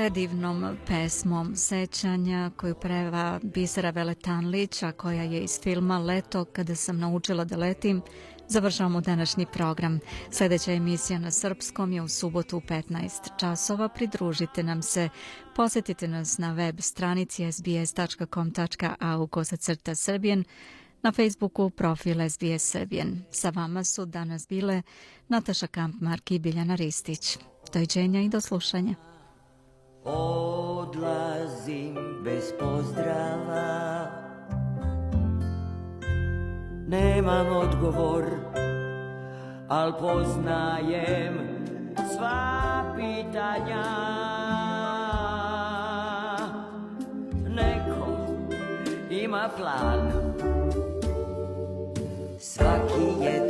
predivnom 0.00 0.76
pesmom 0.86 1.56
sećanja 1.56 2.50
koju 2.56 2.74
preva 2.74 3.40
Bisera 3.42 3.90
Veletanlića 3.90 4.92
koja 4.92 5.22
je 5.22 5.40
iz 5.40 5.60
filma 5.62 5.98
Leto 5.98 6.44
kada 6.44 6.74
sam 6.74 6.98
naučila 6.98 7.44
da 7.44 7.56
letim, 7.56 8.02
završavamo 8.48 9.00
današnji 9.00 9.46
program. 9.52 10.00
Sljedeća 10.30 10.72
emisija 10.72 11.18
na 11.18 11.30
srpskom 11.30 11.92
je 11.92 12.02
u 12.02 12.08
subotu 12.08 12.56
u 12.56 12.60
15 12.60 13.38
časova. 13.40 13.88
Pridružite 13.88 14.62
nam 14.62 14.82
se, 14.82 15.08
posjetite 15.56 16.08
nas 16.08 16.38
na 16.38 16.52
web 16.52 16.80
stranici 16.80 17.52
sbs.com.au 17.52 19.26
kosacrta 19.26 19.94
srbijen, 19.94 20.44
na 21.02 21.12
Facebooku 21.12 21.70
profil 21.70 22.28
SBS 22.30 22.70
Srbijen. 22.70 23.22
Sa 23.30 23.50
vama 23.50 23.84
su 23.84 24.06
danas 24.06 24.48
bile 24.48 24.82
Nataša 25.28 25.66
Kampmark 25.66 26.30
i 26.30 26.38
Biljana 26.38 26.74
Ristić. 26.74 27.38
Dojđenja 27.72 28.20
i 28.20 28.28
do 28.28 28.40
slušanja. 28.40 29.09
Odlazim 30.10 31.94
bez 32.24 32.52
pozdrava. 32.58 34.06
Nemam 36.88 37.46
odgovor 37.56 38.24
Al 39.70 39.92
poznajem 39.94 41.34
sva 42.10 42.82
pitanja. 42.96 43.86
Neko 47.46 48.06
ima 49.10 49.48
plan. 49.56 50.10
Svaki 52.38 53.24
je 53.24 53.49